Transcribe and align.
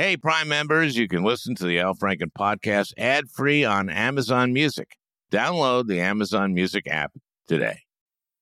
Hey, 0.00 0.16
Prime 0.16 0.48
members, 0.48 0.96
you 0.96 1.08
can 1.08 1.24
listen 1.24 1.54
to 1.56 1.66
the 1.66 1.78
Al 1.78 1.94
Franken 1.94 2.32
podcast 2.32 2.94
ad 2.96 3.28
free 3.28 3.66
on 3.66 3.90
Amazon 3.90 4.50
Music. 4.50 4.96
Download 5.30 5.86
the 5.86 6.00
Amazon 6.00 6.54
Music 6.54 6.86
app 6.88 7.12
today. 7.46 7.80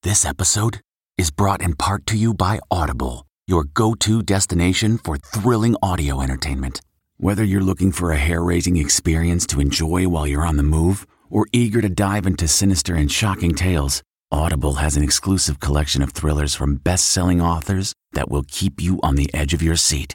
This 0.04 0.24
episode 0.24 0.82
is 1.16 1.32
brought 1.32 1.60
in 1.60 1.74
part 1.74 2.06
to 2.06 2.16
you 2.16 2.32
by 2.32 2.60
Audible, 2.70 3.26
your 3.48 3.64
go 3.64 3.94
to 3.94 4.22
destination 4.22 4.98
for 4.98 5.16
thrilling 5.16 5.74
audio 5.82 6.20
entertainment. 6.20 6.80
Whether 7.16 7.42
you're 7.42 7.60
looking 7.60 7.90
for 7.90 8.12
a 8.12 8.18
hair 8.18 8.40
raising 8.40 8.76
experience 8.76 9.44
to 9.48 9.60
enjoy 9.60 10.06
while 10.06 10.28
you're 10.28 10.46
on 10.46 10.58
the 10.58 10.62
move 10.62 11.08
or 11.28 11.48
eager 11.52 11.82
to 11.82 11.88
dive 11.88 12.24
into 12.24 12.46
sinister 12.46 12.94
and 12.94 13.10
shocking 13.10 13.56
tales, 13.56 14.00
Audible 14.30 14.74
has 14.74 14.96
an 14.96 15.02
exclusive 15.02 15.58
collection 15.58 16.02
of 16.02 16.12
thrillers 16.12 16.54
from 16.54 16.76
best 16.76 17.08
selling 17.08 17.40
authors 17.40 17.94
that 18.12 18.30
will 18.30 18.44
keep 18.46 18.80
you 18.80 19.00
on 19.02 19.16
the 19.16 19.28
edge 19.34 19.54
of 19.54 19.60
your 19.60 19.74
seat 19.74 20.14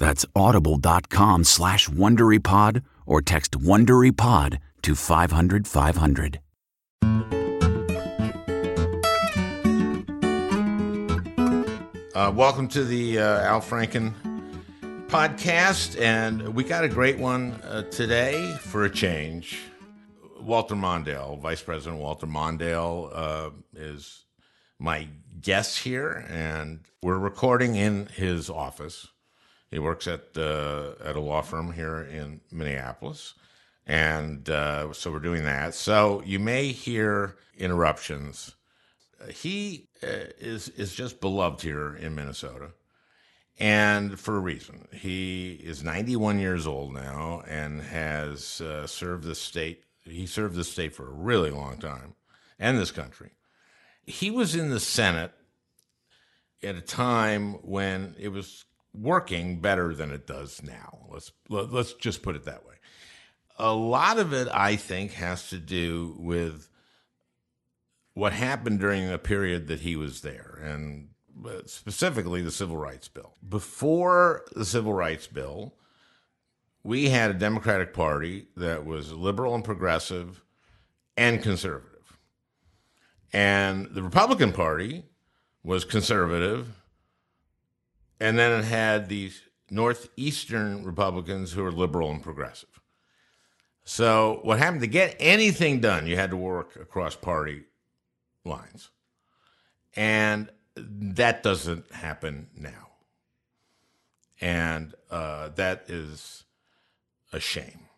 That's 0.00 0.24
audible.com 0.34 1.44
slash 1.44 1.86
WonderyPod 1.90 2.82
or 3.04 3.20
text 3.20 3.52
WonderyPod 3.52 4.58
to 4.80 4.94
500 4.94 5.68
500. 5.68 6.40
Uh, 12.14 12.32
welcome 12.34 12.66
to 12.68 12.82
the 12.82 13.18
uh, 13.18 13.40
Al 13.42 13.60
Franken 13.60 14.14
podcast, 15.08 16.00
and 16.00 16.54
we 16.54 16.64
got 16.64 16.82
a 16.82 16.88
great 16.88 17.18
one 17.18 17.52
uh, 17.62 17.82
today 17.90 18.56
for 18.60 18.86
a 18.86 18.90
change. 18.90 19.58
Walter 20.40 20.76
Mondale, 20.76 21.38
Vice 21.38 21.62
President 21.62 22.00
Walter 22.00 22.26
Mondale, 22.26 23.10
uh, 23.12 23.50
is 23.74 24.24
my 24.78 25.08
guest 25.42 25.80
here, 25.80 26.26
and 26.30 26.80
we're 27.02 27.18
recording 27.18 27.76
in 27.76 28.06
his 28.06 28.48
office. 28.48 29.06
He 29.70 29.78
works 29.78 30.08
at 30.08 30.36
uh, 30.36 30.92
at 31.04 31.16
a 31.16 31.20
law 31.20 31.42
firm 31.42 31.72
here 31.72 32.02
in 32.02 32.40
Minneapolis, 32.50 33.34
and 33.86 34.48
uh, 34.50 34.92
so 34.92 35.12
we're 35.12 35.20
doing 35.20 35.44
that. 35.44 35.74
So 35.74 36.22
you 36.26 36.40
may 36.40 36.72
hear 36.72 37.36
interruptions. 37.56 38.56
He 39.28 39.88
uh, 40.02 40.32
is 40.40 40.68
is 40.70 40.94
just 40.94 41.20
beloved 41.20 41.62
here 41.62 41.94
in 41.94 42.16
Minnesota, 42.16 42.72
and 43.60 44.18
for 44.18 44.36
a 44.36 44.40
reason. 44.40 44.88
He 44.92 45.52
is 45.52 45.84
91 45.84 46.40
years 46.40 46.66
old 46.66 46.92
now 46.92 47.44
and 47.46 47.80
has 47.82 48.60
uh, 48.60 48.88
served 48.88 49.22
the 49.22 49.36
state. 49.36 49.84
He 50.04 50.26
served 50.26 50.56
the 50.56 50.64
state 50.64 50.96
for 50.96 51.06
a 51.06 51.14
really 51.14 51.50
long 51.50 51.76
time, 51.76 52.14
and 52.58 52.76
this 52.76 52.90
country. 52.90 53.30
He 54.04 54.32
was 54.32 54.56
in 54.56 54.70
the 54.70 54.80
Senate 54.80 55.32
at 56.60 56.74
a 56.74 56.80
time 56.80 57.52
when 57.62 58.16
it 58.18 58.30
was 58.30 58.64
working 58.92 59.60
better 59.60 59.94
than 59.94 60.10
it 60.10 60.26
does 60.26 60.62
now. 60.62 61.06
Let's 61.08 61.32
let's 61.48 61.92
just 61.94 62.22
put 62.22 62.36
it 62.36 62.44
that 62.44 62.66
way. 62.66 62.74
A 63.58 63.72
lot 63.72 64.18
of 64.18 64.32
it, 64.32 64.48
I 64.52 64.76
think, 64.76 65.12
has 65.12 65.50
to 65.50 65.58
do 65.58 66.16
with 66.18 66.68
what 68.14 68.32
happened 68.32 68.80
during 68.80 69.08
the 69.08 69.18
period 69.18 69.68
that 69.68 69.80
he 69.80 69.96
was 69.96 70.22
there, 70.22 70.58
and 70.62 71.08
uh, 71.46 71.60
specifically 71.66 72.42
the 72.42 72.50
Civil 72.50 72.76
Rights 72.76 73.08
Bill. 73.08 73.34
Before 73.46 74.44
the 74.54 74.64
Civil 74.64 74.92
Rights 74.92 75.26
Bill, 75.26 75.74
we 76.82 77.10
had 77.10 77.30
a 77.30 77.34
Democratic 77.34 77.92
Party 77.92 78.48
that 78.56 78.84
was 78.84 79.12
liberal 79.12 79.54
and 79.54 79.64
progressive 79.64 80.42
and 81.16 81.42
conservative. 81.42 82.18
And 83.32 83.88
the 83.92 84.02
Republican 84.02 84.52
Party 84.52 85.04
was 85.62 85.84
conservative 85.84 86.79
and 88.20 88.38
then 88.38 88.60
it 88.60 88.64
had 88.64 89.08
these 89.08 89.40
northeastern 89.70 90.84
Republicans 90.84 91.52
who 91.52 91.62
were 91.62 91.72
liberal 91.72 92.10
and 92.10 92.22
progressive. 92.22 92.68
So 93.84 94.40
what 94.42 94.58
happened 94.58 94.82
to 94.82 94.86
get 94.86 95.16
anything 95.18 95.80
done, 95.80 96.06
you 96.06 96.16
had 96.16 96.30
to 96.30 96.36
work 96.36 96.76
across 96.76 97.16
party 97.16 97.64
lines. 98.44 98.90
And 99.96 100.50
that 100.76 101.42
doesn't 101.42 101.90
happen 101.92 102.48
now. 102.54 102.88
And 104.40 104.94
uh, 105.10 105.50
that 105.56 105.84
is 105.88 106.44
a 107.32 107.40
shame. 107.40 107.88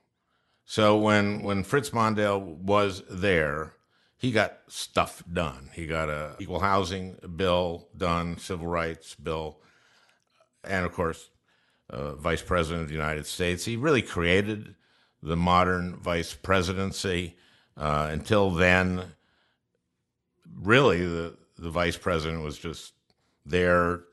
So 0.64 0.96
when 0.96 1.42
when 1.42 1.64
Fritz 1.64 1.90
Mondale 1.90 2.40
was 2.40 3.02
there, 3.10 3.74
he 4.16 4.32
got 4.32 4.60
stuff 4.68 5.22
done. 5.30 5.70
He 5.74 5.86
got 5.86 6.08
a 6.08 6.36
equal 6.40 6.60
housing 6.60 7.18
bill 7.36 7.88
done, 7.96 8.38
civil 8.38 8.66
rights 8.66 9.14
bill 9.14 9.58
and 10.64 10.84
of 10.84 10.92
course, 10.92 11.30
uh, 11.90 12.14
Vice 12.14 12.42
President 12.42 12.82
of 12.82 12.88
the 12.88 12.94
United 12.94 13.26
States. 13.26 13.64
He 13.64 13.76
really 13.76 14.02
created 14.02 14.74
the 15.22 15.36
modern 15.36 15.96
vice 15.96 16.34
presidency. 16.34 17.36
Uh, 17.76 18.08
until 18.10 18.50
then, 18.50 19.04
really, 20.60 21.04
the, 21.04 21.36
the 21.58 21.70
vice 21.70 21.96
president 21.96 22.42
was 22.42 22.58
just 22.58 22.92
there 23.46 24.04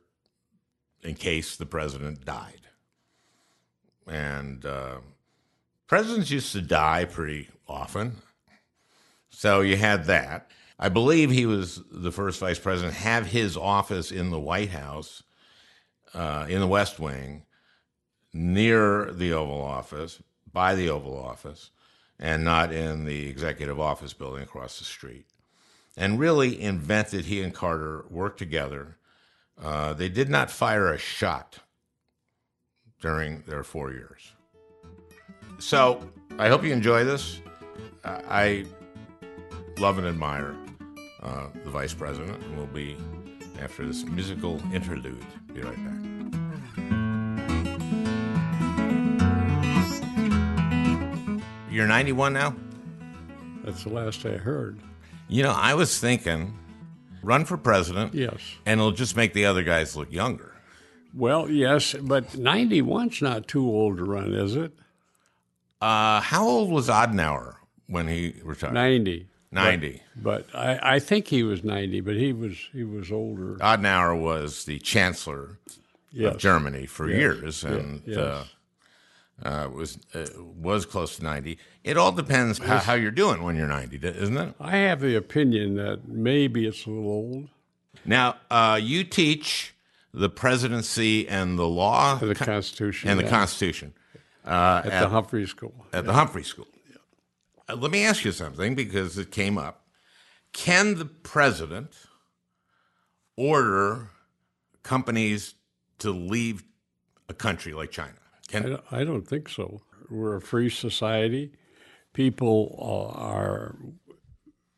in 1.01 1.15
case 1.15 1.55
the 1.55 1.65
president 1.65 2.25
died. 2.25 2.61
And 4.07 4.65
uh, 4.65 4.97
presidents 5.87 6.31
used 6.31 6.51
to 6.53 6.61
die 6.61 7.05
pretty 7.05 7.49
often. 7.67 8.17
So 9.29 9.61
you 9.61 9.77
had 9.77 10.05
that. 10.05 10.49
I 10.77 10.89
believe 10.89 11.29
he 11.29 11.45
was 11.45 11.81
the 11.91 12.11
first 12.11 12.39
vice 12.39 12.59
president 12.59 12.95
have 12.95 13.27
his 13.27 13.57
office 13.57 14.11
in 14.11 14.29
the 14.29 14.39
White 14.39 14.69
House 14.69 15.23
uh, 16.13 16.45
in 16.49 16.59
the 16.59 16.67
West 16.67 16.99
Wing, 16.99 17.43
near 18.33 19.11
the 19.11 19.33
Oval 19.33 19.61
Office, 19.61 20.21
by 20.51 20.75
the 20.75 20.89
Oval 20.89 21.17
Office, 21.17 21.71
and 22.19 22.43
not 22.43 22.71
in 22.71 23.05
the 23.05 23.27
Executive 23.27 23.79
Office 23.79 24.13
building 24.13 24.43
across 24.43 24.79
the 24.79 24.85
street. 24.85 25.25
And 25.97 26.19
really 26.19 26.61
invented, 26.61 27.25
he 27.25 27.41
and 27.41 27.53
Carter 27.53 28.05
worked 28.09 28.39
together. 28.39 28.97
Uh, 29.61 29.93
they 29.93 30.09
did 30.09 30.29
not 30.29 30.49
fire 30.49 30.93
a 30.93 30.97
shot 30.97 31.59
during 33.01 33.41
their 33.47 33.63
four 33.63 33.91
years. 33.91 34.31
So 35.59 36.09
I 36.37 36.47
hope 36.47 36.63
you 36.63 36.71
enjoy 36.71 37.03
this. 37.03 37.41
I 38.03 38.65
love 39.77 39.97
and 39.97 40.07
admire 40.07 40.55
uh, 41.21 41.47
the 41.63 41.69
vice 41.69 41.93
president, 41.93 42.41
and 42.41 42.57
we'll 42.57 42.67
be 42.67 42.95
after 43.61 43.85
this 43.85 44.05
musical 44.05 44.61
interlude. 44.73 45.25
Be 45.53 45.61
right 45.61 45.75
back. 45.85 45.95
You're 51.71 51.87
91 51.87 52.33
now? 52.33 52.55
That's 53.63 53.83
the 53.83 53.89
last 53.89 54.25
I 54.25 54.37
heard. 54.37 54.79
You 55.27 55.43
know, 55.43 55.51
I 55.51 55.75
was 55.75 55.99
thinking 55.99 56.57
run 57.21 57.45
for 57.45 57.57
president. 57.57 58.13
Yes. 58.13 58.39
And 58.65 58.79
it'll 58.79 58.91
just 58.91 59.15
make 59.15 59.33
the 59.33 59.45
other 59.45 59.63
guys 59.63 59.95
look 59.95 60.11
younger. 60.11 60.55
Well, 61.13 61.49
yes, 61.49 61.95
but 62.01 62.29
91's 62.29 63.21
not 63.21 63.47
too 63.47 63.65
old 63.67 63.97
to 63.97 64.03
run, 64.03 64.33
is 64.33 64.55
it? 64.55 64.73
Uh, 65.81 66.21
how 66.21 66.45
old 66.45 66.71
was 66.71 66.87
Adenauer 66.87 67.55
when 67.87 68.07
he 68.07 68.35
retired? 68.43 68.73
90. 68.73 69.28
90. 69.51 70.01
But, 70.15 70.51
but 70.51 70.59
I, 70.59 70.95
I, 70.95 70.99
think 70.99 71.27
he 71.27 71.43
was 71.43 71.63
90, 71.63 72.01
but 72.01 72.15
he 72.15 72.33
was 72.33 72.69
he 72.71 72.83
was 72.83 73.11
older. 73.11 73.55
Adenauer 73.55 74.19
was 74.19 74.65
the 74.65 74.79
chancellor 74.79 75.57
yes. 76.11 76.33
of 76.33 76.39
Germany 76.39 76.85
for 76.85 77.09
yes. 77.09 77.17
years 77.17 77.63
and 77.63 78.01
yes. 78.05 78.17
uh, 78.17 78.45
uh, 79.43 79.69
was 79.73 79.97
uh, 80.13 80.25
was 80.37 80.85
close 80.85 81.17
to 81.17 81.23
90. 81.23 81.57
It 81.83 81.97
all 81.97 82.11
depends 82.11 82.59
how, 82.59 82.77
how, 82.79 82.93
you're 82.93 83.11
doing 83.11 83.41
when 83.41 83.55
you're 83.55 83.67
90, 83.67 83.99
isn't 84.03 84.37
it? 84.37 84.53
I 84.59 84.77
have 84.77 84.99
the 84.99 85.15
opinion 85.15 85.75
that 85.75 86.07
maybe 86.07 86.67
it's 86.67 86.85
a 86.85 86.89
little 86.89 87.09
old. 87.09 87.47
Now, 88.05 88.35
uh, 88.51 88.79
you 88.81 89.03
teach 89.03 89.73
the 90.13 90.29
presidency 90.29 91.27
and 91.27 91.57
the 91.57 91.67
law, 91.67 92.15
the 92.15 92.35
Constitution, 92.35 93.09
and 93.09 93.19
yeah. 93.19 93.25
the 93.25 93.31
Constitution 93.31 93.93
uh, 94.45 94.81
at, 94.85 94.91
at, 94.91 95.01
the 95.01 95.09
Humphrey 95.09 95.47
School. 95.47 95.73
At 95.93 96.05
the 96.05 96.13
Humphrey 96.13 96.43
School. 96.43 96.67
Uh, 97.69 97.75
let 97.75 97.91
me 97.91 98.03
ask 98.03 98.25
you 98.25 98.31
something 98.31 98.75
because 98.75 99.17
it 99.17 99.31
came 99.31 99.57
up. 99.57 99.85
Can 100.53 100.95
the 100.95 101.05
president 101.05 101.93
order 103.37 104.09
companies 104.83 105.55
to 105.99 106.11
leave 106.11 106.63
a 107.27 107.33
country 107.33 107.73
like 107.73 107.91
China? 107.91 108.13
Can, 108.47 108.79
I, 108.91 109.03
don't, 109.03 109.27
think 109.27 109.47
so. 109.47 109.81
we're 110.09 110.37
a 110.37 110.41
free 110.41 110.69
society. 110.69 111.51
People 112.13 112.75
uh, 112.79 113.19
are 113.19 113.75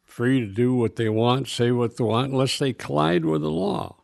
free 0.04 0.42
to 0.42 0.48
do 0.48 0.74
what 0.74 0.98
they 0.98 1.08
want, 1.08 1.48
say 1.48 1.72
what 1.72 1.96
they 1.96 2.04
want, 2.04 2.34
unless 2.34 2.60
they 2.60 2.74
collide 2.74 3.24
with 3.24 3.42
the 3.42 3.50
law. 3.50 4.04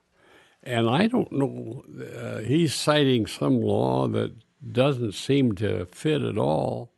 And 0.64 0.90
I 0.90 1.08
don't 1.08 1.32
know, 1.32 1.84
uh, 2.18 2.40
he's 2.40 2.74
citing 2.74 3.28
some 3.28 3.62
law 3.62 4.08
that 4.08 4.34
doesn't 4.72 5.14
seem 5.14 5.56
to 5.56 5.86
fit 5.88 6.22
at 6.22 6.38
all 6.38 6.94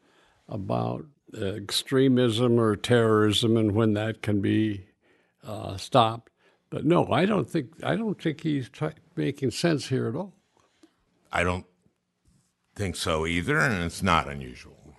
about 0.47 1.05
extremism 1.35 2.59
or 2.59 2.75
terrorism 2.75 3.57
and 3.57 3.73
when 3.73 3.93
that 3.93 4.21
can 4.21 4.41
be 4.41 4.85
uh, 5.45 5.77
stopped. 5.77 6.31
But 6.69 6.85
no, 6.85 7.11
I 7.11 7.25
don't 7.25 7.49
think 7.49 7.71
I 7.83 7.95
don't 7.95 8.21
think 8.21 8.41
he's 8.41 8.69
try- 8.69 8.93
making 9.15 9.51
sense 9.51 9.87
here 9.87 10.07
at 10.07 10.15
all. 10.15 10.33
I 11.31 11.43
don't 11.43 11.65
think 12.75 12.95
so 12.95 13.25
either, 13.25 13.57
and 13.59 13.83
it's 13.83 14.03
not 14.03 14.27
unusual. 14.27 14.95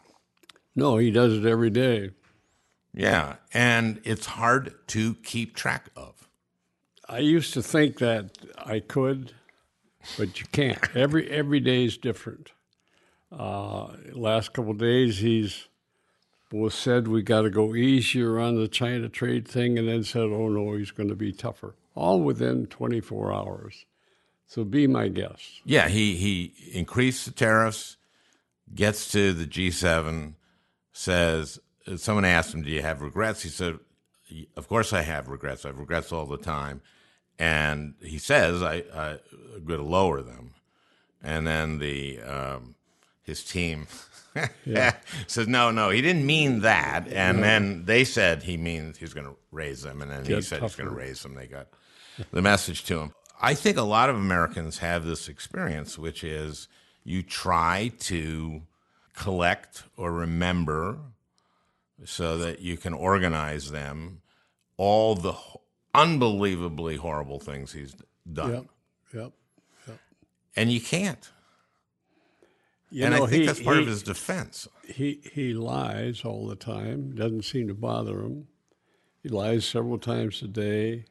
No, 0.75 0.97
he 0.97 1.11
does 1.11 1.37
it 1.37 1.45
every 1.45 1.71
day. 1.71 2.11
Yeah, 2.93 3.37
and 3.55 4.01
it's 4.05 4.27
hard 4.27 4.75
to 4.89 5.15
keep 5.15 5.55
track 5.55 5.91
of. 5.97 6.29
I 7.09 7.19
used 7.19 7.55
to 7.55 7.63
think 7.63 7.99
that 7.99 8.31
I 8.57 8.81
could, 8.81 9.33
but 10.19 10.41
you 10.41 10.47
can't. 10.53 10.97
Every 10.97 11.29
every 11.31 11.61
day 11.61 11.85
is 11.85 11.97
different. 11.99 12.53
Uh, 13.31 13.89
last 14.13 14.53
couple 14.53 14.75
days, 14.75 15.19
he's 15.19 15.69
both 16.51 16.75
said 16.75 17.09
we 17.09 17.23
got 17.23 17.43
to 17.43 17.51
go 17.51 17.75
easier 17.75 18.39
on 18.39 18.57
the 18.57 18.69
China 18.69 19.09
trade 19.09 19.47
thing, 19.49 19.79
and 19.79 19.89
then 19.89 20.05
said, 20.05 20.25
"Oh 20.25 20.49
no, 20.49 20.75
he's 20.75 20.91
going 20.91 21.09
to 21.09 21.15
be 21.15 21.33
tougher." 21.33 21.77
All 21.95 22.21
within 22.21 22.67
24 22.67 23.33
hours. 23.33 23.87
So 24.47 24.65
be 24.65 24.87
my 24.87 25.09
guest. 25.09 25.63
Yeah, 25.65 25.89
he 25.89 26.17
he 26.17 26.53
increased 26.73 27.25
the 27.25 27.31
tariffs, 27.31 27.97
gets 28.75 29.11
to 29.13 29.33
the 29.33 29.47
G7, 29.47 30.35
says 30.93 31.61
someone 31.97 32.25
asked 32.25 32.53
him, 32.53 32.63
"Do 32.63 32.71
you 32.71 32.83
have 32.83 33.01
regrets?" 33.01 33.43
He 33.43 33.49
said, 33.49 33.79
"Of 34.57 34.69
course 34.69 34.93
I 34.93 35.03
have 35.03 35.29
regrets. 35.29 35.65
I 35.65 35.69
have 35.69 35.79
regrets 35.79 36.13
all 36.13 36.27
the 36.27 36.37
time." 36.37 36.83
And 37.39 37.95
he 38.03 38.19
says, 38.19 38.61
"I 38.63 38.83
I'm 38.93 39.65
going 39.65 39.81
to 39.81 39.87
lower 39.87 40.21
them." 40.21 40.55
And 41.23 41.47
then 41.47 41.79
the 41.79 42.21
um, 42.23 42.75
his 43.23 43.45
team 43.45 43.87
says, 45.27 45.49
"No, 45.49 45.71
no, 45.71 45.91
he 45.91 46.01
didn't 46.03 46.27
mean 46.27 46.61
that." 46.61 47.09
And 47.09 47.43
then 47.43 47.85
they 47.85 48.05
said 48.05 48.43
he 48.43 48.57
means 48.57 48.99
he's 48.99 49.15
going 49.15 49.27
to 49.27 49.37
raise 49.51 49.83
them, 49.83 50.03
and 50.03 50.11
then 50.11 50.25
he 50.25 50.35
Get 50.35 50.45
said 50.45 50.63
he's 50.63 50.77
going 50.77 50.89
to 50.89 50.95
raise 50.95 51.23
them. 51.23 51.35
They 51.35 51.47
got 51.47 51.69
the 52.33 52.43
message 52.43 52.85
to 52.85 53.01
him. 53.01 53.13
I 53.41 53.55
think 53.55 53.77
a 53.77 53.83
lot 53.83 54.11
of 54.11 54.17
Americans 54.17 54.79
have 54.79 55.05
this 55.05 55.29
experience, 55.29 55.99
which 55.99 56.23
is 56.23 56.69
you 57.05 57.23
try 57.23 57.93
to 58.01 58.63
collect 59.15 59.85
or 59.97 60.13
remember 60.13 60.99
so 62.05 62.39
that 62.39 62.61
you 62.61 62.77
can 62.77 62.95
organize 62.95 63.71
them 63.71 64.23
all 64.77 65.15
the 65.15 65.35
unbelievably 65.95 66.97
horrible 66.97 67.39
things 67.39 67.73
he's 67.73 67.95
done. 68.31 68.53
Yep. 68.53 68.65
Yep. 69.15 69.33
And 70.57 70.73
you 70.73 70.81
can't. 70.81 71.31
You 72.91 73.05
and 73.05 73.15
know, 73.15 73.25
I 73.25 73.29
think 73.29 73.41
he- 73.43 73.47
that's 73.47 73.61
part 73.63 73.79
of 73.79 73.87
his 73.87 74.03
defense. 74.03 74.67
he 74.87 75.21
he 75.33 75.55
lies 75.55 76.25
all 76.25 76.47
the 76.47 76.57
time. 76.57 77.15
Doesn't 77.15 77.45
seem 77.45 77.69
to 77.69 77.75
bother 77.75 78.21
him. 78.21 78.49
He 79.23 79.29
lies 79.29 79.65
several 79.65 79.99
times 79.99 80.43
a 80.43 80.49
day. 80.49 81.05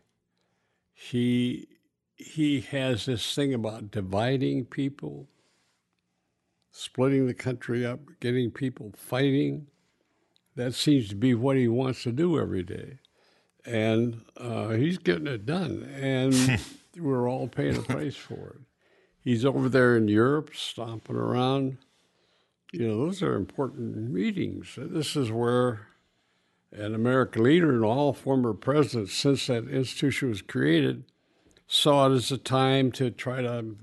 He 0.93 1.67
he 2.15 2.59
has 2.61 3.05
this 3.05 3.33
thing 3.33 3.53
about 3.53 3.91
dividing 3.91 4.65
people, 4.65 5.29
splitting 6.71 7.27
the 7.27 7.33
country 7.33 7.85
up, 7.85 7.99
getting 8.19 8.51
people 8.51 8.91
fighting. 8.97 9.67
That 10.55 10.73
seems 10.73 11.07
to 11.09 11.15
be 11.15 11.33
what 11.33 11.55
he 11.55 11.69
wants 11.69 12.03
to 12.03 12.11
do 12.11 12.37
every 12.37 12.63
day, 12.63 12.99
and 13.65 14.25
uh, 14.35 14.69
he's 14.71 14.97
getting 14.97 15.27
it 15.27 15.45
done. 15.45 15.89
And 15.95 16.59
we're 16.97 17.29
all 17.29 17.47
paying 17.47 17.77
a 17.77 17.81
price 17.81 18.17
for 18.17 18.55
it. 18.57 18.61
He's 19.29 19.45
over 19.45 19.69
there 19.69 19.95
in 19.95 20.07
Europe, 20.07 20.51
stomping 20.55 21.15
around 21.15 21.77
you 22.71 22.87
know, 22.87 23.05
those 23.05 23.23
are 23.23 23.35
important 23.35 24.11
meetings. 24.11 24.77
This 24.77 25.15
is 25.15 25.31
where 25.31 25.87
an 26.71 26.93
American 26.93 27.43
leader 27.43 27.73
and 27.73 27.83
all 27.83 28.13
former 28.13 28.53
presidents, 28.53 29.13
since 29.13 29.47
that 29.47 29.67
institution 29.67 30.29
was 30.29 30.41
created, 30.41 31.03
saw 31.67 32.07
it 32.07 32.15
as 32.15 32.31
a 32.31 32.37
time 32.37 32.91
to 32.93 33.09
try 33.09 33.41
to 33.41 33.75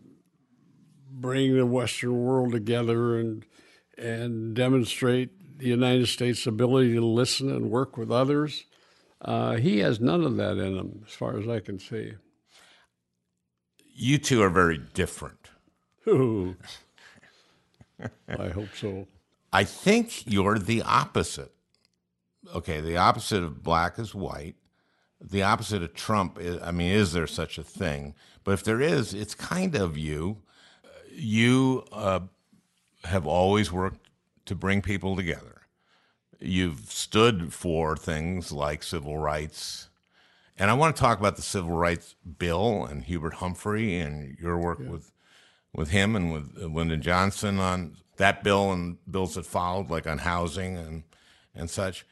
bring 1.11 1.57
the 1.57 1.67
Western 1.67 2.17
world 2.23 2.53
together 2.53 3.19
and 3.19 3.45
and 3.99 4.55
demonstrate 4.55 5.59
the 5.59 5.69
United 5.69 6.07
States' 6.07 6.47
ability 6.47 6.93
to 6.93 7.05
listen 7.05 7.51
and 7.51 7.71
work 7.71 7.97
with 7.97 8.11
others. 8.11 8.65
Uh, 9.23 9.57
he 9.57 9.79
has 9.79 10.01
none 10.01 10.23
of 10.23 10.37
that 10.37 10.59
in 10.59 10.77
him, 10.77 11.03
as 11.07 11.15
far 11.15 11.39
as 11.39 11.49
I 11.49 11.61
can 11.61 11.79
see. 11.79 12.13
You 13.99 14.19
two 14.19 14.43
are 14.43 14.51
very 14.51 14.79
different. 14.79 15.51
Ooh. 16.07 16.57
I 18.29 18.49
hope 18.49 18.69
so. 18.75 19.07
I 19.53 19.65
think 19.65 20.31
you're 20.31 20.59
the 20.59 20.83
opposite. 20.83 21.53
Okay, 22.55 22.81
the 22.81 22.99
opposite 22.99 23.43
of 23.43 23.63
black 23.63 23.99
is 23.99 24.15
white. 24.15 24.57
The 25.19 25.43
opposite 25.43 25.83
of 25.83 25.95
Trump 25.95 26.39
is, 26.39 26.61
I 26.63 26.73
mean, 26.73 26.93
is 26.93 27.15
there 27.15 27.27
such 27.27 27.57
a 27.57 27.63
thing? 27.63 28.15
But 28.45 28.53
if 28.53 28.65
there 28.65 28.83
is, 28.83 29.15
it's 29.15 29.35
kind 29.35 29.75
of 29.75 29.97
you. 29.97 30.43
You 31.11 31.85
uh, 31.91 32.21
have 33.05 33.27
always 33.27 33.73
worked 33.73 34.11
to 34.45 34.55
bring 34.55 34.83
people 34.83 35.17
together. 35.17 35.63
You've 36.39 36.93
stood 36.93 37.55
for 37.55 37.97
things 37.97 38.53
like 38.53 38.83
civil 38.83 39.17
rights. 39.17 39.86
And 40.59 40.71
I 40.71 40.75
want 40.75 40.97
to 40.97 41.01
talk 41.01 41.19
about 41.19 41.37
the 41.37 41.43
civil 41.43 41.73
rights 41.73 42.15
bill 42.39 42.85
and 42.85 43.05
Hubert 43.05 43.35
Humphrey 43.35 43.99
and 43.99 44.37
your 44.39 44.59
work 44.59 44.79
with 44.79 45.13
with 45.75 45.91
him 45.91 46.17
and 46.17 46.33
with 46.33 46.57
uh, 46.61 46.67
Lyndon 46.67 47.03
Johnson 47.03 47.59
on 47.59 47.97
that 48.17 48.43
bill 48.43 48.73
and 48.73 48.97
bills 49.11 49.35
that 49.35 49.45
followed, 49.45 49.91
like 49.91 50.07
on 50.07 50.19
housing 50.19 50.77
and 50.77 51.03
and 51.55 51.69
such. 51.69 52.07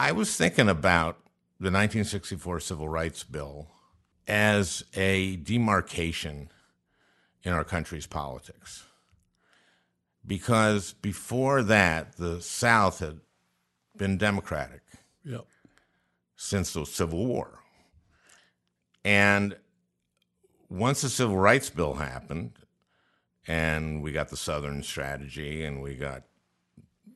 I 0.00 0.12
was 0.12 0.36
thinking 0.36 0.68
about 0.68 1.16
the 1.60 1.70
1964 1.70 2.60
Civil 2.60 2.88
Rights 2.88 3.24
Bill 3.24 3.68
as 4.26 4.84
a 4.94 5.36
demarcation 5.36 6.50
in 7.42 7.52
our 7.52 7.64
country's 7.64 8.06
politics. 8.06 8.84
Because 10.26 10.92
before 10.92 11.62
that, 11.62 12.16
the 12.16 12.40
South 12.42 13.00
had 13.00 13.20
been 13.96 14.18
Democratic 14.18 14.82
Yep. 15.24 15.46
Since 16.40 16.72
the 16.72 16.86
Civil 16.86 17.26
War. 17.26 17.58
And 19.04 19.56
once 20.70 21.02
the 21.02 21.08
Civil 21.08 21.36
Rights 21.36 21.68
Bill 21.68 21.94
happened, 21.94 22.52
and 23.46 24.02
we 24.02 24.12
got 24.12 24.28
the 24.28 24.36
Southern 24.36 24.82
strategy, 24.82 25.64
and 25.64 25.82
we 25.82 25.94
got 25.96 26.22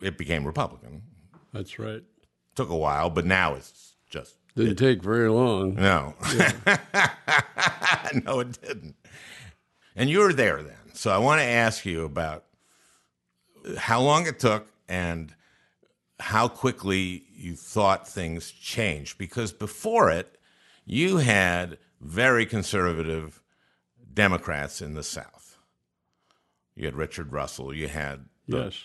it 0.01 0.19
became 0.19 0.45
Republican. 0.45 1.03
That's 1.53 1.79
right. 1.79 2.03
Took 2.57 2.69
a 2.71 2.77
while, 2.77 3.11
but 3.11 3.25
now 3.25 3.55
it's 3.55 3.95
just 4.11 4.35
Didn't 4.57 4.77
take 4.77 5.03
very 5.03 5.31
long. 5.31 5.77
no, 5.77 6.15
no, 8.25 8.41
it 8.41 8.61
didn't. 8.61 8.97
And 9.95 10.11
you 10.11 10.19
were 10.19 10.33
there 10.33 10.63
then, 10.63 10.95
so 10.95 11.13
I 11.13 11.19
want 11.19 11.41
to 11.41 11.47
ask 11.47 11.87
you 11.87 12.05
about 12.05 12.45
how 13.77 14.01
long 14.01 14.27
it 14.27 14.41
took 14.41 14.67
and 14.89 15.33
how 16.23 16.49
quickly 16.49 17.25
you 17.35 17.55
thought 17.57 18.09
things 18.09 18.51
changed. 18.51 19.19
Because 19.19 19.53
before 19.53 20.11
it, 20.11 20.39
you 20.85 21.19
had 21.19 21.79
very 22.01 22.47
conservative 22.47 23.43
Democrats 24.15 24.81
in 24.83 24.95
the 24.95 25.03
South. 25.03 25.57
You 26.75 26.87
had 26.87 26.95
Richard 26.97 27.33
Russell. 27.33 27.75
You 27.75 27.89
had 27.89 28.27
Yes. 28.47 28.85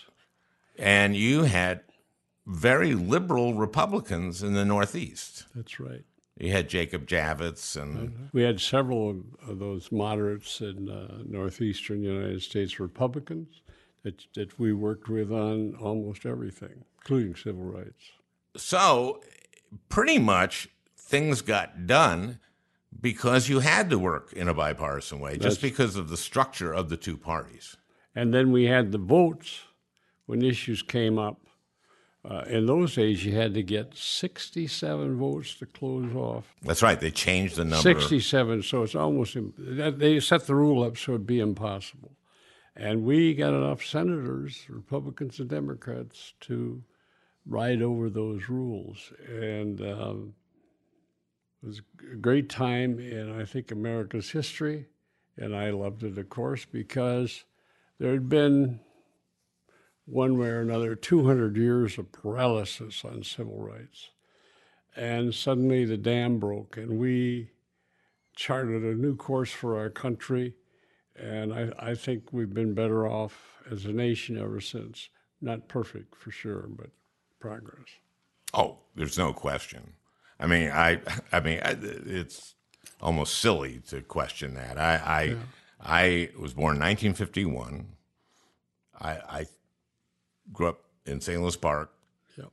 and 0.78 1.16
you 1.16 1.42
had 1.42 1.80
very 2.46 2.94
liberal 2.94 3.54
Republicans 3.54 4.42
in 4.42 4.54
the 4.54 4.64
Northeast. 4.64 5.46
That's 5.54 5.78
right. 5.80 6.04
You 6.38 6.52
had 6.52 6.68
Jacob 6.68 7.06
Javits 7.06 7.80
and 7.80 8.28
We 8.32 8.42
had 8.42 8.60
several 8.60 9.10
of- 9.10 9.24
of 9.48 9.58
those 9.58 9.90
moderates 9.90 10.60
in 10.60 10.88
uh, 10.88 11.22
northeastern 11.26 12.02
United 12.04 12.40
States 12.42 12.78
Republicans 12.78 13.60
that, 14.04 14.24
that 14.34 14.58
we 14.58 14.72
worked 14.72 15.08
with 15.08 15.32
on 15.32 15.74
almost 15.74 16.24
everything, 16.24 16.84
including 17.08 17.34
civil 17.34 17.64
rights. 17.64 18.10
so 18.56 19.22
pretty 19.88 20.18
much 20.18 20.68
things 20.96 21.40
got 21.40 21.86
done 21.86 22.38
because 23.00 23.48
you 23.48 23.60
had 23.60 23.90
to 23.90 23.98
work 23.98 24.32
in 24.32 24.48
a 24.48 24.54
bipartisan 24.54 25.20
way, 25.20 25.38
just 25.38 25.62
because 25.62 25.96
of 25.96 26.08
the 26.08 26.16
structure 26.16 26.72
of 26.72 26.88
the 26.88 26.96
two 26.96 27.16
parties. 27.16 27.76
And 28.14 28.34
then 28.34 28.50
we 28.50 28.64
had 28.64 28.92
the 28.92 28.98
votes 28.98 29.60
when 30.26 30.42
issues 30.42 30.82
came 30.82 31.18
up. 31.18 31.40
Uh, 32.28 32.42
in 32.48 32.66
those 32.66 32.94
days, 32.96 33.24
you 33.24 33.32
had 33.32 33.54
to 33.54 33.62
get 33.62 33.94
67 33.94 35.16
votes 35.16 35.54
to 35.54 35.66
close 35.66 36.14
off. 36.14 36.52
That's 36.62 36.82
right. 36.82 36.98
They 36.98 37.10
changed 37.10 37.56
the 37.56 37.64
number. 37.64 37.82
67, 37.82 38.62
so 38.64 38.82
it's 38.82 38.94
almost, 38.94 39.36
they 39.56 40.18
set 40.20 40.46
the 40.46 40.54
rule 40.54 40.82
up 40.82 40.98
so 40.98 41.12
it'd 41.12 41.26
be 41.26 41.40
impossible. 41.40 42.12
And 42.74 43.04
we 43.04 43.34
got 43.34 43.54
enough 43.54 43.84
senators, 43.84 44.64
Republicans 44.68 45.38
and 45.38 45.48
Democrats, 45.48 46.34
to 46.40 46.82
ride 47.48 47.82
over 47.82 48.10
those 48.10 48.48
rules. 48.48 49.12
And 49.26 49.80
um, 49.80 50.34
it 51.62 51.66
was 51.66 51.80
a 52.12 52.16
great 52.16 52.48
time 52.48 53.00
in, 53.00 53.40
I 53.40 53.44
think, 53.44 53.72
America's 53.72 54.30
history. 54.30 54.86
And 55.36 55.56
I 55.56 55.70
loved 55.70 56.02
it, 56.04 56.18
of 56.18 56.28
course, 56.28 56.64
because 56.64 57.44
there 57.98 58.12
had 58.12 58.28
been 58.28 58.80
one 60.04 60.38
way 60.38 60.48
or 60.48 60.60
another 60.60 60.94
200 60.94 61.56
years 61.56 61.98
of 61.98 62.12
paralysis 62.12 63.04
on 63.04 63.22
civil 63.22 63.58
rights. 63.58 64.10
And 64.96 65.34
suddenly 65.34 65.84
the 65.84 65.96
dam 65.96 66.38
broke, 66.38 66.76
and 66.76 66.98
we 66.98 67.50
charted 68.34 68.82
a 68.82 68.94
new 68.94 69.16
course 69.16 69.52
for 69.52 69.78
our 69.78 69.90
country. 69.90 70.54
And 71.14 71.52
I, 71.52 71.70
I 71.78 71.94
think 71.94 72.32
we've 72.32 72.52
been 72.52 72.74
better 72.74 73.06
off 73.06 73.58
as 73.70 73.84
a 73.84 73.92
nation 73.92 74.38
ever 74.38 74.60
since. 74.60 75.08
Not 75.40 75.68
perfect 75.68 76.16
for 76.16 76.30
sure, 76.30 76.66
but 76.68 76.90
progress. 77.40 77.86
Oh, 78.54 78.78
there's 78.94 79.18
no 79.18 79.32
question. 79.32 79.94
I 80.40 80.46
mean, 80.46 80.70
I, 80.70 81.00
I 81.32 81.40
mean, 81.40 81.60
it's 81.62 82.54
almost 83.00 83.38
silly 83.38 83.80
to 83.88 84.02
question 84.02 84.54
that. 84.54 84.78
I, 84.78 84.96
I, 84.96 85.22
yeah. 85.22 85.36
I 85.80 86.30
was 86.38 86.54
born 86.54 86.76
in 86.76 86.82
1951. 86.82 87.86
I, 89.00 89.10
I 89.10 89.46
grew 90.52 90.68
up 90.68 90.80
in 91.06 91.20
St. 91.20 91.40
Louis 91.40 91.56
Park, 91.56 91.92
yep. 92.36 92.50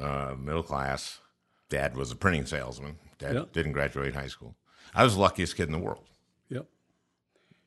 uh, 0.00 0.34
middle 0.38 0.62
class. 0.62 1.20
Dad 1.68 1.96
was 1.96 2.10
a 2.10 2.16
printing 2.16 2.46
salesman. 2.46 2.96
Dad 3.18 3.34
yep. 3.34 3.52
didn't 3.52 3.72
graduate 3.72 4.14
high 4.14 4.26
school. 4.26 4.56
I 4.94 5.04
was 5.04 5.14
the 5.14 5.20
luckiest 5.20 5.56
kid 5.56 5.66
in 5.66 5.72
the 5.72 5.78
world. 5.78 6.04
Yep. 6.48 6.66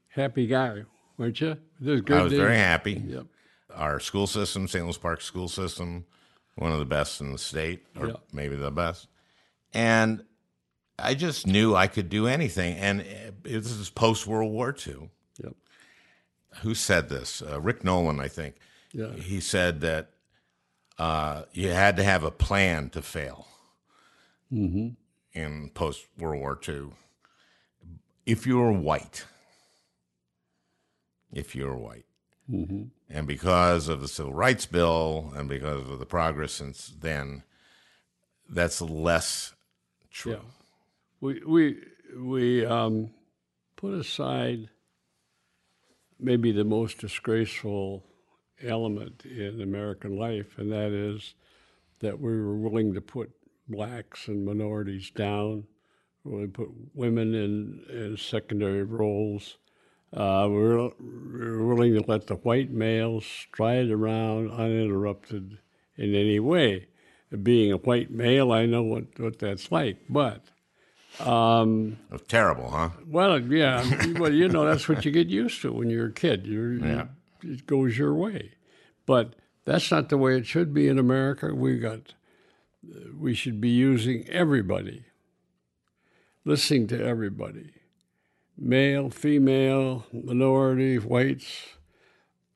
Happy 0.09 0.45
guy, 0.45 0.83
weren't 1.17 1.39
you? 1.39 1.57
I 1.81 2.21
was 2.21 2.33
very 2.33 2.57
happy. 2.57 3.01
Yep. 3.07 3.25
Our 3.73 3.99
school 3.99 4.27
system, 4.27 4.67
St. 4.67 4.83
Louis 4.83 4.97
Park 4.97 5.21
school 5.21 5.47
system, 5.47 6.05
one 6.55 6.71
of 6.71 6.79
the 6.79 6.85
best 6.85 7.21
in 7.21 7.31
the 7.31 7.37
state, 7.37 7.83
or 7.99 8.15
maybe 8.31 8.55
the 8.55 8.71
best. 8.71 9.07
And 9.73 10.23
I 10.99 11.15
just 11.15 11.47
knew 11.47 11.75
I 11.75 11.87
could 11.87 12.09
do 12.09 12.27
anything. 12.27 12.77
And 12.77 13.03
this 13.43 13.71
is 13.71 13.89
post 13.89 14.27
World 14.27 14.51
War 14.51 14.75
II. 14.75 15.09
Yep. 15.43 15.55
Who 16.61 16.75
said 16.75 17.09
this? 17.09 17.41
Uh, 17.41 17.59
Rick 17.59 17.83
Nolan, 17.83 18.19
I 18.19 18.27
think. 18.27 18.55
Yeah. 18.91 19.11
He 19.13 19.39
said 19.39 19.81
that 19.81 20.11
uh, 20.99 21.43
you 21.51 21.69
had 21.69 21.97
to 21.97 22.03
have 22.03 22.23
a 22.23 22.31
plan 22.31 22.89
to 22.91 23.01
fail 23.01 23.47
mm-hmm. 24.51 24.89
in 25.33 25.69
post 25.73 26.05
World 26.17 26.41
War 26.41 26.59
II. 26.67 26.91
If 28.25 28.45
you 28.45 28.57
were 28.57 28.71
white, 28.71 29.25
if 31.33 31.55
you 31.55 31.65
were 31.65 31.77
white, 31.77 32.05
mm-hmm. 32.49 32.83
and 33.09 33.27
because 33.27 33.87
of 33.87 34.01
the 34.01 34.07
Civil 34.07 34.33
Rights 34.33 34.65
Bill 34.65 35.31
and 35.35 35.47
because 35.47 35.89
of 35.89 35.99
the 35.99 36.05
progress 36.05 36.53
since 36.53 36.93
then, 36.99 37.43
that's 38.49 38.81
less 38.81 39.53
true. 40.11 40.33
Yeah. 40.33 40.39
We 41.21 41.41
we 41.45 41.77
we 42.17 42.65
um, 42.65 43.11
put 43.75 43.93
aside 43.93 44.69
maybe 46.19 46.51
the 46.51 46.63
most 46.63 46.99
disgraceful 46.99 48.03
element 48.61 49.25
in 49.25 49.61
American 49.61 50.17
life, 50.17 50.57
and 50.57 50.71
that 50.71 50.91
is 50.91 51.35
that 51.99 52.19
we 52.19 52.31
were 52.31 52.57
willing 52.57 52.93
to 52.93 53.01
put 53.01 53.31
blacks 53.67 54.27
and 54.27 54.45
minorities 54.45 55.09
down, 55.11 55.65
we 56.23 56.47
put 56.47 56.69
women 56.93 57.33
in, 57.33 57.83
in 57.89 58.17
secondary 58.17 58.83
roles. 58.83 59.57
Uh, 60.15 60.47
we, 60.47 60.55
were, 60.55 60.89
we 60.99 61.39
were 61.39 61.75
willing 61.75 61.93
to 61.95 62.03
let 62.07 62.27
the 62.27 62.35
white 62.35 62.71
males 62.71 63.25
stride 63.25 63.89
around 63.89 64.51
uninterrupted 64.51 65.57
in 65.97 66.15
any 66.15 66.39
way. 66.39 66.87
Being 67.41 67.71
a 67.71 67.77
white 67.77 68.11
male, 68.11 68.51
I 68.51 68.67
know 68.67 68.83
what, 68.83 69.19
what 69.19 69.39
that's 69.39 69.71
like, 69.71 69.97
but 70.07 70.43
um, 71.19 71.97
terrible, 72.27 72.69
huh? 72.69 72.89
Well, 73.07 73.39
yeah. 73.39 73.83
well, 74.19 74.31
you 74.31 74.47
know, 74.47 74.65
that's 74.65 74.87
what 74.87 75.03
you 75.03 75.09
get 75.09 75.29
used 75.29 75.61
to 75.63 75.73
when 75.73 75.89
you're 75.89 76.07
a 76.07 76.13
kid. 76.13 76.45
You're, 76.45 76.75
yeah 76.75 77.05
it 77.43 77.67
goes 77.67 77.97
your 77.97 78.13
way. 78.13 78.53
But 79.05 79.35
that's 79.65 79.91
not 79.91 80.09
the 80.09 80.17
way 80.17 80.37
it 80.37 80.45
should 80.45 80.73
be 80.73 80.87
in 80.87 80.97
America. 80.97 81.53
We 81.53 81.79
got 81.79 82.13
we 83.17 83.33
should 83.33 83.61
be 83.61 83.69
using 83.69 84.27
everybody, 84.27 85.05
listening 86.43 86.87
to 86.87 87.01
everybody, 87.01 87.71
male, 88.57 89.09
female, 89.09 90.05
minority, 90.11 90.97
whites, 90.97 91.67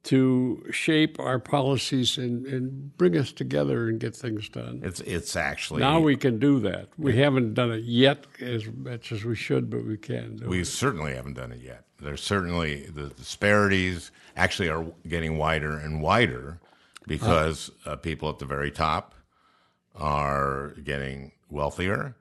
to 0.03 0.63
shape 0.71 1.19
our 1.19 1.37
policies 1.37 2.17
and, 2.17 2.45
and 2.45 2.97
bring 2.97 3.17
us 3.17 3.33
together 3.33 3.89
and 3.89 3.99
get 3.99 4.15
things 4.15 4.47
done. 4.47 4.79
It's 4.81 5.01
it's 5.01 5.35
actually 5.35 5.81
now 5.81 5.99
we 5.99 6.15
can 6.15 6.39
do 6.39 6.59
that. 6.61 6.87
We 6.97 7.17
haven't 7.17 7.55
done 7.55 7.71
it 7.71 7.83
yet 7.83 8.25
as 8.39 8.65
much 8.67 9.11
as 9.11 9.25
we 9.25 9.35
should, 9.35 9.69
but 9.69 9.85
we 9.85 9.97
can. 9.97 10.37
we 10.37 10.45
it. 10.45 10.49
We 10.49 10.63
certainly 10.63 11.13
haven't 11.13 11.33
done 11.33 11.51
it 11.51 11.61
yet. 11.61 11.83
There's 11.99 12.23
certainly 12.23 12.85
the 12.85 13.09
disparities 13.09 14.11
actually 14.37 14.69
are 14.69 14.85
getting 15.07 15.37
wider 15.37 15.77
and 15.77 16.01
wider 16.01 16.59
because 17.05 17.69
uh, 17.85 17.97
people 17.97 18.29
at 18.29 18.39
the 18.39 18.45
very 18.45 18.71
top 18.71 19.13
are 19.95 20.73
getting 20.83 21.33
wealthier. 21.49 22.15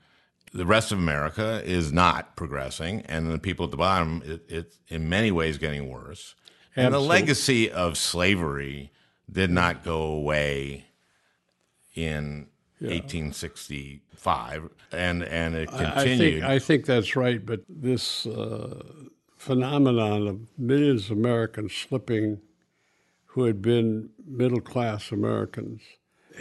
The 0.56 0.66
rest 0.66 0.92
of 0.92 0.98
America 0.98 1.62
is 1.64 1.92
not 1.92 2.36
progressing, 2.36 3.02
and 3.02 3.30
the 3.30 3.38
people 3.38 3.66
at 3.66 3.70
the 3.70 3.76
bottom, 3.76 4.22
it, 4.24 4.42
it's 4.48 4.78
in 4.88 5.08
many 5.08 5.30
ways 5.30 5.58
getting 5.58 5.88
worse. 5.88 6.34
And 6.74 6.92
the 6.92 7.00
legacy 7.00 7.70
of 7.70 7.96
slavery 7.96 8.92
did 9.30 9.50
not 9.50 9.82
go 9.82 10.02
away 10.02 10.86
in 11.94 12.48
yeah. 12.80 12.90
1865, 12.90 14.68
and 14.92 15.22
and 15.22 15.54
it 15.54 15.68
continued. 15.68 16.42
I 16.42 16.48
think, 16.48 16.52
I 16.52 16.58
think 16.58 16.86
that's 16.86 17.16
right, 17.16 17.44
but 17.44 17.60
this 17.68 18.26
uh, 18.26 18.82
phenomenon 19.36 20.26
of 20.26 20.40
millions 20.58 21.10
of 21.10 21.18
Americans 21.18 21.72
slipping, 21.72 22.40
who 23.26 23.44
had 23.44 23.62
been 23.62 24.10
middle 24.26 24.60
class 24.60 25.12
Americans, 25.12 25.82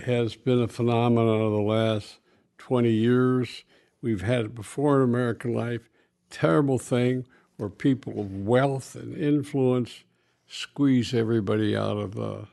has 0.05 0.35
been 0.35 0.61
a 0.61 0.67
phenomenon 0.67 1.41
of 1.41 1.51
the 1.51 1.59
last 1.59 2.19
20 2.57 2.89
years. 2.89 3.63
We've 4.05 4.21
had 4.21 4.45
it 4.45 4.53
before 4.53 4.97
in 4.97 5.01
American 5.01 5.51
life. 5.51 5.89
Terrible 6.29 6.77
thing 6.77 7.25
where 7.57 7.69
people 7.69 8.19
of 8.19 8.45
wealth 8.45 8.93
and 8.93 9.17
influence 9.17 10.03
squeeze 10.45 11.11
everybody 11.11 11.75
out 11.75 11.97
of 11.97 12.13
the 12.13 12.45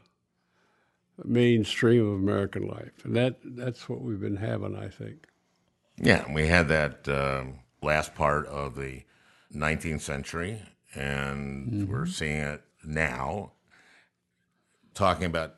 mainstream 1.23 2.06
of 2.06 2.14
American 2.14 2.66
life, 2.66 3.04
and 3.04 3.14
that 3.16 3.37
that's 3.44 3.87
what 3.87 4.00
we've 4.00 4.18
been 4.18 4.38
having, 4.38 4.75
I 4.75 4.88
think. 4.88 5.26
Yeah, 5.99 6.25
we 6.32 6.47
had 6.47 6.68
that 6.68 7.06
uh, 7.06 7.44
last 7.82 8.14
part 8.14 8.47
of 8.47 8.75
the 8.75 9.02
19th 9.54 10.00
century, 10.00 10.62
and 10.94 11.71
mm-hmm. 11.71 11.92
we're 11.92 12.06
seeing 12.06 12.40
it 12.40 12.62
now. 12.82 13.52
Talking 14.94 15.26
about 15.26 15.56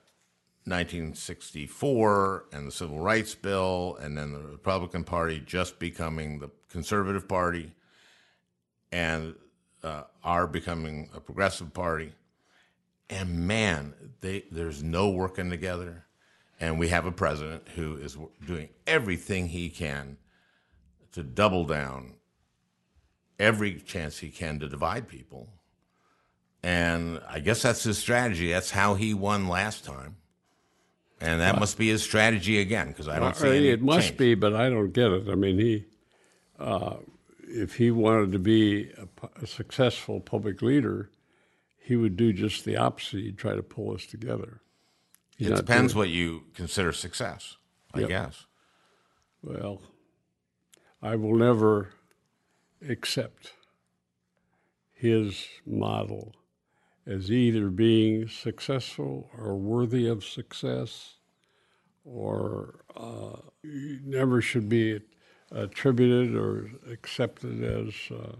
1964 0.67 2.47
and 2.53 2.67
the 2.67 2.73
Civil 2.73 2.99
Rights 2.99 3.35
Bill, 3.35 3.99
and 4.01 4.17
then 4.17 4.33
the 4.33 4.41
Republican 4.41 5.05
Party 5.05 5.43
just 5.45 5.79
becoming 5.79 6.39
the 6.39 6.51
conservative 6.69 7.29
party, 7.29 7.73
and 8.91 9.35
uh, 9.83 10.05
are 10.23 10.47
becoming 10.47 11.11
a 11.15 11.21
progressive 11.21 11.75
party 11.75 12.13
and 13.11 13.47
man, 13.47 13.95
they, 14.21 14.45
there's 14.51 14.83
no 14.83 15.11
working 15.11 15.51
together. 15.51 16.05
And 16.61 16.79
we 16.79 16.89
have 16.89 17.05
a 17.05 17.13
president 17.13 17.69
who 17.75 17.97
is 17.97 18.17
doing 18.47 18.69
everything 18.87 19.49
he 19.49 19.69
can 19.69 20.17
to 21.13 21.23
double 21.23 21.65
down 21.65 22.15
every 23.39 23.75
chance 23.81 24.19
he 24.19 24.31
can 24.31 24.61
to 24.61 24.69
divide 24.69 25.09
people. 25.09 25.49
And 26.63 27.21
I 27.29 27.41
guess 27.41 27.63
that's 27.63 27.83
his 27.83 27.99
strategy. 27.99 28.53
That's 28.53 28.71
how 28.71 28.95
he 28.95 29.13
won 29.13 29.49
last 29.49 29.85
time. 29.85 30.17
And 31.21 31.41
that 31.41 31.59
must 31.59 31.79
be 31.79 31.89
his 31.89 32.03
strategy 32.03 32.59
again, 32.59 32.89
because 32.89 33.09
I 33.09 33.19
don't 33.19 33.37
see 33.37 33.49
any 33.49 33.69
It 33.69 33.81
must 33.81 34.09
change. 34.09 34.19
be, 34.19 34.35
but 34.35 34.55
I 34.55 34.69
don't 34.69 34.93
get 34.93 35.11
it. 35.11 35.29
I 35.29 35.35
mean, 35.35 35.59
he, 35.59 35.85
uh, 36.59 36.97
if 37.49 37.77
he 37.77 37.91
wanted 37.91 38.33
to 38.33 38.39
be 38.39 38.91
a, 38.91 39.07
a 39.43 39.47
successful 39.47 40.21
public 40.21 40.61
leader, 40.61 41.11
he 41.79 41.97
would 41.97 42.17
do 42.17 42.33
just 42.33 42.65
the 42.65 42.77
opposite. 42.77 43.21
He'd 43.21 43.39
try 43.39 43.55
to 43.55 43.63
pull 43.63 43.95
us 43.95 44.07
together. 44.07 44.61
He's 45.37 45.49
it 45.49 45.57
depends 45.57 45.95
what 45.95 46.09
you 46.11 46.45
consider 46.55 46.93
success, 46.93 47.57
I 47.93 48.01
yep. 48.01 48.09
guess. 48.09 48.47
Well, 49.43 49.83
I 51.03 51.17
will 51.17 51.37
never 51.37 51.91
accept 52.89 53.53
his 54.93 55.47
model 55.67 56.35
as 57.07 57.31
either 57.31 57.69
being 57.69 58.29
successful 58.29 59.31
or 59.37 59.57
worthy 59.57 60.07
of 60.07 60.25
success, 60.25 61.15
or 62.05 62.81
uh, 62.97 63.37
never 63.63 64.41
should 64.41 64.69
be 64.69 65.01
attributed 65.51 66.35
or 66.35 66.71
accepted 66.91 67.63
as. 67.63 67.95
Uh, 68.11 68.37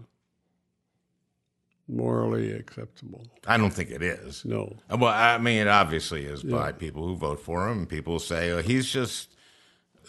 morally 1.87 2.51
acceptable. 2.51 3.25
I 3.45 3.57
don't 3.57 3.71
think 3.71 3.91
it 3.91 4.01
is. 4.01 4.43
No. 4.45 4.77
Well, 4.89 5.05
I 5.05 5.37
mean, 5.37 5.61
it 5.61 5.67
obviously 5.67 6.25
is 6.25 6.43
by 6.43 6.71
people 6.71 7.05
who 7.05 7.15
vote 7.15 7.39
for 7.39 7.69
him. 7.69 7.85
People 7.85 8.19
say 8.19 8.51
oh, 8.51 8.61
he's 8.61 8.89
just. 8.91 9.31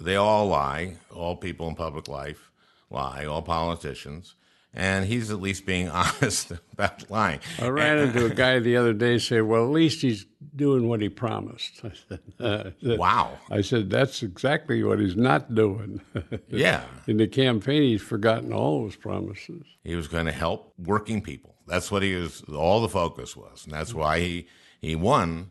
They 0.01 0.17
all 0.17 0.47
lie. 0.49 0.97
All 1.15 1.37
people 1.37 1.69
in 1.69 1.75
public 1.75 2.09
life 2.09 2.51
lie. 2.91 3.25
All 3.25 3.43
politicians, 3.43 4.35
and 4.77 5.07
he's 5.07 5.31
at 5.31 5.41
least 5.41 5.65
being 5.67 5.89
honest 6.03 6.53
about 6.75 7.11
lying. 7.11 7.41
I 7.59 7.69
ran 7.69 7.99
into 7.99 8.27
a 8.27 8.31
guy 8.31 8.59
the 8.61 8.77
other 8.77 8.93
day 8.93 9.19
say, 9.19 9.41
"Well, 9.41 9.65
at 9.65 9.71
least 9.71 10.03
he's 10.03 10.27
doing 10.55 10.89
what 10.89 11.01
he 11.01 11.09
promised." 11.09 11.81
I 11.85 11.93
said, 12.09 12.21
uh, 12.39 12.71
Wow. 12.97 13.39
I 13.51 13.63
said 13.63 13.91
that's 13.91 14.23
exactly 14.23 14.83
what 14.85 15.01
he's 15.01 15.17
not 15.17 15.55
doing. 15.55 16.01
Yeah, 16.49 16.85
In 17.07 17.17
the 17.17 17.27
campaign, 17.27 17.83
he's 17.83 18.03
forgotten 18.03 18.53
all 18.53 18.83
those 18.83 18.97
promises. 18.97 19.65
he 19.85 19.95
was 19.97 20.09
going 20.09 20.27
to 20.27 20.33
help 20.33 20.73
working 20.79 21.21
people. 21.23 21.55
That's 21.67 21.91
what 21.91 22.03
he 22.03 22.15
was. 22.15 22.43
All 22.55 22.81
the 22.81 22.89
focus 22.89 23.37
was, 23.37 23.65
and 23.65 23.75
that's 23.75 23.93
why 23.93 24.21
he 24.21 24.47
he 24.81 24.95
won 24.95 25.51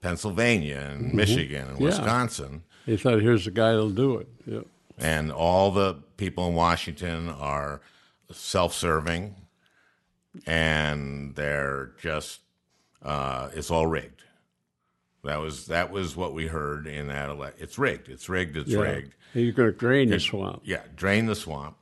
Pennsylvania 0.00 0.88
and 0.92 1.12
Michigan 1.14 1.68
and 1.68 1.78
Yeah. 1.78 1.86
Wisconsin. 1.86 2.62
He 2.86 2.96
thought, 2.96 3.20
"Here's 3.20 3.44
the 3.44 3.50
guy 3.50 3.70
that'll 3.72 3.90
do 3.90 4.18
it." 4.18 4.28
Yeah. 4.46 4.60
and 4.98 5.32
all 5.32 5.70
the 5.70 5.94
people 6.16 6.46
in 6.48 6.54
Washington 6.54 7.28
are 7.28 7.80
self-serving, 8.32 9.34
and 10.46 11.34
they're 11.34 11.92
just 12.00 12.40
uh, 13.02 13.50
it's 13.54 13.70
all 13.70 13.86
rigged. 13.86 14.22
That 15.24 15.36
was 15.40 15.66
that 15.66 15.90
was 15.90 16.16
what 16.16 16.34
we 16.34 16.46
heard 16.46 16.86
in 16.86 17.08
that 17.08 17.30
elect. 17.30 17.60
It's 17.60 17.78
rigged. 17.78 18.08
It's 18.08 18.28
rigged. 18.28 18.56
It's 18.56 18.70
Yeah. 18.70 18.80
rigged. 18.80 19.14
He's 19.32 19.54
going 19.54 19.72
to 19.72 19.76
drain 19.78 20.10
the 20.10 20.20
swamp. 20.20 20.62
Yeah, 20.64 20.82
drain 20.94 21.26
the 21.26 21.34
swamp, 21.34 21.76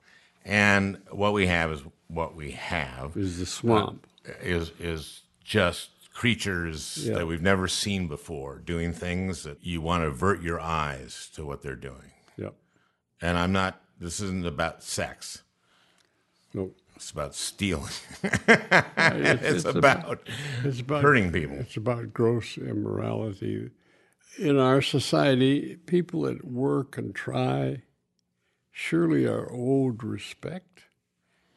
and 0.45 0.99
what 1.11 1.33
we 1.33 1.47
have 1.47 1.73
is 1.73 1.83
what 2.09 2.35
we 2.37 2.53
have 2.53 3.17
Is 3.17 3.39
the 3.39 3.47
swamp? 3.47 4.07
is 4.43 4.73
is 4.79 5.23
just 5.43 5.91
creatures 6.13 7.07
Yeah. 7.07 7.15
that 7.15 7.27
we've 7.27 7.41
never 7.43 7.67
seen 7.67 8.07
before 8.09 8.59
doing 8.59 8.93
things 8.93 9.43
that 9.45 9.59
you 9.65 9.81
want 9.81 10.03
to 10.03 10.09
avert 10.09 10.43
your 10.43 10.61
eyes 10.61 11.31
to 11.35 11.45
what 11.47 11.63
they're 11.63 11.77
doing. 11.77 12.13
Yep. 12.37 12.55
And 13.23 13.39
I'm 13.39 13.53
not. 13.53 13.81
This 13.99 14.21
isn't 14.21 14.47
about 14.47 14.83
sex. 14.83 15.43
No. 16.53 16.71
It's 16.97 17.11
about 17.11 17.35
stealing. 17.35 17.93
It's, 18.23 19.43
it's, 19.43 19.65
about, 19.65 20.21
it's 20.65 20.81
about 20.81 21.03
hurting 21.03 21.33
people. 21.33 21.57
It's 21.57 21.77
about 21.77 22.13
gross 22.13 22.59
immorality. 22.59 23.71
In 24.39 24.59
our 24.59 24.83
society, 24.83 25.77
people 25.87 26.23
that 26.23 26.45
work 26.45 26.99
and 26.99 27.15
try 27.15 27.83
surely 28.71 29.27
are 29.27 29.51
owed 29.51 30.05
respect 30.05 30.85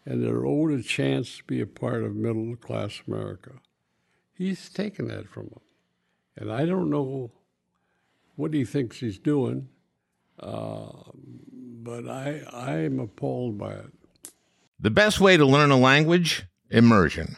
and 0.06 0.24
they're 0.24 0.46
owed 0.46 0.72
a 0.72 0.82
chance 0.84 1.38
to 1.38 1.44
be 1.44 1.62
a 1.62 1.68
part 1.68 2.04
of 2.04 2.16
middle 2.16 2.56
class 2.56 3.02
America. 3.08 3.52
He's 4.34 4.70
taken 4.70 5.08
that 5.08 5.28
from 5.30 5.48
them. 5.48 5.62
And 6.36 6.52
I 6.52 6.66
don't 6.66 6.90
know 6.90 7.32
what 8.36 8.54
he 8.54 8.66
thinks 8.66 9.00
he's 9.00 9.20
doing, 9.20 9.70
uh, 10.40 10.90
but 11.52 12.08
I, 12.08 12.42
I'm 12.52 13.00
appalled 13.00 13.58
by 13.58 13.74
it. 13.74 13.94
The 14.84 14.92
best 14.92 15.22
way 15.22 15.38
to 15.38 15.46
learn 15.46 15.72
a 15.72 15.78
language? 15.78 16.44
Immersion. 16.70 17.38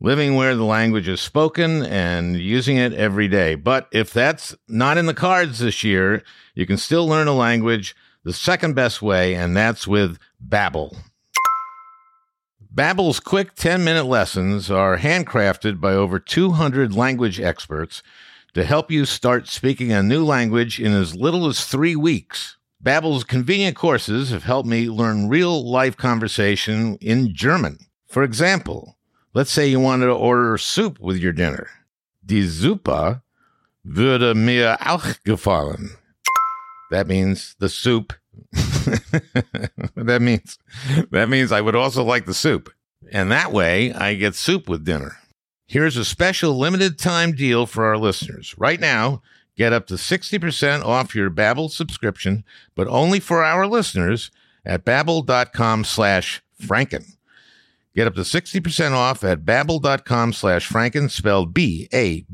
Living 0.00 0.36
where 0.36 0.54
the 0.54 0.62
language 0.62 1.08
is 1.08 1.20
spoken 1.20 1.82
and 1.82 2.36
using 2.36 2.76
it 2.76 2.92
every 2.92 3.26
day. 3.26 3.56
But 3.56 3.88
if 3.90 4.12
that's 4.12 4.54
not 4.68 4.96
in 4.96 5.06
the 5.06 5.12
cards 5.12 5.58
this 5.58 5.82
year, 5.82 6.22
you 6.54 6.64
can 6.64 6.76
still 6.76 7.08
learn 7.08 7.26
a 7.26 7.32
language 7.32 7.96
the 8.22 8.32
second 8.32 8.74
best 8.74 9.02
way, 9.02 9.34
and 9.34 9.56
that's 9.56 9.88
with 9.88 10.18
Babbel. 10.40 10.96
Babbel's 12.72 13.18
quick 13.18 13.56
10-minute 13.56 14.06
lessons 14.06 14.70
are 14.70 14.98
handcrafted 14.98 15.80
by 15.80 15.92
over 15.92 16.20
200 16.20 16.94
language 16.94 17.40
experts 17.40 18.00
to 18.54 18.62
help 18.62 18.92
you 18.92 19.06
start 19.06 19.48
speaking 19.48 19.90
a 19.90 20.04
new 20.04 20.24
language 20.24 20.78
in 20.78 20.92
as 20.92 21.16
little 21.16 21.48
as 21.48 21.64
3 21.64 21.96
weeks. 21.96 22.58
Babbel's 22.86 23.24
convenient 23.24 23.74
courses 23.74 24.30
have 24.30 24.44
helped 24.44 24.68
me 24.68 24.88
learn 24.88 25.28
real-life 25.28 25.96
conversation 25.96 26.96
in 27.00 27.34
German. 27.34 27.78
For 28.06 28.22
example, 28.22 28.96
let's 29.34 29.50
say 29.50 29.66
you 29.66 29.80
wanted 29.80 30.06
to 30.06 30.12
order 30.12 30.56
soup 30.56 31.00
with 31.00 31.16
your 31.16 31.32
dinner. 31.32 31.68
Die 32.24 32.44
Suppe 32.46 33.22
würde 33.84 34.36
mir 34.36 34.76
auch 34.80 35.18
gefallen. 35.24 35.96
That 36.92 37.08
means 37.08 37.56
the 37.58 37.68
soup. 37.68 38.12
that 39.96 40.20
means 40.22 40.56
that 41.10 41.28
means 41.28 41.50
I 41.50 41.60
would 41.60 41.74
also 41.74 42.04
like 42.04 42.26
the 42.26 42.34
soup. 42.34 42.70
And 43.10 43.32
that 43.32 43.50
way 43.50 43.92
I 43.94 44.14
get 44.14 44.36
soup 44.36 44.68
with 44.68 44.84
dinner. 44.84 45.16
Here's 45.66 45.96
a 45.96 46.04
special 46.04 46.56
limited 46.56 47.00
time 47.00 47.32
deal 47.32 47.66
for 47.66 47.84
our 47.84 47.98
listeners. 47.98 48.54
Right 48.56 48.78
now, 48.78 49.22
get 49.56 49.72
up 49.72 49.86
to 49.86 49.94
60% 49.94 50.84
off 50.84 51.14
your 51.14 51.30
Babbel 51.30 51.70
subscription, 51.70 52.44
but 52.74 52.86
only 52.88 53.20
for 53.20 53.42
our 53.42 53.66
listeners 53.66 54.30
at 54.64 54.84
babbel.com 54.84 55.84
slash 55.84 56.42
franken. 56.62 57.16
Get 57.94 58.06
up 58.06 58.14
to 58.16 58.20
60% 58.22 58.92
off 58.92 59.24
at 59.24 59.44
babbel.com 59.46 60.34
slash 60.34 60.68
franken, 60.68 61.10
spelled 61.10 61.54
B-A-B-B-E-L 61.54 62.26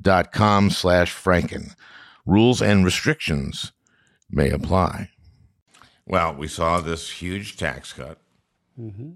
dot 0.00 0.32
com 0.32 0.70
slash 0.70 1.12
franken. 1.14 1.74
Rules 2.24 2.62
and 2.62 2.84
restrictions 2.84 3.72
may 4.30 4.48
apply. 4.50 5.10
Well, 6.06 6.34
we 6.34 6.48
saw 6.48 6.80
this 6.80 7.10
huge 7.10 7.56
tax 7.56 7.92
cut, 7.92 8.18
mm-hmm. 8.78 9.10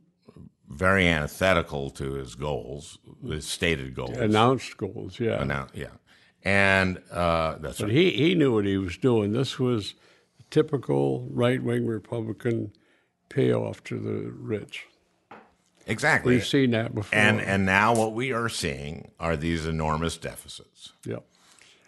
Very 0.74 1.06
antithetical 1.08 1.90
to 1.90 2.14
his 2.14 2.34
goals, 2.34 2.98
his 3.26 3.46
stated 3.46 3.94
goals. 3.94 4.16
Announced 4.16 4.76
goals, 4.76 5.18
yeah. 5.20 5.38
Annou- 5.42 5.68
yeah. 5.74 5.86
And 6.42 7.00
uh, 7.10 7.56
that's 7.58 7.78
But 7.78 7.86
right. 7.86 7.94
he, 7.94 8.10
he 8.10 8.34
knew 8.34 8.54
what 8.54 8.66
he 8.66 8.76
was 8.76 8.96
doing. 8.98 9.32
This 9.32 9.58
was 9.58 9.94
typical 10.50 11.26
right 11.30 11.62
wing 11.62 11.86
Republican 11.86 12.72
payoff 13.28 13.82
to 13.84 13.98
the 13.98 14.30
rich. 14.30 14.86
exactly. 15.86 16.34
We've 16.34 16.46
seen 16.46 16.70
that 16.72 16.94
before. 16.94 17.18
And 17.18 17.40
and 17.40 17.64
now 17.66 17.94
what 17.94 18.12
we 18.12 18.32
are 18.32 18.48
seeing 18.48 19.10
are 19.18 19.36
these 19.36 19.66
enormous 19.66 20.16
deficits. 20.16 20.92
yep. 21.06 21.24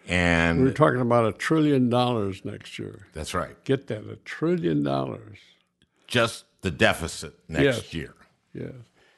And 0.09 0.63
We're 0.63 0.71
talking 0.71 1.01
about 1.01 1.25
a 1.27 1.33
trillion 1.33 1.89
dollars 1.89 2.45
next 2.45 2.79
year. 2.79 3.07
that's 3.13 3.33
right. 3.33 3.61
Get 3.65 3.87
that, 3.87 4.05
a 4.09 4.15
trillion 4.23 4.81
dollars. 4.81 5.37
Just 6.07 6.45
the 6.61 6.71
deficit 6.71 7.33
next 7.49 7.63
Yes. 7.63 7.93
year. 7.93 8.13
Yes. 8.57 8.73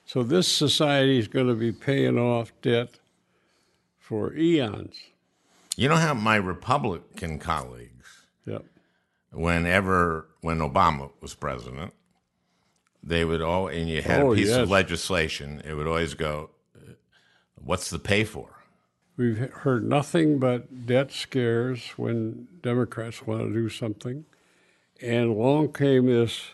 So 0.06 0.24
this 0.24 0.48
society 0.48 1.18
is 1.20 1.28
going 1.28 1.48
to 1.48 1.54
be 1.56 1.72
paying 1.72 2.18
off 2.18 2.52
debt 2.62 3.00
for 3.98 4.34
eons. 4.36 4.96
You 5.78 5.88
know 5.88 5.96
how 5.96 6.14
my 6.14 6.36
Republican 6.36 7.40
colleagues, 7.40 8.26
Yep. 8.46 8.66
whenever 9.32 10.28
when 10.42 10.60
Obama 10.60 11.12
was 11.22 11.36
president, 11.36 11.94
they 13.04 13.24
would 13.24 13.42
all 13.42 13.68
and 13.68 13.88
you 13.88 14.02
had 14.02 14.22
Oh, 14.22 14.34
a 14.34 14.36
piece 14.36 14.50
yes. 14.50 14.58
of 14.58 14.70
legislation, 14.70 15.62
it 15.64 15.76
would 15.76 15.88
always 15.88 16.16
go, 16.16 16.50
uh, 16.76 16.94
"What's 17.56 17.90
the 17.90 18.00
pay 18.00 18.24
for?" 18.26 18.56
We've 19.16 19.38
heard 19.38 19.84
nothing 19.84 20.40
but 20.40 20.86
debt 20.86 21.12
scares 21.12 21.90
when 21.98 22.48
Democrats 22.62 23.26
want 23.28 23.48
to 23.48 23.54
do 23.54 23.70
something. 23.70 24.26
And 25.02 25.30
along 25.30 25.74
came 25.74 26.08
this 26.08 26.52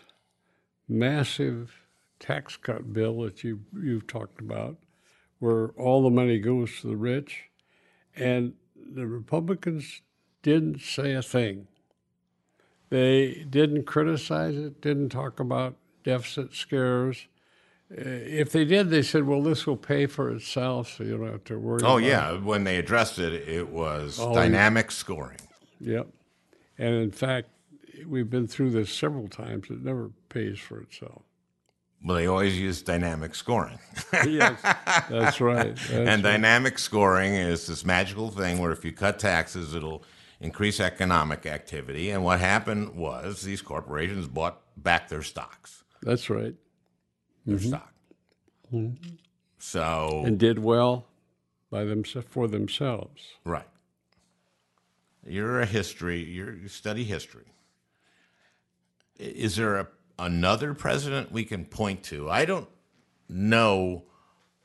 massive 0.88 1.75
tax 2.18 2.56
cut 2.56 2.92
bill 2.92 3.20
that 3.22 3.44
you, 3.44 3.60
you've 3.80 4.06
talked 4.06 4.40
about, 4.40 4.76
where 5.38 5.68
all 5.70 6.02
the 6.02 6.10
money 6.10 6.38
goes 6.38 6.80
to 6.80 6.88
the 6.88 6.96
rich. 6.96 7.44
And 8.14 8.54
the 8.74 9.06
Republicans 9.06 10.00
didn't 10.42 10.80
say 10.80 11.12
a 11.12 11.22
thing. 11.22 11.66
They 12.88 13.44
didn't 13.50 13.84
criticize 13.84 14.56
it, 14.56 14.80
didn't 14.80 15.08
talk 15.10 15.40
about 15.40 15.76
deficit 16.04 16.54
scares. 16.54 17.26
Uh, 17.90 18.00
If 18.00 18.52
they 18.52 18.64
did, 18.64 18.90
they 18.90 19.02
said, 19.02 19.24
well, 19.24 19.42
this 19.42 19.66
will 19.66 19.76
pay 19.76 20.06
for 20.06 20.30
itself, 20.30 20.96
so 20.96 21.04
you 21.04 21.18
don't 21.18 21.30
have 21.30 21.44
to 21.44 21.58
worry 21.58 21.80
Oh 21.84 21.98
yeah, 21.98 22.32
when 22.38 22.64
they 22.64 22.78
addressed 22.78 23.18
it, 23.18 23.48
it 23.48 23.68
was 23.68 24.18
Oh, 24.20 24.34
dynamic 24.34 24.90
scoring. 24.90 25.40
Yep. 25.80 26.08
And 26.78 26.94
in 26.94 27.10
fact, 27.10 27.48
we've 28.06 28.30
been 28.30 28.46
through 28.46 28.70
this 28.70 28.92
several 28.92 29.28
times. 29.28 29.68
It 29.70 29.82
never 29.82 30.10
pays 30.28 30.58
for 30.58 30.80
itself. 30.80 31.22
Well, 32.06 32.16
they 32.16 32.28
always 32.28 32.56
use 32.56 32.82
dynamic 32.82 33.34
scoring. 33.34 33.80
yes, 34.12 34.60
that's 35.10 35.40
right. 35.40 35.74
That's 35.90 35.90
and 35.90 36.22
dynamic 36.22 36.78
scoring 36.78 37.34
is 37.34 37.66
this 37.66 37.84
magical 37.84 38.30
thing 38.30 38.58
where 38.58 38.70
if 38.70 38.84
you 38.84 38.92
cut 38.92 39.18
taxes, 39.18 39.74
it'll 39.74 40.04
increase 40.40 40.78
economic 40.78 41.46
activity. 41.46 42.10
And 42.10 42.22
what 42.22 42.38
happened 42.38 42.94
was 42.94 43.42
these 43.42 43.60
corporations 43.60 44.28
bought 44.28 44.60
back 44.76 45.08
their 45.08 45.22
stocks, 45.22 45.82
that's 46.00 46.30
right. 46.30 46.54
their 47.44 47.56
mm-hmm. 47.56 47.68
stock. 47.68 47.92
Mm-hmm. 48.72 49.14
So, 49.58 50.22
And 50.24 50.38
did 50.38 50.60
well 50.60 51.06
by 51.70 51.82
them 51.82 52.04
for 52.04 52.46
themselves. 52.46 53.32
right. 53.44 53.66
You're 55.26 55.60
a 55.60 55.66
history, 55.66 56.22
you're, 56.22 56.54
you 56.54 56.68
study 56.68 57.02
history. 57.02 57.46
Is 59.18 59.56
there 59.56 59.78
a, 59.78 59.88
another 60.18 60.74
president 60.74 61.32
we 61.32 61.44
can 61.44 61.64
point 61.64 62.02
to? 62.04 62.28
I 62.30 62.44
don't 62.44 62.68
know 63.28 64.04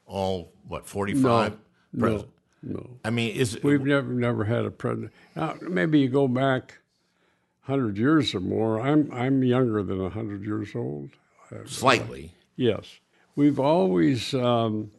all 0.05 0.53
what 0.67 0.87
forty 0.87 1.13
five. 1.13 1.57
No, 1.93 2.25
no. 2.63 2.89
I 3.03 3.09
mean, 3.09 3.35
is 3.35 3.61
We've 3.63 3.81
never 3.81 4.13
never 4.13 4.43
had 4.45 4.65
a 4.65 4.71
president. 4.71 5.11
Now, 5.35 5.55
maybe 5.61 5.99
you 5.99 6.09
go 6.09 6.27
back 6.27 6.79
hundred 7.61 7.97
years 7.97 8.33
or 8.35 8.39
more. 8.39 8.79
I'm 8.79 9.11
I'm 9.13 9.43
younger 9.43 9.83
than 9.83 10.09
hundred 10.11 10.43
years 10.43 10.75
old. 10.75 11.09
slightly? 11.65 12.33
Yes, 12.55 12.99
we've 13.35 13.59
always 13.59 14.33
um, 14.33 14.91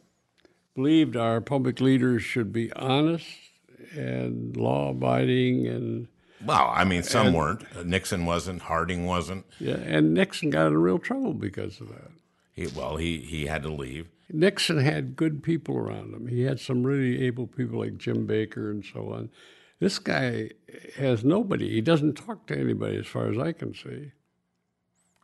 believed 0.75 1.17
our 1.17 1.41
public 1.41 1.81
leaders 1.81 2.23
should 2.23 2.53
be 2.53 2.73
honest 2.73 3.29
and 3.95 4.57
law-abiding, 4.57 5.67
and 5.67 6.09
Well, 6.45 6.73
I 6.75 6.85
mean, 6.85 7.03
some 7.03 7.33
weren't. 7.33 7.63
Uh, 7.77 7.83
Nixon 7.85 8.25
wasn't. 8.27 8.63
Harding 8.63 9.07
wasn't. 9.07 9.45
yeah. 9.59 9.77
And 9.77 10.15
Nixon 10.15 10.51
got 10.51 10.67
in 10.69 10.79
real 10.79 10.99
trouble 10.99 11.35
because 11.35 11.81
of 11.81 11.89
that. 11.89 12.11
He, 12.55 12.67
well, 12.67 12.97
he 12.97 13.19
he 13.19 13.47
had 13.47 13.63
to 13.63 13.71
leave. 13.71 14.09
Nixon 14.31 14.79
had 14.79 15.15
good 15.17 15.43
people 15.43 15.77
around 15.77 16.15
him. 16.15 16.27
He 16.29 16.43
had 16.43 16.59
some 16.59 16.83
really 16.85 17.25
able 17.27 17.47
people 17.47 17.79
like 17.81 17.97
Jim 17.99 18.27
Baker 18.27 18.71
and 18.71 18.85
so 18.85 19.13
on. 19.13 19.31
This 19.79 19.99
guy 19.99 20.51
has 20.97 21.23
nobody. 21.25 21.69
He 21.71 21.81
doesn't 21.81 22.15
talk 22.15 22.47
to 22.47 22.59
anybody, 22.59 22.97
as 22.99 23.07
far 23.07 23.29
as 23.31 23.37
I 23.39 23.53
can 23.53 23.75
see. 23.75 24.13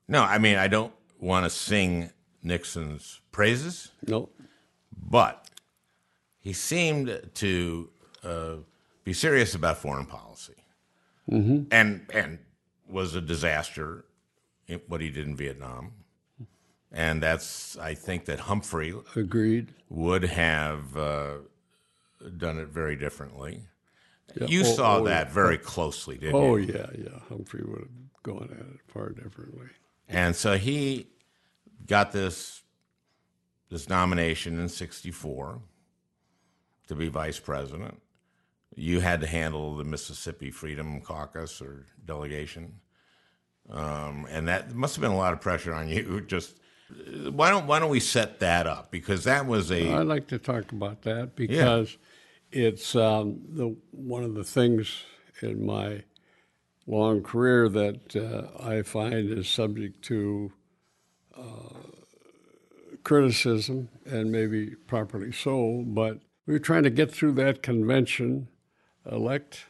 No, 0.08 0.22
I 0.22 0.38
mean, 0.38 0.56
I 0.56 0.68
don't 0.68 0.92
want 1.20 1.44
to 1.44 1.50
sing 1.50 2.10
Nixon's 2.42 3.20
praises, 3.30 3.92
No, 4.06 4.30
but 4.96 5.48
he 6.40 6.52
seemed 6.52 7.30
to 7.34 7.88
uh, 8.24 8.54
be 9.04 9.12
serious 9.12 9.54
about 9.54 9.78
foreign 9.78 10.06
policy, 10.06 10.54
mm-hmm. 11.30 11.64
and 11.70 12.06
and 12.12 12.38
was 12.88 13.14
a 13.14 13.20
disaster 13.20 14.04
what 14.86 15.00
he 15.00 15.10
did 15.10 15.26
in 15.26 15.36
Vietnam, 15.36 15.92
and 16.92 17.22
that's 17.22 17.76
I 17.78 17.94
think 17.94 18.26
that 18.26 18.40
Humphrey 18.40 18.94
agreed. 19.16 19.74
would 19.88 20.24
have 20.24 20.96
uh, 20.96 21.34
done 22.36 22.58
it 22.58 22.68
very 22.68 22.96
differently. 22.96 23.62
You 24.46 24.60
Oh, 24.60 24.64
saw 24.64 24.96
oh, 24.98 25.04
that 25.04 25.30
very 25.32 25.56
closely, 25.58 26.18
didn't 26.18 26.34
Oh 26.36 26.56
you? 26.56 26.74
Oh 26.74 26.76
yeah, 26.78 26.86
yeah. 27.04 27.18
Humphrey 27.28 27.62
would 27.64 27.80
have 27.80 28.22
gone 28.22 28.50
at 28.52 28.58
it 28.74 28.80
far 28.88 29.10
differently. 29.10 29.68
And 30.08 30.36
so 30.36 30.58
he 30.58 31.06
got 31.86 32.12
this 32.12 32.62
this 33.70 33.88
nomination 33.88 34.58
in 34.60 34.68
'64 34.68 35.60
to 36.88 36.94
be 36.94 37.08
vice 37.08 37.38
president. 37.38 38.00
You 38.78 39.00
had 39.00 39.20
to 39.22 39.26
handle 39.26 39.76
the 39.76 39.84
Mississippi 39.84 40.50
Freedom 40.50 41.00
Caucus 41.00 41.60
or 41.60 41.86
delegation, 42.04 42.80
um, 43.70 44.26
and 44.30 44.48
that 44.48 44.74
must 44.74 44.96
have 44.96 45.02
been 45.02 45.10
a 45.10 45.16
lot 45.16 45.32
of 45.32 45.40
pressure 45.40 45.74
on 45.74 45.88
you. 45.88 46.20
Just 46.26 46.58
why 47.30 47.50
don't 47.50 47.66
why 47.66 47.78
don't 47.78 47.90
we 47.90 48.00
set 48.00 48.40
that 48.40 48.66
up 48.66 48.90
because 48.90 49.24
that 49.24 49.46
was 49.46 49.70
a 49.70 49.92
I'd 49.92 50.06
like 50.06 50.28
to 50.28 50.38
talk 50.38 50.72
about 50.72 51.02
that 51.02 51.36
because 51.36 51.98
it's 52.50 52.96
um, 52.96 53.40
the 53.50 53.76
one 53.90 54.22
of 54.22 54.34
the 54.34 54.44
things 54.44 55.04
in 55.42 55.66
my 55.66 56.04
long 56.86 57.22
career 57.22 57.68
that 57.68 58.16
uh, 58.16 58.62
I 58.66 58.82
find 58.82 59.30
is 59.30 59.48
subject 59.48 60.02
to 60.06 60.52
uh, 61.36 61.74
criticism 63.04 63.90
and 64.06 64.32
maybe 64.32 64.74
properly 64.86 65.32
so. 65.32 65.84
But 65.86 66.20
we 66.46 66.54
were 66.54 66.58
trying 66.58 66.84
to 66.84 66.90
get 66.90 67.12
through 67.12 67.32
that 67.32 67.62
convention, 67.62 68.48
elect 69.10 69.66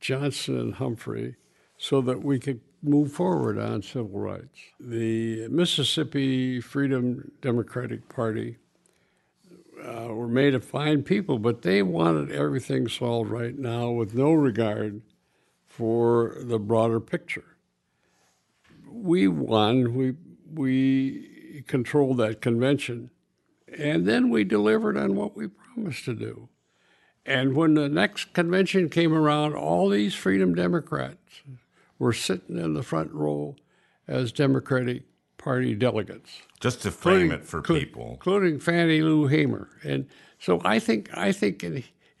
Johnson 0.00 0.58
and 0.58 0.74
Humphrey, 0.74 1.36
so 1.76 2.00
that 2.00 2.22
we 2.22 2.38
could 2.38 2.60
move 2.82 3.12
forward 3.12 3.58
on 3.58 3.82
civil 3.82 4.18
rights. 4.18 4.58
The 4.80 5.48
Mississippi 5.48 6.60
Freedom 6.60 7.30
Democratic 7.40 8.08
Party 8.08 8.58
uh, 9.84 10.08
were 10.08 10.28
made 10.28 10.54
of 10.54 10.64
fine 10.64 11.02
people, 11.02 11.38
but 11.38 11.62
they 11.62 11.82
wanted 11.82 12.30
everything 12.30 12.88
solved 12.88 13.30
right 13.30 13.58
now 13.58 13.90
with 13.90 14.14
no 14.14 14.32
regard 14.32 15.02
for 15.66 16.36
the 16.40 16.58
broader 16.58 17.00
picture. 17.00 17.56
We 18.90 19.28
won. 19.28 19.94
We 19.94 20.14
we 20.52 21.62
controlled 21.66 22.18
that 22.18 22.40
convention, 22.40 23.10
and 23.78 24.06
then 24.06 24.28
we 24.28 24.44
delivered 24.44 24.96
on 24.96 25.14
what 25.14 25.34
we 25.36 25.48
promised 25.48 26.04
to 26.04 26.14
do. 26.14 26.48
And 27.24 27.54
when 27.54 27.74
the 27.74 27.88
next 27.88 28.32
convention 28.32 28.88
came 28.88 29.12
around, 29.12 29.54
all 29.54 29.88
these 29.88 30.14
Freedom 30.14 30.54
Democrats 30.54 31.42
were 31.98 32.12
sitting 32.12 32.58
in 32.58 32.74
the 32.74 32.82
front 32.82 33.12
row 33.12 33.54
as 34.08 34.32
Democratic 34.32 35.04
Party 35.38 35.74
delegates 35.74 36.42
just 36.60 36.82
to 36.82 36.90
frame 36.90 37.32
it 37.32 37.44
for 37.44 37.62
inclu- 37.62 37.80
people. 37.80 38.10
including 38.12 38.58
Fannie 38.60 39.02
Lou 39.02 39.26
Hamer. 39.26 39.68
And 39.82 40.06
so 40.38 40.60
I 40.64 40.78
think 40.78 41.16
I 41.16 41.32
think 41.32 41.64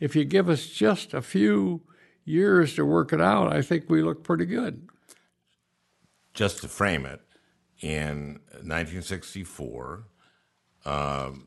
if 0.00 0.16
you 0.16 0.24
give 0.24 0.48
us 0.48 0.66
just 0.66 1.14
a 1.14 1.22
few 1.22 1.82
years 2.24 2.74
to 2.74 2.84
work 2.84 3.12
it 3.12 3.20
out, 3.20 3.52
I 3.52 3.62
think 3.62 3.88
we 3.88 4.02
look 4.02 4.22
pretty 4.24 4.46
good. 4.46 4.88
just 6.34 6.60
to 6.62 6.68
frame 6.68 7.04
it, 7.06 7.20
in 7.80 8.40
1964, 8.62 10.04
um, 10.84 11.46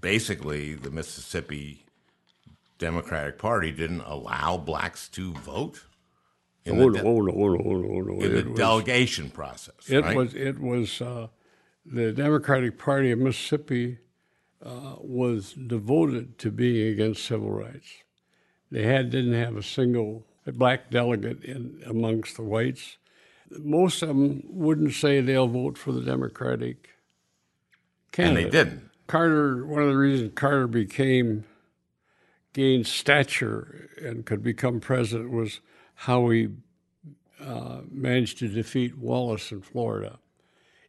basically 0.00 0.74
the 0.74 0.90
Mississippi 0.90 1.84
Democratic 2.78 3.38
Party 3.38 3.72
didn't 3.72 4.02
allow 4.02 4.56
blacks 4.56 5.08
to 5.10 5.32
vote 5.34 5.84
in 6.64 6.80
Oh 6.80 6.90
the, 6.90 6.98
de- 6.98 7.04
no, 7.04 7.10
oh 7.10 7.20
no! 8.02 8.20
in 8.20 8.34
the 8.34 8.44
was, 8.50 8.58
delegation 8.58 9.30
process. 9.30 9.88
it 9.88 10.04
right? 10.04 10.16
was 10.16 10.34
it 10.34 10.58
was 10.60 11.00
uh, 11.00 11.28
the 11.84 12.12
Democratic 12.12 12.78
Party 12.78 13.10
of 13.10 13.18
Mississippi 13.18 13.98
uh, 14.64 14.96
was 15.00 15.52
devoted 15.54 16.38
to 16.38 16.50
being 16.50 16.88
against 16.92 17.24
civil 17.24 17.50
rights. 17.50 17.88
They 18.70 18.82
had 18.84 19.10
didn't 19.10 19.34
have 19.34 19.56
a 19.56 19.62
single 19.62 20.26
black 20.46 20.90
delegate 20.90 21.42
in 21.44 21.82
amongst 21.86 22.36
the 22.36 22.42
whites. 22.42 22.96
Most 23.50 24.02
of 24.02 24.08
them 24.08 24.42
wouldn't 24.46 24.92
say 24.92 25.20
they'll 25.20 25.48
vote 25.48 25.78
for 25.78 25.92
the 25.92 26.02
Democratic 26.02 26.90
and 28.16 28.36
candidate. 28.36 28.52
they 28.52 28.64
didn't. 28.64 28.90
Carter, 29.06 29.64
one 29.64 29.82
of 29.82 29.88
the 29.88 29.96
reasons 29.96 30.32
Carter 30.34 30.66
became, 30.66 31.44
gained 32.52 32.86
stature 32.86 33.88
and 34.02 34.26
could 34.26 34.42
become 34.42 34.80
president 34.80 35.30
was 35.30 35.60
how 35.94 36.28
he 36.30 36.48
uh, 37.40 37.80
managed 37.90 38.38
to 38.38 38.48
defeat 38.48 38.98
Wallace 38.98 39.52
in 39.52 39.60
Florida. 39.60 40.18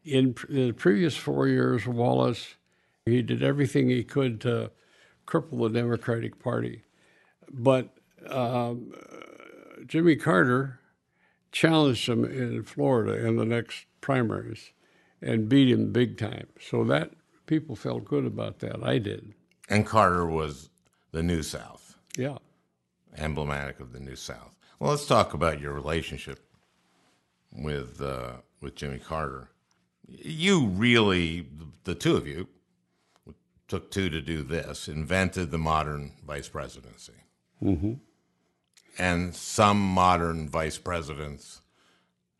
In 0.03 0.33
pr- 0.33 0.51
the 0.51 0.71
previous 0.71 1.15
four 1.15 1.47
years, 1.47 1.85
Wallace, 1.85 2.55
he 3.05 3.21
did 3.21 3.43
everything 3.43 3.89
he 3.89 4.03
could 4.03 4.41
to 4.41 4.71
cripple 5.27 5.71
the 5.71 5.79
Democratic 5.79 6.39
Party. 6.39 6.83
But 7.51 7.89
um, 8.27 8.93
Jimmy 9.85 10.15
Carter 10.15 10.79
challenged 11.51 12.07
him 12.07 12.25
in 12.25 12.63
Florida 12.63 13.25
in 13.25 13.37
the 13.37 13.45
next 13.45 13.85
primaries 14.01 14.71
and 15.21 15.49
beat 15.49 15.69
him 15.69 15.91
big 15.91 16.17
time. 16.17 16.47
So 16.59 16.83
that 16.85 17.11
people 17.45 17.75
felt 17.75 18.05
good 18.05 18.25
about 18.25 18.59
that. 18.59 18.83
I 18.83 18.97
did. 18.99 19.33
And 19.67 19.85
Carter 19.85 20.25
was 20.25 20.69
the 21.11 21.23
New 21.23 21.43
South, 21.43 21.95
Yeah. 22.17 22.37
emblematic 23.17 23.79
of 23.79 23.91
the 23.93 23.99
New 23.99 24.15
South. 24.15 24.53
Well, 24.79 24.91
let's 24.91 25.05
talk 25.05 25.33
about 25.33 25.59
your 25.59 25.73
relationship 25.73 26.39
with 27.51 28.01
uh, 28.01 28.37
with 28.61 28.75
Jimmy 28.75 28.99
Carter. 28.99 29.49
You 30.07 30.67
really, 30.67 31.47
the 31.83 31.95
two 31.95 32.15
of 32.15 32.27
you, 32.27 32.47
took 33.67 33.91
two 33.91 34.09
to 34.09 34.21
do 34.21 34.41
this, 34.43 34.87
invented 34.87 35.51
the 35.51 35.57
modern 35.57 36.13
vice 36.25 36.49
presidency. 36.49 37.13
Mm-hmm. 37.61 37.93
And 38.97 39.35
some 39.35 39.79
modern 39.79 40.49
vice 40.49 40.77
presidents 40.77 41.61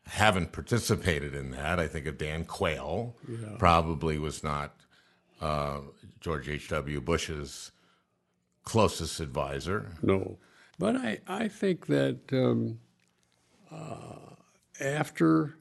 haven't 0.06 0.52
participated 0.52 1.34
in 1.34 1.52
that. 1.52 1.78
I 1.78 1.86
think 1.86 2.06
of 2.06 2.18
Dan 2.18 2.44
Quayle, 2.44 3.14
probably 3.58 4.18
was 4.18 4.42
not 4.42 4.74
uh, 5.40 5.78
George 6.20 6.48
H.W. 6.48 7.00
Bush's 7.00 7.70
closest 8.64 9.20
advisor. 9.20 9.92
No. 10.02 10.38
But 10.78 10.96
I, 10.96 11.18
I 11.26 11.48
think 11.48 11.86
that 11.86 12.20
um, 12.32 12.78
uh, 13.70 14.34
after 14.80 15.56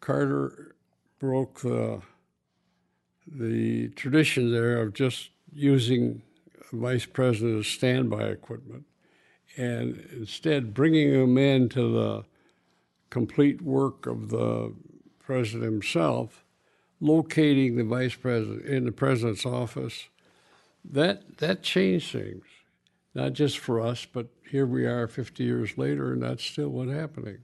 Carter 0.00 0.76
broke 1.18 1.60
the, 1.60 2.00
the 3.26 3.88
tradition 3.88 4.52
there 4.52 4.80
of 4.80 4.94
just 4.94 5.30
using 5.52 6.22
vice 6.72 7.06
president 7.06 7.60
as 7.60 7.66
standby 7.66 8.24
equipment 8.24 8.84
and 9.56 10.06
instead 10.12 10.74
bringing 10.74 11.12
him 11.12 11.38
into 11.38 11.92
the 11.92 12.24
complete 13.10 13.62
work 13.62 14.06
of 14.06 14.28
the 14.28 14.74
president 15.18 15.64
himself, 15.64 16.44
locating 17.00 17.76
the 17.76 17.84
vice 17.84 18.14
president 18.14 18.64
in 18.66 18.84
the 18.84 18.92
president's 18.92 19.46
office, 19.46 20.08
that 20.92 21.38
that 21.38 21.62
changed 21.62 22.12
things, 22.12 22.44
not 23.14 23.32
just 23.32 23.58
for 23.58 23.80
us, 23.80 24.06
but 24.10 24.26
here 24.50 24.66
we 24.66 24.86
are 24.86 25.08
50 25.08 25.42
years 25.44 25.76
later, 25.76 26.12
and 26.12 26.22
that's 26.22 26.44
still 26.44 26.68
what's 26.68 26.92
happening. 26.92 27.38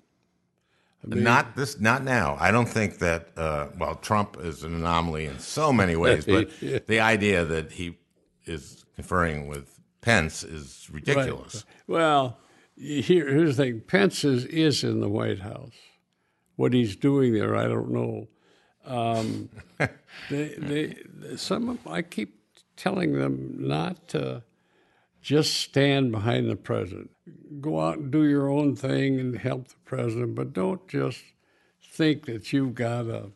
not 1.05 1.57
this, 1.57 1.81
not 1.81 2.05
now. 2.05 2.37
I 2.39 2.51
don't 2.51 2.69
think 2.69 2.99
that. 2.99 3.29
Uh, 3.37 3.69
well, 3.79 3.97
Trump 3.97 4.37
is 4.41 4.63
an 4.63 4.75
anomaly 4.75 5.27
in 5.27 5.39
so 5.39 5.73
many 5.73 5.97
ways, 5.97 6.25
but 6.25 6.51
Yeah. 6.63 6.79
the 6.87 7.01
idea 7.01 7.45
that 7.45 7.73
he 7.73 7.99
is 8.45 8.85
conferring 8.95 9.49
with 9.49 9.81
Pence 10.01 10.43
is 10.45 10.89
ridiculous. 10.93 11.65
Well, 11.87 12.39
here, 12.77 13.29
here's 13.29 13.57
the 13.57 13.65
thing: 13.65 13.81
Pence 13.81 14.25
is, 14.25 14.45
is 14.47 14.85
in 14.85 15.01
the 15.01 15.09
White 15.09 15.41
House. 15.41 15.75
What 16.57 16.73
he's 16.73 16.95
doing 16.97 17.33
there, 17.33 17.57
I 17.57 17.65
don't 17.67 17.91
know. 17.91 18.29
Um, 18.85 19.49
they, 20.31 20.55
they, 20.59 20.97
some 21.37 21.69
of, 21.71 21.87
I 21.87 22.03
keep 22.03 22.42
telling 22.83 23.13
them 23.13 23.55
not 23.59 24.09
to 24.09 24.43
just 25.21 25.55
stand 25.55 26.11
behind 26.11 26.51
the 26.51 26.57
president. 26.57 27.11
Go 27.61 27.79
out 27.81 27.99
and 27.99 28.11
do 28.11 28.25
your 28.25 28.51
own 28.51 28.75
thing 28.75 29.21
and 29.21 29.39
help 29.39 29.69
the 29.69 29.77
president, 29.85 30.35
but 30.35 30.53
don't 30.53 30.89
just 30.89 31.23
think 31.81 32.27
that 32.27 32.53
you've 32.53 32.75
got 32.75 33.07
a 33.07 33.31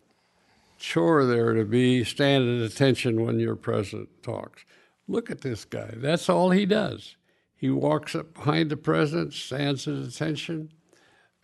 chore 0.78 1.24
there 1.24 1.54
to 1.54 1.64
be 1.64 2.02
stand 2.02 2.48
at 2.48 2.72
attention 2.72 3.24
when 3.24 3.38
your 3.38 3.54
president 3.54 4.08
talks. 4.24 4.64
Look 5.06 5.30
at 5.30 5.42
this 5.42 5.64
guy. 5.64 5.92
That's 5.94 6.28
all 6.28 6.50
he 6.50 6.66
does. 6.66 7.14
He 7.54 7.70
walks 7.70 8.16
up 8.16 8.34
behind 8.34 8.68
the 8.70 8.76
president, 8.76 9.32
stands 9.32 9.86
at 9.86 9.94
attention. 9.94 10.72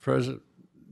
President 0.01 0.43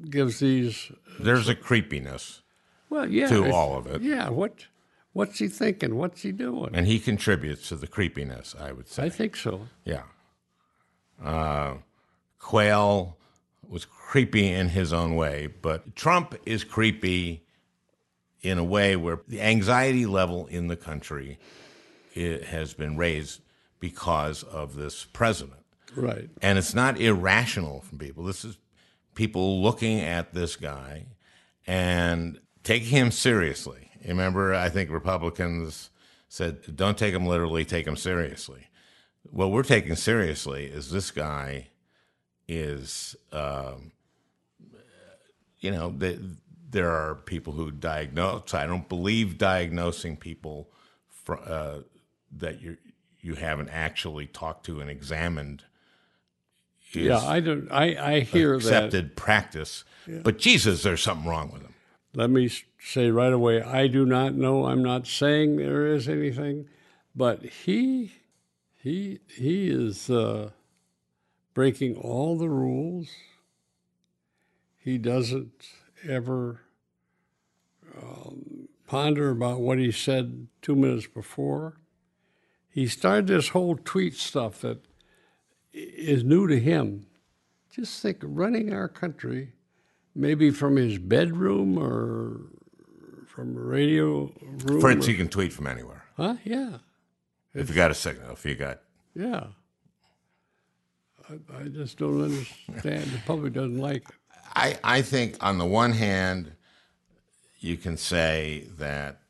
gives 0.09 0.39
these. 0.39 0.93
There's 1.19 1.49
a 1.49 1.57
creepiness, 1.57 2.43
Well, 2.89 3.11
yeah. 3.11 3.27
To 3.27 3.51
all 3.51 3.77
of 3.77 3.89
it. 3.89 4.01
Yeah. 4.01 4.29
What? 4.29 4.67
What's 5.13 5.39
he 5.39 5.49
thinking? 5.49 5.97
What's 5.97 6.23
he 6.23 6.33
doing? 6.33 6.71
and 6.73 6.87
he 6.87 6.99
contributes 6.99 7.69
to 7.69 7.77
the 7.77 7.87
creepiness. 7.87 8.55
I 8.59 8.73
would 8.73 8.89
say. 8.89 9.05
I 9.05 9.09
think 9.09 9.37
so. 9.37 9.67
Yeah. 9.85 10.03
Uh, 11.23 11.75
Quayle 12.39 13.17
was 13.69 13.85
creepy 13.85 14.49
in 14.49 14.69
his 14.69 14.93
own 14.93 15.15
way, 15.15 15.49
but 15.61 15.95
Trump 15.95 16.35
is 16.47 16.65
creepy 16.65 17.45
in 18.43 18.59
a 18.59 18.65
way 18.65 18.97
where 18.97 19.21
the 19.29 19.41
anxiety 19.41 20.07
level 20.07 20.47
in 20.47 20.69
the 20.69 20.77
country 20.77 21.39
it 22.15 22.45
has 22.45 22.75
been 22.75 22.97
raised 22.97 23.41
because 23.79 24.43
of 24.43 24.75
this 24.75 25.05
president. 25.05 25.61
Right. 25.95 26.29
And 26.41 26.59
it's 26.59 26.75
not 26.75 27.01
irrational 27.01 27.83
from 27.83 27.99
people. 27.99 28.25
This 28.25 28.45
is 28.45 28.59
people 29.15 29.63
looking 29.63 30.01
at 30.01 30.35
this 30.35 30.57
guy 30.57 31.07
and 31.67 32.41
taking 32.65 32.89
him 32.89 33.11
seriously. 33.11 33.90
Remember, 34.07 34.55
I 34.55 34.69
think 34.69 34.91
Republicans 34.91 35.91
said, 36.29 36.77
don't 36.77 36.97
take 36.97 37.15
him 37.15 37.27
literally, 37.27 37.65
take 37.65 37.87
him 37.87 37.97
seriously. 37.97 38.69
What 39.23 39.51
we're 39.51 39.63
taking 39.63 39.97
seriously 39.97 40.67
is 40.67 40.91
this 40.91 41.11
guy 41.11 41.69
is, 42.49 43.17
um, 43.33 43.93
you 45.59 45.71
know, 45.71 45.95
the, 45.97 46.19
there 46.71 46.91
are 46.91 47.17
people 47.17 47.53
who 47.53 47.71
diagnose. 47.71 48.55
I 48.55 48.67
don't 48.67 48.89
believe 48.89 49.39
diagnosing 49.39 50.17
people 50.17 50.71
fr 51.09 51.35
uh, 51.35 51.79
that 52.37 52.63
you 52.63 52.77
you 53.21 53.35
haven't 53.35 53.69
actually 53.69 54.27
talked 54.27 54.65
to 54.67 54.81
and 54.81 54.89
examined 54.89 55.65
is 56.95 57.07
Yeah, 57.07 57.19
I 57.19 57.41
don't. 57.41 57.71
I, 57.71 58.15
I 58.15 58.21
hear 58.21 58.59
that. 58.59 58.65
accepted 58.65 59.17
practice. 59.17 59.85
But 60.07 60.39
Jesus, 60.39 60.83
there's 60.83 61.03
something 61.03 61.29
wrong 61.29 61.53
with 61.53 61.63
him. 61.63 61.75
Let 62.15 62.31
me 62.31 62.51
say 62.81 63.11
right 63.11 63.33
away, 63.33 63.63
I 63.63 63.87
do 63.87 64.05
not 64.05 64.35
know. 64.35 64.67
I'm 64.67 64.83
not 64.83 65.07
saying 65.07 65.57
there 65.57 65.87
is 65.87 66.09
anything, 66.09 66.69
but 67.15 67.45
he, 67.45 68.13
he, 68.77 69.21
he 69.29 69.69
is 69.69 70.11
uh, 70.11 70.51
breaking 71.55 71.97
all 71.97 72.37
the 72.37 72.49
rules. 72.49 73.09
He 74.77 74.99
doesn't 74.99 75.69
ever 76.09 76.63
um, 77.97 78.69
ponder 78.87 79.31
about 79.31 79.61
what 79.61 79.79
he 79.79 79.93
said 79.93 80.49
two 80.63 80.75
minutes 80.75 81.07
before. 81.07 81.77
He 82.69 82.89
started 82.89 83.29
this 83.29 83.49
whole 83.51 83.77
tweet 83.77 84.15
stuff 84.15 84.63
that 84.63 84.79
is 85.73 86.25
new 86.25 86.49
to 86.49 86.59
him. 86.59 87.07
Just 87.73 88.03
think, 88.03 88.19
running 88.23 88.73
our 88.73 88.89
country 88.89 89.53
maybe 90.15 90.51
from 90.51 90.77
his 90.77 90.99
bedroom 90.99 91.79
or 91.79 92.41
from 93.27 93.57
a 93.57 93.61
radio 93.61 94.33
room. 94.65 94.81
Fritz, 94.81 95.07
or- 95.07 95.11
you 95.11 95.17
can 95.17 95.29
tweet 95.29 95.53
from 95.53 95.67
anywhere. 95.67 96.05
huh? 96.17 96.37
Yeah, 96.45 96.79
If 97.55 97.69
you 97.69 97.75
got 97.75 97.91
a 97.91 97.95
signal, 97.95 98.33
if 98.33 98.45
you 98.45 98.55
got 98.55 98.81
yeah. 99.15 99.45
I, 101.29 101.35
I 101.61 101.63
just 101.69 101.99
don't 101.99 102.23
understand. 102.23 103.05
The 103.05 103.21
public 103.27 103.53
doesn't 103.53 103.79
like 103.79 104.03
it. 104.09 104.15
I, 104.55 104.79
I 104.83 105.03
think 105.03 105.37
on 105.41 105.59
the 105.59 105.65
one 105.67 105.93
hand, 105.93 106.53
you 107.61 107.77
can 107.77 107.97
say 107.97 108.67
that 108.79 109.21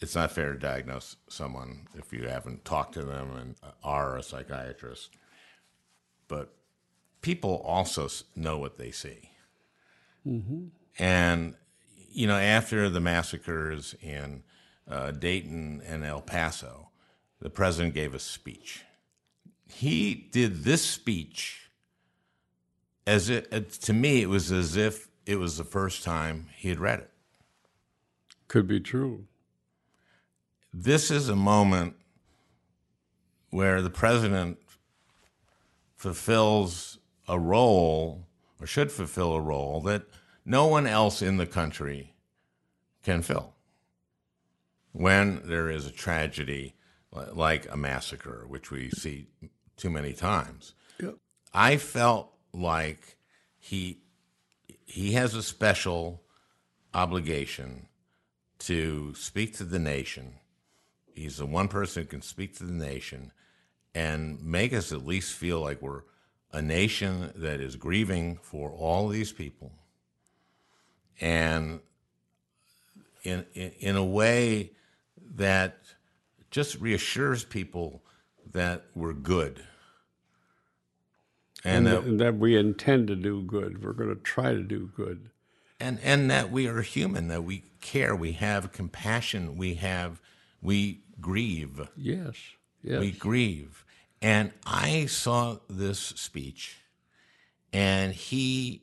it's 0.00 0.14
not 0.14 0.32
fair 0.32 0.52
to 0.52 0.58
diagnose 0.58 1.16
someone 1.28 1.86
if 1.94 2.12
you 2.12 2.28
haven't 2.28 2.64
talked 2.64 2.94
to 2.94 3.04
them 3.04 3.34
and 3.36 3.54
are 3.82 4.16
a 4.18 4.22
psychiatrist. 4.22 5.10
But 6.28 6.52
people 7.22 7.62
also 7.64 8.08
know 8.36 8.58
what 8.58 8.76
they 8.76 8.90
see. 8.90 9.30
And, 10.98 11.54
you 12.10 12.26
know, 12.26 12.36
after 12.36 12.88
the 12.88 13.00
massacres 13.00 13.94
in 14.00 14.42
uh, 14.88 15.10
Dayton 15.10 15.82
and 15.86 16.04
El 16.04 16.20
Paso, 16.22 16.88
the 17.40 17.50
president 17.50 17.94
gave 17.94 18.14
a 18.14 18.18
speech. 18.18 18.82
He 19.66 20.14
did 20.14 20.64
this 20.64 20.84
speech 20.84 21.70
as 23.06 23.28
it, 23.28 23.48
it 23.52 23.70
to 23.70 23.92
me 23.92 24.22
it 24.22 24.28
was 24.28 24.50
as 24.50 24.76
if 24.76 25.08
it 25.26 25.36
was 25.36 25.56
the 25.56 25.64
first 25.64 26.02
time 26.02 26.48
he 26.56 26.68
had 26.68 26.78
read 26.80 27.00
it 27.00 27.10
Could 28.48 28.66
be 28.66 28.80
true. 28.80 29.26
this 30.72 31.10
is 31.10 31.28
a 31.28 31.36
moment 31.36 31.94
where 33.50 33.82
the 33.82 33.90
president 33.90 34.58
fulfills 35.96 36.98
a 37.28 37.38
role 37.38 38.26
or 38.60 38.66
should 38.66 38.90
fulfill 38.92 39.34
a 39.34 39.40
role 39.40 39.80
that 39.82 40.02
no 40.44 40.66
one 40.66 40.86
else 40.86 41.22
in 41.22 41.36
the 41.36 41.46
country 41.46 42.14
can 43.02 43.22
fill 43.22 43.54
when 44.92 45.42
there 45.44 45.70
is 45.70 45.86
a 45.86 45.92
tragedy 45.92 46.74
like 47.32 47.70
a 47.70 47.76
massacre 47.76 48.44
which 48.48 48.70
we 48.70 48.90
see 48.90 49.26
too 49.76 49.90
many 49.90 50.12
times 50.12 50.74
Yep. 51.00 51.16
I 51.52 51.76
felt 51.76 52.32
like 52.52 53.16
he 53.58 53.98
he 54.84 55.12
has 55.12 55.34
a 55.34 55.42
special 55.42 56.22
obligation 56.92 57.88
to 58.60 59.14
speak 59.14 59.56
to 59.56 59.64
the 59.64 59.78
nation. 59.78 60.34
He's 61.14 61.38
the 61.38 61.46
one 61.46 61.68
person 61.68 62.02
who 62.02 62.08
can 62.08 62.22
speak 62.22 62.56
to 62.56 62.64
the 62.64 62.72
nation 62.72 63.32
and 63.94 64.42
make 64.44 64.72
us 64.72 64.92
at 64.92 65.06
least 65.06 65.32
feel 65.34 65.60
like 65.60 65.80
we're 65.80 66.02
a 66.54 66.62
nation 66.62 67.32
that 67.34 67.60
is 67.60 67.76
grieving 67.76 68.38
for 68.42 68.70
all 68.70 69.08
these 69.08 69.32
people. 69.32 69.72
And 71.20 71.80
in, 73.24 73.44
in, 73.54 73.72
in 73.80 73.96
a 73.96 74.04
way 74.04 74.70
that 75.36 75.78
just 76.50 76.80
reassures 76.80 77.44
people 77.44 78.02
that 78.52 78.84
we're 78.94 79.12
good. 79.12 79.62
And, 81.64 81.86
And 81.88 81.96
that, 81.96 82.04
that, 82.04 82.18
that 82.18 82.38
we 82.38 82.56
intend 82.56 83.08
to 83.08 83.16
do 83.16 83.42
good. 83.42 83.82
We're 83.82 83.92
going 83.92 84.14
to 84.14 84.22
try 84.22 84.52
to 84.52 84.62
do 84.62 84.90
good. 84.94 85.30
and 85.80 85.98
and 86.02 86.30
that 86.30 86.50
we 86.52 86.68
are 86.68 86.82
human, 86.82 87.28
that 87.28 87.42
we 87.42 87.64
care, 87.80 88.14
we 88.14 88.32
have 88.32 88.70
compassion, 88.72 89.56
we 89.56 89.74
have 89.74 90.20
we 90.62 91.00
grieve, 91.20 91.88
Yes. 91.96 92.36
Yes. 92.82 93.00
we 93.00 93.10
grieve. 93.12 93.83
And 94.24 94.52
I 94.64 95.04
saw 95.04 95.58
this 95.68 95.98
speech, 95.98 96.78
and 97.74 98.14
he, 98.14 98.80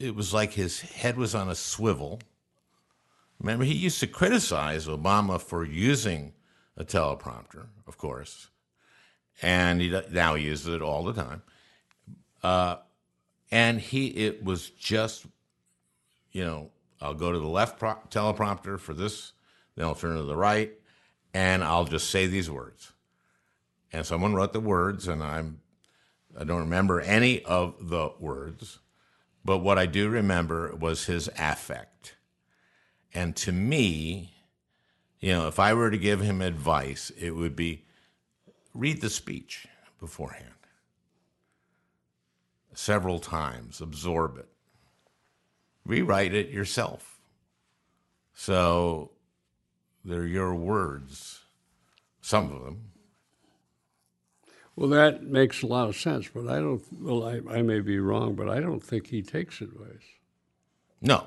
it 0.00 0.16
was 0.16 0.34
like 0.34 0.54
his 0.54 0.80
head 0.80 1.16
was 1.16 1.32
on 1.32 1.48
a 1.48 1.54
swivel. 1.54 2.18
Remember, 3.38 3.64
he 3.64 3.74
used 3.74 4.00
to 4.00 4.08
criticize 4.08 4.88
Obama 4.88 5.40
for 5.40 5.64
using 5.64 6.32
a 6.76 6.84
teleprompter, 6.84 7.68
of 7.86 7.98
course, 7.98 8.48
and 9.42 9.80
he 9.80 9.96
now 10.10 10.34
he 10.34 10.46
uses 10.46 10.74
it 10.74 10.82
all 10.82 11.04
the 11.04 11.12
time. 11.12 11.42
Uh, 12.42 12.78
and 13.52 13.80
he, 13.80 14.08
it 14.08 14.42
was 14.42 14.70
just 14.70 15.24
you 16.32 16.44
know, 16.44 16.70
I'll 17.00 17.14
go 17.14 17.30
to 17.30 17.38
the 17.38 17.46
left 17.46 17.78
pro- 17.78 18.02
teleprompter 18.10 18.80
for 18.80 18.92
this, 18.92 19.34
then 19.76 19.86
I'll 19.86 19.94
turn 19.94 20.16
to 20.16 20.24
the 20.24 20.34
right, 20.34 20.72
and 21.32 21.62
I'll 21.62 21.84
just 21.84 22.10
say 22.10 22.26
these 22.26 22.50
words. 22.50 22.90
And 23.96 24.04
someone 24.04 24.34
wrote 24.34 24.52
the 24.52 24.60
words, 24.60 25.08
and 25.08 25.22
I'm 25.22 25.60
I 26.38 26.44
don't 26.44 26.60
remember 26.60 27.00
any 27.00 27.42
of 27.44 27.88
the 27.88 28.10
words, 28.20 28.78
but 29.42 29.58
what 29.58 29.78
I 29.78 29.86
do 29.86 30.10
remember 30.10 30.74
was 30.76 31.06
his 31.06 31.30
affect. 31.38 32.14
And 33.14 33.34
to 33.36 33.52
me, 33.52 34.34
you 35.18 35.32
know, 35.32 35.48
if 35.48 35.58
I 35.58 35.72
were 35.72 35.90
to 35.90 35.96
give 35.96 36.20
him 36.20 36.42
advice, 36.42 37.10
it 37.18 37.30
would 37.30 37.56
be 37.56 37.86
read 38.74 39.00
the 39.00 39.08
speech 39.08 39.66
beforehand 39.98 40.52
several 42.74 43.18
times, 43.18 43.80
absorb 43.80 44.36
it 44.36 44.48
rewrite 45.86 46.34
it 46.34 46.50
yourself. 46.50 47.20
So 48.34 49.12
they're 50.04 50.26
your 50.26 50.54
words, 50.54 51.40
some 52.20 52.52
of 52.52 52.64
them. 52.64 52.90
Well, 54.76 54.90
that 54.90 55.22
makes 55.22 55.62
a 55.62 55.66
lot 55.66 55.88
of 55.88 55.96
sense, 55.96 56.28
but 56.28 56.48
I 56.48 56.56
don't. 56.56 56.82
Well, 57.00 57.24
I, 57.24 57.40
I 57.50 57.62
may 57.62 57.80
be 57.80 57.98
wrong, 57.98 58.34
but 58.34 58.50
I 58.50 58.60
don't 58.60 58.82
think 58.82 59.06
he 59.06 59.22
takes 59.22 59.62
advice. 59.62 60.04
No. 61.00 61.26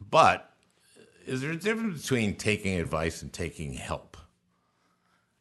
But 0.00 0.50
is 1.26 1.42
there 1.42 1.50
a 1.50 1.56
difference 1.56 2.02
between 2.02 2.36
taking 2.36 2.80
advice 2.80 3.20
and 3.20 3.32
taking 3.32 3.74
help? 3.74 4.16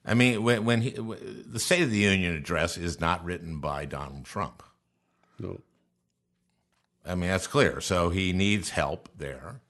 I 0.05 0.13
mean, 0.13 0.43
when, 0.43 0.65
when 0.65 0.81
he, 0.81 0.91
the 0.91 1.60
State 1.60 1.81
of 1.81 1.91
the 1.91 1.97
Union 1.97 2.36
address 2.36 2.77
is 2.77 2.99
not 2.99 3.23
written 3.23 3.60
by 3.60 3.86
Donald 3.86 4.25
Trump. 4.25 4.62
No. 5.39 5.62
I 7.05 7.15
mean, 7.15 7.29
that's 7.29 7.47
clear. 7.47 7.81
So 7.81 8.10
he 8.10 8.34
needs 8.34 8.71
help 8.71 9.10
there. 9.17 9.62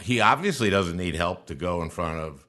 He 0.00 0.20
obviously 0.20 0.70
doesn't 0.70 0.96
need 0.96 1.14
help 1.14 1.46
to 1.46 1.54
go 1.54 1.82
in 1.82 1.90
front 1.90 2.18
of 2.20 2.46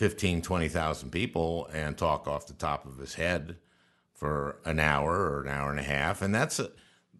15, 0.00 0.40
20,000 0.40 1.10
people 1.10 1.68
and 1.74 1.98
talk 1.98 2.26
off 2.26 2.46
the 2.46 2.54
top 2.54 2.86
of 2.86 2.96
his 2.96 3.16
head 3.16 3.58
for 4.14 4.56
an 4.64 4.80
hour 4.80 5.12
or 5.12 5.42
an 5.42 5.48
hour 5.48 5.70
and 5.70 5.78
a 5.78 5.82
half. 5.82 6.22
And 6.22 6.34
that's 6.34 6.58
a, 6.58 6.70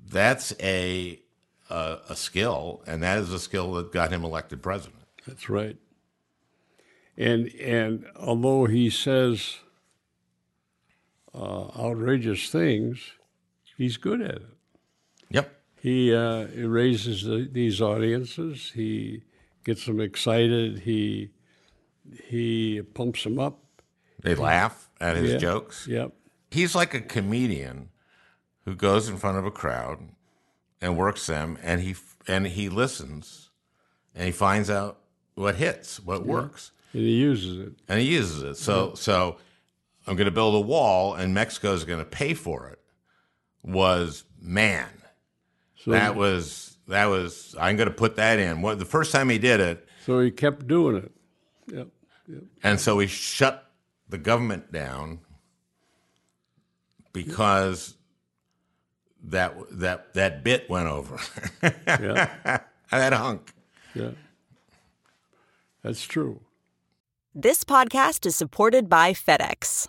that's 0.09 0.55
a, 0.63 1.21
a, 1.69 1.99
a 2.09 2.17
skill, 2.17 2.83
and 2.87 3.03
that 3.03 3.19
is 3.19 3.35
a 3.35 3.39
skill 3.39 3.75
that 3.75 3.93
got 3.93 4.11
him 4.11 4.25
elected 4.25 4.63
president. 4.63 5.03
That's 5.27 5.51
right. 5.51 5.77
And 7.19 7.55
and 7.57 8.07
although 8.17 8.65
he 8.65 8.89
says 8.89 9.59
uh, 11.35 11.65
outrageous 11.79 12.49
things, 12.49 13.13
he's 13.77 13.99
good 13.99 14.23
at 14.23 14.37
it. 14.37 14.57
Yep. 15.29 15.55
He, 15.83 16.15
uh, 16.15 16.47
he 16.47 16.63
raises 16.63 17.25
the, 17.25 17.47
these 17.53 17.83
audiences. 17.83 18.73
He 18.75 19.25
gets 19.65 19.85
them 19.85 20.01
excited. 20.01 20.79
He 20.79 21.33
he 22.25 22.83
pumps 22.95 23.25
them 23.25 23.39
up. 23.39 23.59
They 24.23 24.35
laugh 24.35 24.91
at 25.01 25.17
his 25.17 25.33
Yeah. 25.33 25.39
jokes. 25.39 25.87
Yep. 25.87 26.13
He's 26.51 26.75
like 26.75 26.95
a 26.95 27.01
comedian 27.01 27.91
who 28.65 28.75
goes 28.75 29.09
in 29.09 29.17
front 29.17 29.39
of 29.39 29.47
a 29.47 29.51
crowd 29.51 29.99
and 30.81 30.97
works 30.97 31.27
them, 31.27 31.59
and 31.63 31.81
he 31.81 31.95
and 32.29 32.47
he 32.47 32.69
listens, 32.69 33.51
and 34.15 34.25
he 34.27 34.33
finds 34.33 34.69
out 34.71 34.99
what 35.35 35.55
hits, 35.57 35.99
what 36.01 36.27
works, 36.27 36.73
And 36.93 37.03
he 37.03 37.15
uses 37.15 37.59
it. 37.69 37.73
and 37.89 38.01
he 38.01 38.07
uses 38.13 38.43
it. 38.43 38.57
So 38.57 38.95
so 38.95 39.39
I'm 40.07 40.17
going 40.17 40.27
to 40.27 40.31
build 40.33 40.55
a 40.55 40.61
wall, 40.61 41.15
and 41.15 41.33
Mexico's 41.33 41.85
going 41.85 41.99
to 42.01 42.05
pay 42.11 42.35
for 42.35 42.69
it. 42.69 42.79
Was 43.63 44.25
man, 44.41 44.89
So, 45.77 45.91
that 45.93 46.17
was 46.17 46.77
that 46.89 47.07
was 47.07 47.55
I'm 47.59 47.77
going 47.77 47.89
to 47.89 47.95
put 47.95 48.17
that 48.17 48.39
in. 48.39 48.61
What 48.63 48.79
the 48.79 48.85
first 48.85 49.13
time 49.13 49.29
he 49.31 49.39
did 49.39 49.61
it, 49.61 49.87
so 50.05 50.21
he 50.21 50.31
kept 50.31 50.67
doing 50.67 50.97
it. 50.97 51.13
Yep. 51.73 51.89
And 52.63 52.81
so 52.81 52.97
we 52.97 53.07
shut 53.07 53.71
the 54.09 54.19
government 54.19 54.73
down 54.73 55.21
because 57.13 57.95
that 59.25 59.55
that 59.71 60.15
that 60.15 60.43
bit 60.45 60.69
went 60.69 60.89
over. 60.89 61.19
Yeah. 61.87 62.31
that 62.91 63.13
hunk. 63.13 63.53
yeah. 63.95 64.11
That's 65.83 66.03
true. 66.05 66.41
This 67.35 67.65
podcast 67.65 68.27
is 68.27 68.37
supported 68.37 68.89
by 68.89 69.13
FedEx. 69.13 69.89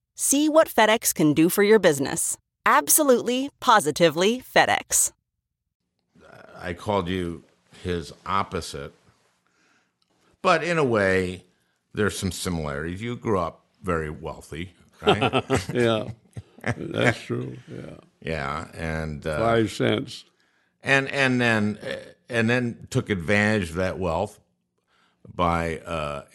See 0.15 0.49
what 0.49 0.67
FedEx 0.69 1.13
can 1.13 1.33
do 1.33 1.49
for 1.49 1.63
your 1.63 1.79
business. 1.79 2.37
Absolutely, 2.65 3.49
positively 3.59 4.41
FedEx. 4.41 5.11
I 6.59 6.73
called 6.73 7.07
you 7.07 7.43
his 7.83 8.13
opposite, 8.25 8.93
but 10.43 10.63
in 10.63 10.77
a 10.77 10.83
way, 10.83 11.43
there's 11.93 12.17
some 12.17 12.31
similarities. 12.31 13.01
You 13.01 13.15
grew 13.15 13.39
up 13.39 13.65
very 13.81 14.09
wealthy, 14.11 14.73
right? 15.01 15.43
Yeah. 15.73 16.09
That's 16.77 17.19
true. 17.19 17.57
Yeah. 17.67 17.95
yeah, 18.21 18.67
and 18.75 19.25
uh, 19.25 19.39
Five 19.39 19.71
cents. 19.71 20.25
and 20.83 21.07
and 21.09 21.41
then 21.41 21.79
and 22.29 22.47
then 22.47 22.85
took 22.91 23.09
advantage 23.09 23.71
of 23.71 23.75
that 23.77 23.97
wealth 23.97 24.39
by 25.33 25.79
uh, 25.79 26.25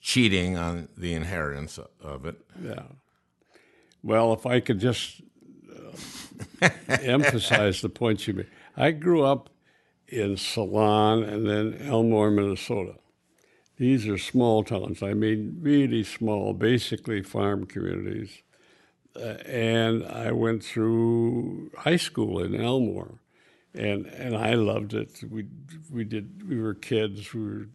cheating 0.00 0.56
on 0.56 0.86
the 0.96 1.14
inheritance 1.14 1.80
of 2.00 2.24
it. 2.26 2.36
Yeah. 2.62 2.82
Well, 4.04 4.34
if 4.34 4.44
I 4.44 4.60
could 4.60 4.80
just 4.80 5.22
uh, 6.62 6.68
emphasize 6.88 7.80
the 7.80 7.88
points 7.88 8.28
you 8.28 8.34
made. 8.34 8.50
I 8.76 8.90
grew 8.90 9.24
up 9.24 9.48
in 10.06 10.36
Ceylon 10.36 11.22
and 11.22 11.48
then 11.48 11.78
Elmore, 11.80 12.30
Minnesota. 12.30 12.96
These 13.78 14.06
are 14.06 14.18
small 14.18 14.62
towns. 14.62 15.02
I 15.02 15.14
mean, 15.14 15.56
really 15.58 16.04
small, 16.04 16.52
basically 16.52 17.22
farm 17.22 17.64
communities. 17.64 18.42
Uh, 19.16 19.38
and 19.46 20.04
I 20.04 20.32
went 20.32 20.62
through 20.62 21.70
high 21.78 21.96
school 21.96 22.42
in 22.42 22.54
Elmore, 22.54 23.20
and 23.72 24.06
and 24.06 24.36
I 24.36 24.54
loved 24.54 24.92
it. 24.92 25.22
We 25.30 25.46
we 25.90 26.04
did. 26.04 26.48
We 26.48 26.60
were 26.60 26.74
kids. 26.74 27.32
We 27.32 27.40
were 27.40 27.68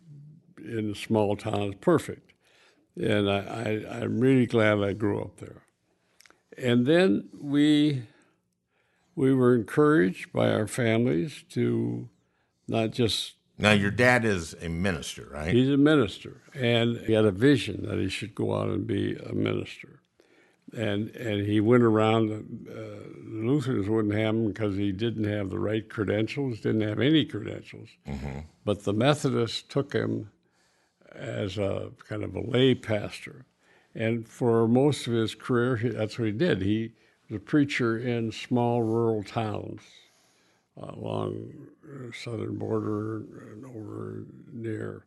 in 0.57 0.93
small 0.95 1.37
towns. 1.37 1.75
Perfect. 1.81 2.33
And 2.97 3.29
I, 3.29 3.39
I 3.89 4.01
I'm 4.01 4.19
really 4.19 4.45
glad 4.45 4.83
I 4.83 4.93
grew 4.93 5.21
up 5.21 5.37
there. 5.37 5.63
And 6.61 6.85
then 6.85 7.29
we 7.39 8.03
we 9.15 9.33
were 9.33 9.55
encouraged 9.55 10.31
by 10.31 10.49
our 10.51 10.67
families 10.67 11.43
to 11.49 12.09
not 12.67 12.91
just 12.91 13.33
Now, 13.57 13.71
your 13.71 13.91
dad 13.91 14.23
is 14.23 14.55
a 14.61 14.69
minister, 14.69 15.27
right? 15.31 15.53
he's 15.53 15.69
a 15.69 15.77
minister 15.77 16.41
and 16.53 16.97
he 16.99 17.13
had 17.13 17.25
a 17.25 17.31
vision 17.31 17.85
that 17.87 17.97
he 17.99 18.07
should 18.09 18.33
go 18.35 18.55
out 18.55 18.69
and 18.69 18.87
be 18.87 19.15
a 19.15 19.33
minister. 19.33 19.99
And 20.77 21.09
and 21.15 21.47
he 21.47 21.59
went 21.59 21.81
around. 21.83 22.31
Uh, 22.69 22.73
the 22.75 23.41
Lutherans 23.47 23.89
wouldn't 23.89 24.13
have 24.13 24.35
him 24.35 24.47
because 24.47 24.75
he 24.77 24.91
didn't 24.91 25.23
have 25.23 25.49
the 25.49 25.57
right 25.59 25.89
credentials, 25.89 26.59
didn't 26.59 26.87
have 26.87 26.99
any 26.99 27.25
credentials. 27.25 27.89
But 28.65 28.83
the 28.83 28.93
Methodists 28.93 29.63
took 29.63 29.93
him 29.93 30.29
as 31.15 31.57
a 31.57 31.89
kind 32.07 32.23
of 32.23 32.35
a 32.35 32.41
lay 32.41 32.75
pastor. 32.75 33.45
And 33.95 34.27
for 34.27 34.67
most 34.67 35.07
of 35.07 35.13
his 35.13 35.35
career, 35.35 35.77
he, 35.77 35.89
that's 35.89 36.17
what 36.19 36.25
he 36.25 36.31
did. 36.31 36.61
He 36.61 36.91
was 37.29 37.37
a 37.37 37.39
preacher 37.39 37.97
in 37.97 38.31
small 38.31 38.81
rural 38.83 39.23
towns 39.23 39.81
uh, 40.81 40.91
along 40.93 41.53
the 41.83 42.11
southern 42.13 42.57
border 42.57 43.17
and 43.51 43.65
over 43.65 44.23
near 44.53 45.05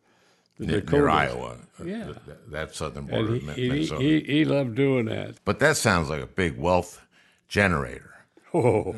the 0.58 0.66
near, 0.66 0.80
Dakotas. 0.80 0.92
near 0.92 1.08
Iowa. 1.08 1.56
Uh, 1.80 1.84
Yeah. 1.84 2.04
th- 2.04 2.16
th- 2.26 2.36
that 2.50 2.74
southern 2.74 3.06
border 3.06 3.32
And 3.34 3.40
he, 3.40 3.46
Min- 3.46 3.54
he, 3.56 3.68
Minnesota. 3.68 4.02
he, 4.02 4.20
he 4.20 4.44
loved 4.44 4.74
doing 4.74 5.06
that. 5.06 5.36
but 5.44 5.58
that 5.60 5.76
sounds 5.76 6.10
like 6.10 6.20
a 6.22 6.26
big 6.26 6.58
wealth 6.58 7.00
generator. 7.48 8.08
Oh, 8.54 8.94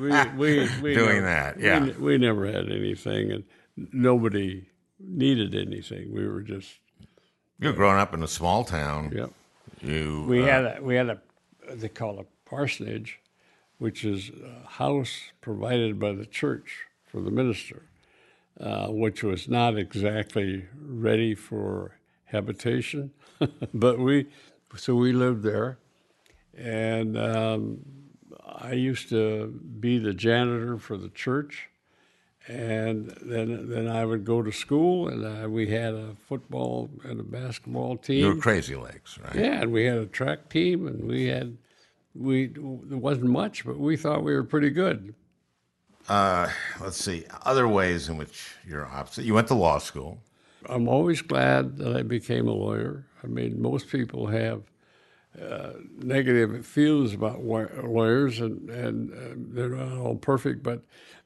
we, 0.00 0.10
we, 0.36 0.68
we 0.82 0.94
Doing 0.94 1.22
never- 1.22 1.26
that, 1.26 1.60
yeah. 1.60 1.78
ne- 1.78 1.92
We, 1.92 2.18
never 2.18 2.44
had 2.46 2.72
anything, 2.72 3.30
and 3.30 3.44
nobody 3.76 4.66
needed 4.98 5.54
anything. 5.54 6.12
We 6.12 6.26
were 6.26 6.42
just, 6.42 6.80
You're 7.62 7.72
growing 7.72 7.98
up 7.98 8.12
in 8.12 8.24
a 8.24 8.28
small 8.28 8.64
town. 8.64 9.12
yep. 9.14 9.30
You 9.80 10.24
We 10.28 10.42
uh, 10.42 10.46
had 10.46 10.64
a, 10.64 10.82
we 10.82 10.96
had 10.96 11.08
a 11.08 11.18
they 11.70 11.88
call 11.88 12.18
it 12.18 12.26
parsonage, 12.44 13.20
which 13.78 14.04
is 14.04 14.30
a 14.30 14.68
house 14.68 15.30
provided 15.40 16.00
by 16.00 16.12
the 16.12 16.26
church 16.26 16.86
for 17.06 17.20
the 17.20 17.30
minister, 17.30 17.82
uh, 18.60 18.88
which 18.88 19.22
was 19.22 19.48
not 19.48 19.78
exactly 19.78 20.66
ready 20.80 21.36
for 21.36 21.96
habitation, 22.24 23.12
but 23.74 23.98
we 23.98 24.26
so 24.76 24.96
we 24.96 25.12
lived 25.12 25.44
there, 25.44 25.78
and 26.56 27.16
um, 27.16 27.78
I 28.44 28.72
used 28.72 29.08
to 29.10 29.48
be 29.78 29.98
the 29.98 30.14
janitor 30.14 30.78
for 30.78 30.96
the 30.96 31.10
church. 31.10 31.68
And 32.48 33.08
then, 33.22 33.68
then 33.68 33.88
I 33.88 34.04
would 34.04 34.24
go 34.24 34.42
to 34.42 34.50
school, 34.50 35.08
and 35.08 35.24
uh, 35.24 35.48
we 35.48 35.68
had 35.68 35.94
a 35.94 36.16
football 36.28 36.90
and 37.04 37.20
a 37.20 37.22
basketball 37.22 37.96
team. 37.96 38.18
you 38.18 38.34
were 38.34 38.40
crazy 38.40 38.74
legs, 38.74 39.16
right? 39.22 39.34
Yeah, 39.36 39.62
and 39.62 39.72
we 39.72 39.84
had 39.84 39.98
a 39.98 40.06
track 40.06 40.48
team, 40.48 40.88
and 40.88 41.06
we 41.06 41.26
had 41.26 41.56
we 42.14 42.48
there 42.48 42.98
wasn't 42.98 43.30
much, 43.30 43.64
but 43.64 43.78
we 43.78 43.96
thought 43.96 44.24
we 44.24 44.34
were 44.34 44.44
pretty 44.44 44.70
good. 44.70 45.14
uh, 46.08 46.48
let's 46.80 46.96
see, 47.02 47.24
other 47.44 47.68
ways 47.68 48.08
in 48.08 48.16
which 48.16 48.54
you're 48.66 48.86
opposite. 48.86 49.24
You 49.24 49.34
went 49.34 49.48
to 49.48 49.54
law 49.54 49.78
school. 49.78 50.18
I'm 50.68 50.88
always 50.88 51.22
glad 51.22 51.76
that 51.78 51.96
I 51.96 52.02
became 52.02 52.48
a 52.48 52.52
lawyer. 52.52 53.06
I 53.22 53.28
mean, 53.28 53.60
most 53.62 53.88
people 53.88 54.26
have 54.26 54.62
uh, 55.40 55.70
negative 55.98 56.66
feelings 56.66 57.14
about 57.14 57.42
lawyers, 57.44 58.40
and, 58.40 58.68
and 58.68 59.12
uh, 59.12 59.34
they're 59.54 59.70
not 59.70 59.96
all 59.96 60.16
perfect, 60.16 60.62
but 60.62 60.82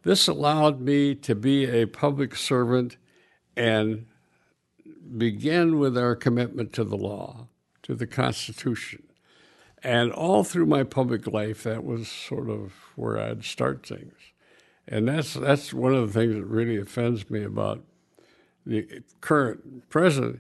this 0.07 0.29
allowed 0.29 0.81
me 0.81 1.17
to 1.17 1.35
be 1.35 1.65
a 1.65 1.85
public 1.85 2.37
servant 2.37 2.97
and 3.57 4.07
begin 5.19 5.81
with 5.81 5.99
our 5.99 6.15
commitment 6.15 6.73
to 6.75 6.85
the 6.85 6.97
law, 6.97 7.49
to 7.83 7.93
the 7.93 8.07
Constitution. 8.07 9.03
And 9.83 10.13
all 10.13 10.45
through 10.45 10.67
my 10.67 10.85
public 10.85 11.27
life, 11.27 11.65
that 11.65 11.83
was 11.83 12.07
sort 12.07 12.49
of 12.49 12.73
where 12.95 13.19
I'd 13.19 13.45
start 13.45 13.85
things. 13.85 14.15
And 14.87 15.09
that's, 15.09 15.35
that's 15.35 15.75
one 15.75 15.93
of 15.93 16.13
the 16.13 16.21
things 16.21 16.37
that 16.37 16.45
really 16.45 16.77
offends 16.77 17.29
me 17.29 17.43
about 17.43 17.83
the 18.65 19.03
current 19.21 19.89
president. 19.91 20.39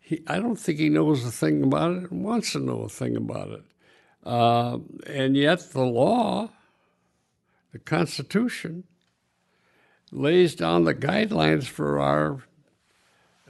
He, 0.00 0.22
I 0.26 0.38
don't 0.38 0.58
think 0.58 0.78
he 0.78 0.88
knows 0.88 1.22
a 1.26 1.30
thing 1.30 1.62
about 1.62 1.98
it 1.98 2.10
and 2.10 2.24
wants 2.24 2.52
to 2.52 2.60
know 2.60 2.80
a 2.80 2.88
thing 2.88 3.18
about 3.18 3.50
it. 3.50 3.64
Uh, 4.24 4.78
and 5.06 5.36
yet, 5.36 5.72
the 5.72 5.84
law, 5.84 6.48
the 7.72 7.78
Constitution, 7.78 8.84
lays 10.12 10.54
down 10.54 10.84
the 10.84 10.94
guidelines 10.94 11.64
for 11.64 11.98
our 11.98 12.42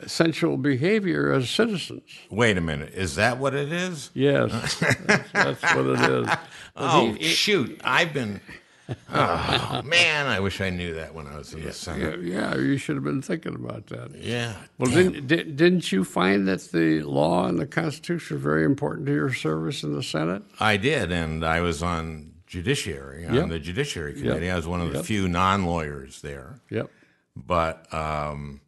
essential 0.00 0.56
behavior 0.56 1.32
as 1.32 1.50
citizens. 1.50 2.02
Wait 2.30 2.56
a 2.56 2.60
minute. 2.60 2.92
Is 2.94 3.16
that 3.16 3.38
what 3.38 3.54
it 3.54 3.72
is? 3.72 4.10
Yes. 4.14 4.78
that's, 4.78 5.32
that's 5.32 5.62
what 5.62 5.86
it 5.86 6.00
is. 6.00 6.28
oh, 6.76 7.12
he, 7.12 7.24
shoot. 7.24 7.80
I've 7.84 8.12
been. 8.12 8.40
Oh, 9.10 9.80
man, 9.84 10.26
I 10.26 10.40
wish 10.40 10.60
I 10.60 10.68
knew 10.68 10.94
that 10.94 11.14
when 11.14 11.26
I 11.26 11.38
was 11.38 11.54
in 11.54 11.60
yeah, 11.60 11.66
the 11.66 11.72
Senate. 11.72 12.22
Yeah, 12.22 12.54
yeah, 12.54 12.56
you 12.56 12.76
should 12.76 12.96
have 12.96 13.04
been 13.04 13.22
thinking 13.22 13.54
about 13.54 13.86
that. 13.86 14.14
Yeah. 14.18 14.54
Well, 14.78 14.90
didn't, 14.90 15.28
didn't 15.28 15.92
you 15.92 16.04
find 16.04 16.46
that 16.48 16.60
the 16.72 17.02
law 17.02 17.46
and 17.46 17.58
the 17.58 17.66
Constitution 17.66 18.36
are 18.36 18.40
very 18.40 18.64
important 18.64 19.06
to 19.06 19.14
your 19.14 19.32
service 19.32 19.82
in 19.82 19.94
the 19.94 20.02
Senate? 20.02 20.42
I 20.60 20.76
did, 20.76 21.10
and 21.10 21.44
I 21.44 21.60
was 21.60 21.82
on 21.82 22.31
judiciary, 22.52 23.24
on 23.24 23.34
yep. 23.34 23.48
the 23.48 23.58
Judiciary 23.58 24.12
Committee. 24.12 24.44
Yep. 24.44 24.52
I 24.52 24.56
was 24.56 24.66
one 24.66 24.82
of 24.82 24.90
the 24.90 24.98
yep. 24.98 25.06
few 25.06 25.26
non 25.26 25.64
lawyers 25.64 26.20
there. 26.20 26.60
Yep. 26.68 26.90
But 27.34 27.92
um, 27.94 28.60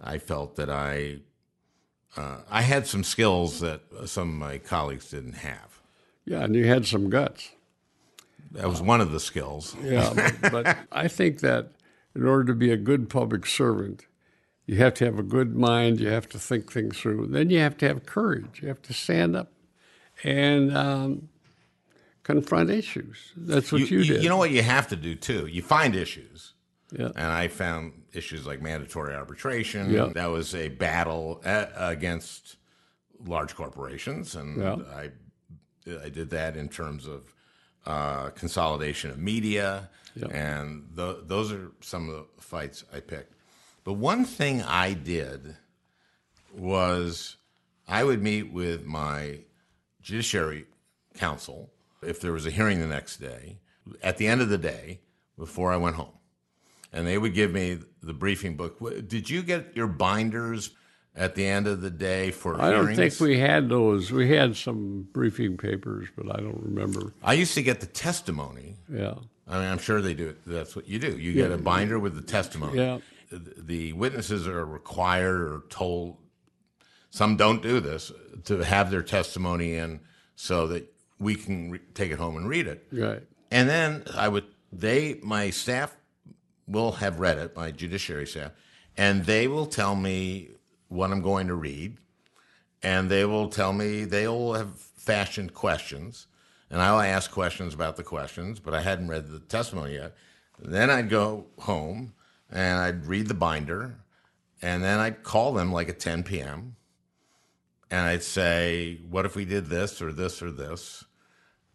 I 0.00 0.16
felt 0.16 0.56
that 0.56 0.70
I 0.70 1.18
uh, 2.16 2.38
I 2.50 2.62
had 2.62 2.86
some 2.86 3.04
skills 3.04 3.60
that 3.60 3.82
some 4.06 4.30
of 4.30 4.34
my 4.36 4.56
colleagues 4.56 5.10
didn't 5.10 5.34
have. 5.34 5.82
Yeah, 6.24 6.44
and 6.44 6.54
you 6.54 6.66
had 6.66 6.86
some 6.86 7.10
guts. 7.10 7.50
That 8.52 8.70
was 8.70 8.80
one 8.80 9.02
of 9.02 9.12
the 9.12 9.20
skills. 9.20 9.76
Yeah, 9.82 10.14
but, 10.40 10.50
but 10.50 10.78
I 10.90 11.06
think 11.06 11.40
that 11.40 11.72
in 12.14 12.26
order 12.26 12.44
to 12.44 12.54
be 12.54 12.72
a 12.72 12.78
good 12.78 13.10
public 13.10 13.44
servant, 13.44 14.06
you 14.64 14.76
have 14.76 14.94
to 14.94 15.04
have 15.04 15.18
a 15.18 15.22
good 15.22 15.54
mind. 15.54 16.00
You 16.00 16.08
have 16.08 16.28
to 16.30 16.38
think 16.38 16.72
things 16.72 16.96
through. 16.96 17.26
Then 17.26 17.50
you 17.50 17.58
have 17.58 17.76
to 17.78 17.86
have 17.86 18.06
courage. 18.06 18.60
You 18.62 18.68
have 18.68 18.80
to 18.82 18.94
stand 18.94 19.36
up 19.36 19.52
and 20.24 20.76
um, 20.76 21.28
confront 22.26 22.70
issues. 22.70 23.32
That's 23.36 23.70
what 23.70 23.82
you, 23.82 23.98
you, 24.00 24.04
did. 24.14 24.22
You 24.24 24.28
know 24.28 24.36
what 24.36 24.50
you 24.50 24.62
have 24.62 24.88
to 24.88 24.96
do 24.96 25.14
too. 25.14 25.46
You 25.46 25.62
find 25.62 25.94
issues. 25.94 26.54
Yeah. 26.90 27.10
And 27.14 27.28
I 27.44 27.46
found 27.48 27.92
issues 28.12 28.46
like 28.46 28.60
mandatory 28.60 29.14
arbitration. 29.14 29.90
Yeah. 29.92 30.10
That 30.12 30.26
was 30.30 30.54
a 30.54 30.68
battle 30.68 31.40
a- 31.44 31.68
against 31.78 32.56
large 33.24 33.54
corporations, 33.54 34.34
and 34.34 34.60
Yeah. 34.60 34.76
I 35.02 35.10
I 36.04 36.08
did 36.08 36.30
that 36.30 36.56
in 36.56 36.68
terms 36.68 37.06
of 37.06 37.32
uh, 37.86 38.30
consolidation 38.30 39.10
of 39.10 39.18
media, 39.18 39.88
Yeah. 40.16 40.26
and 40.32 40.66
th- 40.96 41.18
those 41.26 41.52
are 41.52 41.70
some 41.80 42.08
of 42.08 42.14
the 42.16 42.42
fights 42.42 42.84
I 42.92 42.98
picked. 42.98 43.34
But 43.84 43.92
one 43.94 44.24
thing 44.24 44.62
I 44.62 44.94
did 44.94 45.56
was 46.52 47.36
I 47.86 48.02
would 48.02 48.20
meet 48.22 48.52
with 48.52 48.84
my 48.84 49.40
judiciary 50.02 50.66
counsel 51.14 51.70
if 52.02 52.20
there 52.20 52.32
was 52.32 52.46
a 52.46 52.50
hearing 52.50 52.80
the 52.80 52.86
next 52.86 53.18
day. 53.18 53.58
At 54.02 54.16
the 54.18 54.26
end 54.26 54.40
of 54.40 54.48
the 54.48 54.58
day, 54.58 55.00
before 55.38 55.72
I 55.72 55.76
went 55.76 55.96
home 55.96 56.16
and 56.92 57.06
they 57.06 57.18
would 57.18 57.34
give 57.34 57.52
me 57.52 57.78
the 58.02 58.14
briefing 58.14 58.56
book. 58.56 58.78
Did 59.06 59.28
you 59.28 59.42
get 59.42 59.76
your 59.76 59.86
binders 59.86 60.70
at 61.14 61.34
the 61.34 61.46
end 61.46 61.66
of 61.66 61.80
the 61.80 61.90
day 61.90 62.30
for 62.30 62.54
hearings? 62.54 62.64
I 62.64 62.70
don't 62.70 62.94
hearings? 62.94 63.18
think 63.18 63.28
we 63.28 63.38
had 63.38 63.68
those. 63.68 64.10
We 64.10 64.30
had 64.30 64.56
some 64.56 65.08
briefing 65.12 65.56
papers, 65.56 66.08
but 66.16 66.26
I 66.34 66.40
don't 66.40 66.62
remember. 66.62 67.12
I 67.22 67.34
used 67.34 67.54
to 67.54 67.62
get 67.62 67.80
the 67.80 67.86
testimony. 67.86 68.76
Yeah. 68.90 69.14
I 69.48 69.58
mean, 69.58 69.70
I'm 69.70 69.78
sure 69.78 70.00
they 70.00 70.14
do 70.14 70.28
it. 70.28 70.38
That's 70.46 70.74
what 70.74 70.88
you 70.88 70.98
do. 70.98 71.18
You 71.18 71.32
get 71.32 71.52
a 71.52 71.58
binder 71.58 71.98
with 71.98 72.16
the 72.16 72.22
testimony. 72.22 72.78
Yeah. 72.78 72.98
The 73.30 73.92
witnesses 73.92 74.46
are 74.46 74.64
required 74.64 75.40
or 75.40 75.64
told. 75.68 76.16
Some 77.10 77.36
don't 77.36 77.62
do 77.62 77.80
this 77.80 78.12
to 78.44 78.58
have 78.58 78.90
their 78.90 79.02
testimony 79.02 79.74
in 79.74 80.00
so 80.34 80.66
that 80.66 80.92
we 81.18 81.34
can 81.34 81.70
re- 81.70 81.80
take 81.94 82.10
it 82.10 82.18
home 82.18 82.36
and 82.36 82.48
read 82.48 82.66
it. 82.66 82.86
Right. 82.92 83.22
And 83.50 83.68
then 83.68 84.04
I 84.14 84.28
would 84.28 84.44
they 84.72 85.20
my 85.22 85.50
staff 85.50 85.96
will 86.66 86.92
have 86.92 87.20
read 87.20 87.38
it, 87.38 87.56
my 87.56 87.70
judiciary 87.70 88.26
staff, 88.26 88.52
and 88.96 89.24
they 89.24 89.48
will 89.48 89.66
tell 89.66 89.94
me 89.94 90.50
what 90.88 91.10
I'm 91.10 91.22
going 91.22 91.46
to 91.48 91.54
read, 91.54 91.98
and 92.82 93.10
they 93.10 93.24
will 93.24 93.48
tell 93.48 93.72
me 93.72 94.04
they'll 94.04 94.54
have 94.54 94.78
fashioned 94.78 95.54
questions, 95.54 96.26
and 96.70 96.82
I'll 96.82 97.00
ask 97.00 97.30
questions 97.30 97.74
about 97.74 97.96
the 97.96 98.02
questions, 98.02 98.58
but 98.58 98.74
I 98.74 98.82
hadn't 98.82 99.08
read 99.08 99.28
the 99.28 99.40
testimony 99.40 99.94
yet. 99.94 100.16
Then 100.58 100.90
I'd 100.90 101.10
go 101.10 101.46
home 101.58 102.14
and 102.50 102.80
I'd 102.80 103.06
read 103.06 103.28
the 103.28 103.34
binder, 103.34 103.96
and 104.62 104.82
then 104.82 104.98
I'd 104.98 105.22
call 105.22 105.52
them 105.52 105.72
like 105.72 105.88
at 105.88 106.00
10 106.00 106.22
p.m. 106.24 106.76
And 107.90 108.00
I'd 108.00 108.22
say, 108.22 109.00
"What 109.08 109.26
if 109.26 109.36
we 109.36 109.44
did 109.44 109.66
this 109.66 110.02
or 110.02 110.12
this 110.12 110.42
or 110.42 110.50
this?" 110.50 111.04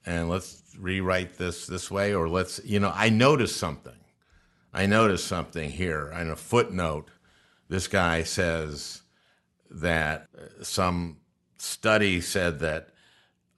And 0.05 0.29
let's 0.29 0.63
rewrite 0.79 1.37
this 1.37 1.67
this 1.67 1.91
way, 1.91 2.13
or 2.13 2.27
let's, 2.27 2.59
you 2.63 2.79
know, 2.79 2.91
I 2.95 3.09
noticed 3.09 3.57
something. 3.57 3.93
I 4.73 4.85
noticed 4.85 5.27
something 5.27 5.69
here. 5.69 6.11
In 6.11 6.29
a 6.29 6.35
footnote, 6.35 7.09
this 7.67 7.87
guy 7.87 8.23
says 8.23 9.01
that 9.69 10.27
some 10.61 11.17
study 11.57 12.21
said 12.21 12.59
that 12.59 12.89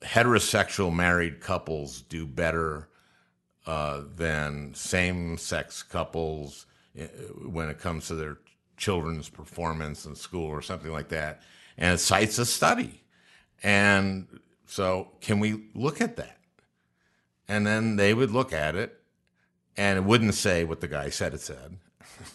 heterosexual 0.01 0.93
married 0.93 1.39
couples 1.39 2.01
do 2.01 2.25
better 2.25 2.89
uh, 3.65 4.01
than 4.15 4.73
same 4.73 5.37
sex 5.37 5.81
couples 5.83 6.65
uh, 6.99 7.05
when 7.47 7.69
it 7.69 7.79
comes 7.79 8.07
to 8.07 8.15
their 8.15 8.37
children's 8.75 9.29
performance 9.29 10.05
in 10.05 10.15
school 10.15 10.47
or 10.47 10.61
something 10.61 10.91
like 10.91 11.09
that. 11.09 11.41
And 11.77 11.93
it 11.93 11.99
cites 11.99 12.37
a 12.37 12.45
study. 12.45 13.01
And 13.61 14.27
so, 14.73 15.09
can 15.21 15.39
we 15.39 15.65
look 15.75 16.01
at 16.01 16.15
that? 16.15 16.39
And 17.47 17.67
then 17.67 17.95
they 17.95 18.11
would 18.11 18.31
look 18.31 18.51
at 18.51 18.75
it, 18.75 18.99
and 19.77 19.99
it 19.99 20.03
wouldn't 20.03 20.33
say 20.33 20.63
what 20.63 20.81
the 20.81 20.87
guy 20.87 21.09
said 21.09 21.35
it 21.35 21.41
said. 21.41 21.77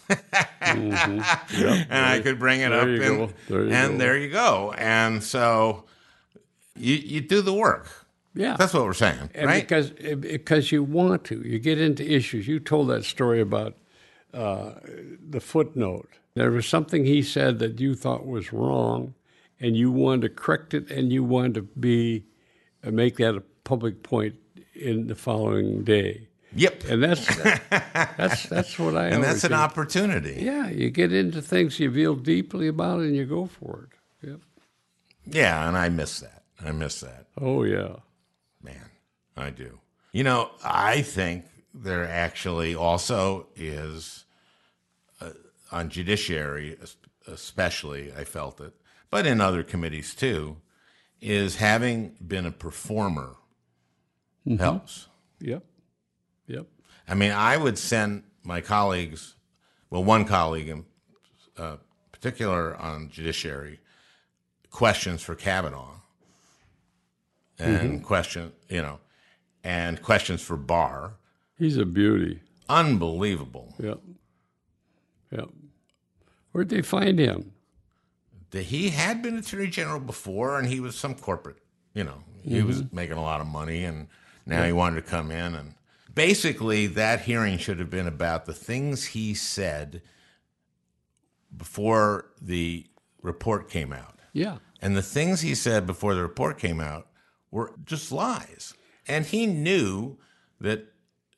mm-hmm. 0.09 1.17
yep. 1.61 1.87
And 1.89 2.05
I 2.05 2.21
could 2.21 2.39
bring 2.39 2.61
it 2.61 2.69
there 2.69 2.79
up, 2.79 2.87
and. 2.87 3.33
There 3.49 3.65
you 3.65 3.71
and 3.73 3.91
go. 3.91 3.97
there 3.97 4.17
you 4.17 4.29
go. 4.29 4.73
And 4.77 5.21
so, 5.21 5.83
you 6.77 6.95
you 6.95 7.19
do 7.19 7.41
the 7.41 7.53
work. 7.53 7.89
Yeah. 8.33 8.55
That's 8.57 8.73
what 8.73 8.85
we're 8.85 8.93
saying, 8.93 9.31
And 9.35 9.47
right? 9.47 9.61
because 9.61 9.89
because 9.89 10.71
you 10.71 10.81
want 10.81 11.25
to, 11.25 11.41
you 11.41 11.59
get 11.59 11.77
into 11.77 12.09
issues. 12.09 12.47
You 12.47 12.61
told 12.61 12.87
that 12.87 13.03
story 13.03 13.41
about 13.41 13.75
uh, 14.33 14.75
the 15.29 15.41
footnote. 15.41 16.07
There 16.35 16.51
was 16.51 16.65
something 16.65 17.03
he 17.03 17.21
said 17.21 17.59
that 17.59 17.81
you 17.81 17.95
thought 17.95 18.25
was 18.25 18.53
wrong, 18.53 19.13
and 19.59 19.75
you 19.75 19.91
wanted 19.91 20.21
to 20.21 20.29
correct 20.29 20.73
it, 20.73 20.89
and 20.89 21.11
you 21.11 21.23
wanted 21.23 21.55
to 21.55 21.61
be 21.61 22.25
uh, 22.83 22.91
make 22.91 23.17
that 23.17 23.35
a 23.35 23.41
public 23.63 24.03
point 24.03 24.35
in 24.73 25.07
the 25.07 25.15
following 25.15 25.83
day. 25.83 26.27
Yep. 26.55 26.83
And 26.89 27.03
that's 27.03 27.35
that's 28.17 28.43
that's 28.43 28.79
what 28.79 28.95
I. 28.95 29.09
And 29.11 29.23
that's 29.23 29.43
an 29.43 29.53
opportunity. 29.53 30.41
Yeah, 30.41 30.69
you 30.69 30.89
get 30.89 31.13
into 31.13 31.41
things 31.41 31.79
you 31.79 31.91
feel 31.93 32.15
deeply 32.15 32.67
about, 32.67 33.01
and 33.01 33.15
you 33.15 33.25
go 33.25 33.45
for 33.45 33.87
it. 33.91 34.27
Yep. 34.27 34.39
Yeah, 35.25 35.67
and 35.67 35.77
I 35.77 35.89
miss 35.89 36.21
that. 36.21 36.43
I 36.63 36.71
miss 36.71 37.01
that. 37.01 37.27
Oh 37.39 37.63
yeah. 37.63 37.97
Man, 38.61 38.89
I 39.37 39.51
do. 39.51 39.79
You 40.11 40.23
know, 40.23 40.49
I 40.63 41.01
think 41.01 41.45
there 41.73 42.07
actually 42.07 42.75
also 42.75 43.47
is 43.55 44.25
uh, 45.21 45.31
on 45.71 45.89
judiciary, 45.89 46.77
especially, 47.27 48.11
I 48.17 48.23
felt 48.23 48.59
it, 48.59 48.73
but 49.09 49.25
in 49.25 49.41
other 49.41 49.63
committees 49.63 50.13
too, 50.15 50.57
is 51.21 51.57
having 51.57 52.15
been 52.25 52.45
a 52.45 52.51
performer 52.51 53.35
helps. 54.57 55.07
Yep. 55.41 55.63
Yep. 56.47 56.65
I 57.07 57.15
mean, 57.15 57.31
I 57.31 57.57
would 57.57 57.77
send 57.77 58.23
my 58.43 58.61
colleagues, 58.61 59.35
well, 59.89 60.03
one 60.03 60.25
colleague 60.25 60.69
in 60.69 60.85
uh, 61.57 61.77
particular 62.11 62.75
on 62.77 63.09
judiciary, 63.09 63.79
questions 64.71 65.21
for 65.21 65.35
Kavanaugh, 65.35 65.95
and 67.57 68.03
question, 68.03 68.53
you 68.69 68.81
know, 68.81 68.99
and 69.63 70.01
questions 70.01 70.41
for 70.41 70.55
Barr. 70.55 71.15
He's 71.57 71.77
a 71.77 71.85
beauty. 71.85 72.39
Unbelievable. 72.69 73.75
Yep. 73.79 73.99
Yep. 75.31 75.49
Where'd 76.51 76.69
they 76.69 76.81
find 76.81 77.19
him? 77.19 77.51
That 78.51 78.63
he 78.63 78.89
had 78.89 79.21
been 79.21 79.37
attorney 79.37 79.67
general 79.67 79.99
before, 79.99 80.57
and 80.57 80.67
he 80.67 80.79
was 80.79 80.95
some 80.95 81.13
corporate. 81.15 81.57
You 81.93 82.03
know, 82.03 82.23
he 82.43 82.61
was 82.61 82.81
Mm-hmm. 82.81 82.95
making 82.95 83.17
a 83.17 83.21
lot 83.21 83.41
of 83.41 83.47
money, 83.47 83.83
and 83.83 84.07
now 84.45 84.63
he 84.63 84.71
wanted 84.71 84.95
to 85.03 85.09
come 85.09 85.29
in. 85.31 85.53
And 85.55 85.75
basically, 86.13 86.87
that 86.87 87.21
hearing 87.21 87.57
should 87.57 87.79
have 87.79 87.89
been 87.89 88.07
about 88.07 88.45
the 88.45 88.53
things 88.53 89.05
he 89.07 89.33
said 89.33 90.01
before 91.55 92.25
the 92.41 92.85
report 93.21 93.69
came 93.69 93.91
out. 93.93 94.15
Yeah. 94.33 94.57
And 94.81 94.95
the 94.95 95.01
things 95.01 95.41
he 95.41 95.55
said 95.55 95.85
before 95.85 96.15
the 96.15 96.21
report 96.21 96.57
came 96.57 96.79
out 96.79 97.07
were 97.51 97.73
just 97.85 98.11
lies. 98.11 98.73
And 99.07 99.25
he 99.25 99.45
knew 99.47 100.17
that 100.61 100.85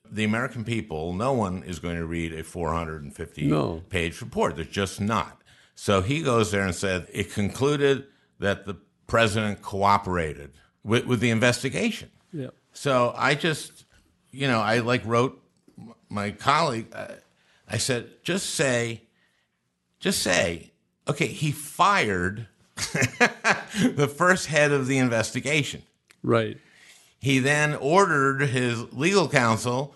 the 0.09 0.23
American 0.25 0.63
people, 0.65 1.13
no 1.13 1.31
one 1.33 1.63
is 1.63 1.79
going 1.79 1.95
to 1.95 2.05
read 2.05 2.33
a 2.33 2.43
450 2.43 3.47
No. 3.47 3.81
page 3.89 4.19
report. 4.21 4.55
There's 4.57 4.67
just 4.67 4.99
not. 4.99 5.40
So 5.81 6.01
he 6.01 6.21
goes 6.21 6.51
there 6.51 6.61
and 6.61 6.75
said 6.75 7.07
it 7.11 7.33
concluded 7.33 8.05
that 8.37 8.67
the 8.67 8.75
president 9.07 9.63
cooperated 9.63 10.51
with, 10.83 11.07
with 11.07 11.21
the 11.21 11.31
investigation. 11.31 12.11
Yep. 12.31 12.53
So 12.71 13.15
I 13.17 13.33
just, 13.33 13.85
you 14.29 14.47
know, 14.47 14.59
I 14.59 14.77
like 14.77 15.03
wrote 15.07 15.41
my 16.07 16.29
colleague, 16.29 16.85
uh, 16.93 17.07
I 17.67 17.77
said, 17.77 18.11
just 18.21 18.51
say, 18.51 19.01
just 19.99 20.21
say, 20.21 20.71
okay, 21.07 21.25
he 21.25 21.51
fired 21.51 22.45
the 22.75 24.07
first 24.15 24.45
head 24.45 24.71
of 24.71 24.85
the 24.85 24.99
investigation. 24.99 25.81
Right. 26.21 26.59
He 27.17 27.39
then 27.39 27.73
ordered 27.73 28.41
his 28.41 28.93
legal 28.93 29.27
counsel 29.27 29.95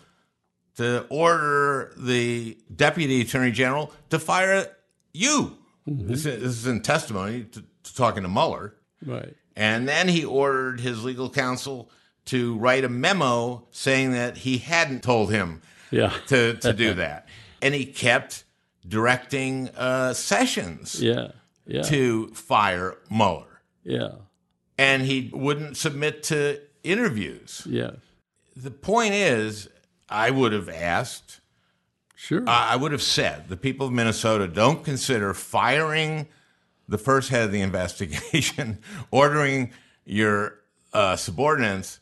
to 0.77 1.05
order 1.09 1.93
the 1.95 2.57
deputy 2.75 3.21
attorney 3.21 3.51
general 3.51 3.93
to 4.09 4.17
fire 4.17 4.75
you. 5.13 5.59
This, 5.87 6.25
is, 6.25 6.41
this 6.41 6.51
is 6.57 6.67
in 6.67 6.81
testimony 6.81 7.43
to, 7.43 7.63
to 7.83 7.95
talking 7.95 8.23
to 8.23 8.29
Mueller. 8.29 8.75
Right. 9.05 9.35
And 9.55 9.87
then 9.87 10.07
he 10.07 10.25
ordered 10.25 10.79
his 10.79 11.03
legal 11.03 11.29
counsel 11.29 11.89
to 12.25 12.57
write 12.57 12.83
a 12.83 12.89
memo 12.89 13.67
saying 13.71 14.11
that 14.13 14.37
he 14.37 14.57
hadn't 14.57 15.03
told 15.03 15.31
him 15.31 15.61
Yeah. 15.91 16.11
to, 16.27 16.55
to 16.55 16.73
do 16.73 16.95
that. 16.95 17.27
And 17.61 17.73
he 17.75 17.85
kept 17.85 18.43
directing 18.87 19.69
uh, 19.75 20.13
Sessions 20.13 21.01
Yeah. 21.01 21.29
Yeah. 21.67 21.81
to 21.83 22.27
fire 22.29 22.97
Mueller. 23.09 23.61
Yeah. 23.83 24.09
And 24.77 25.03
he 25.03 25.29
wouldn't 25.33 25.77
submit 25.77 26.23
to 26.23 26.59
interviews. 26.83 27.65
Yes. 27.69 27.95
The 28.55 28.71
point 28.71 29.13
is, 29.13 29.69
I 30.09 30.31
would 30.31 30.51
have 30.53 30.69
asked, 30.69 31.39
Sure. 32.15 32.43
I 32.47 32.73
I 32.73 32.75
would 32.75 32.91
have 32.91 33.01
said, 33.01 33.49
the 33.49 33.57
people 33.57 33.87
of 33.87 33.93
Minnesota 33.93 34.47
don't 34.47 34.83
consider 34.83 35.33
firing 35.33 36.27
the 36.87 36.97
first 36.97 37.29
head 37.29 37.43
of 37.45 37.51
the 37.51 37.61
investigation, 37.69 38.79
ordering 39.11 39.71
your 40.05 40.59
uh, 40.93 41.15
subordinates 41.15 41.99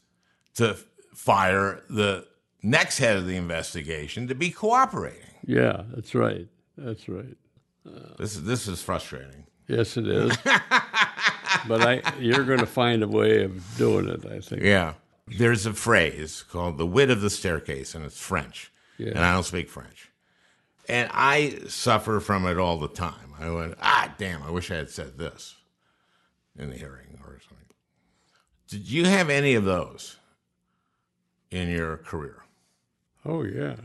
to 0.55 0.77
fire 1.13 1.81
the 1.89 2.27
next 2.61 2.97
head 2.99 3.17
of 3.17 3.25
the 3.25 3.35
investigation 3.35 4.27
to 4.27 4.35
be 4.35 4.49
cooperating. 4.51 5.35
yeah. 5.45 5.83
That's 5.93 6.13
right. 6.15 6.47
That's 6.77 7.07
right. 7.07 7.37
This 8.17 8.35
is 8.35 8.43
this 8.43 8.67
is 8.67 8.81
frustrating. 8.81 9.45
Yes, 9.67 9.97
it 9.97 10.07
is. 10.07 10.35
but 11.67 11.81
I, 11.81 12.01
you're 12.19 12.43
going 12.43 12.59
to 12.59 12.65
find 12.65 13.03
a 13.03 13.07
way 13.07 13.43
of 13.43 13.61
doing 13.77 14.07
it. 14.09 14.25
I 14.25 14.39
think. 14.39 14.61
Yeah. 14.63 14.93
There's 15.27 15.65
a 15.65 15.73
phrase 15.73 16.43
called 16.43 16.77
the 16.77 16.85
wit 16.85 17.09
of 17.09 17.21
the 17.21 17.29
staircase, 17.29 17.95
and 17.95 18.03
it's 18.05 18.19
French. 18.19 18.71
Yeah. 18.97 19.09
And 19.09 19.19
I 19.19 19.33
don't 19.33 19.43
speak 19.43 19.69
French. 19.69 20.11
And 20.87 21.09
I 21.13 21.59
suffer 21.67 22.19
from 22.19 22.45
it 22.45 22.57
all 22.57 22.77
the 22.77 22.89
time. 22.89 23.33
I 23.39 23.49
went, 23.49 23.75
ah, 23.81 24.13
damn, 24.17 24.43
I 24.43 24.51
wish 24.51 24.69
I 24.69 24.75
had 24.75 24.89
said 24.89 25.17
this 25.17 25.55
in 26.57 26.69
the 26.69 26.75
hearing 26.75 27.19
or 27.25 27.39
something. 27.39 27.67
Did 28.67 28.89
you 28.89 29.05
have 29.05 29.29
any 29.29 29.55
of 29.55 29.65
those 29.65 30.17
in 31.51 31.69
your 31.69 31.97
career? 31.97 32.43
Oh 33.25 33.43
yeah. 33.43 33.75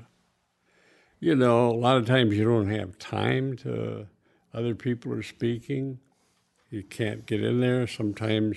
You 1.21 1.35
know, 1.35 1.71
a 1.71 1.73
lot 1.73 1.97
of 1.97 2.07
times 2.07 2.37
you 2.37 2.45
don't 2.45 2.71
have 2.71 2.99
time 2.99 3.57
to. 3.59 4.07
Other 4.55 4.75
people 4.75 5.13
are 5.13 5.23
speaking. 5.23 5.99
You 6.71 6.83
can't 6.83 7.27
get 7.27 7.43
in 7.43 7.61
there. 7.61 7.87
Sometimes 7.87 8.57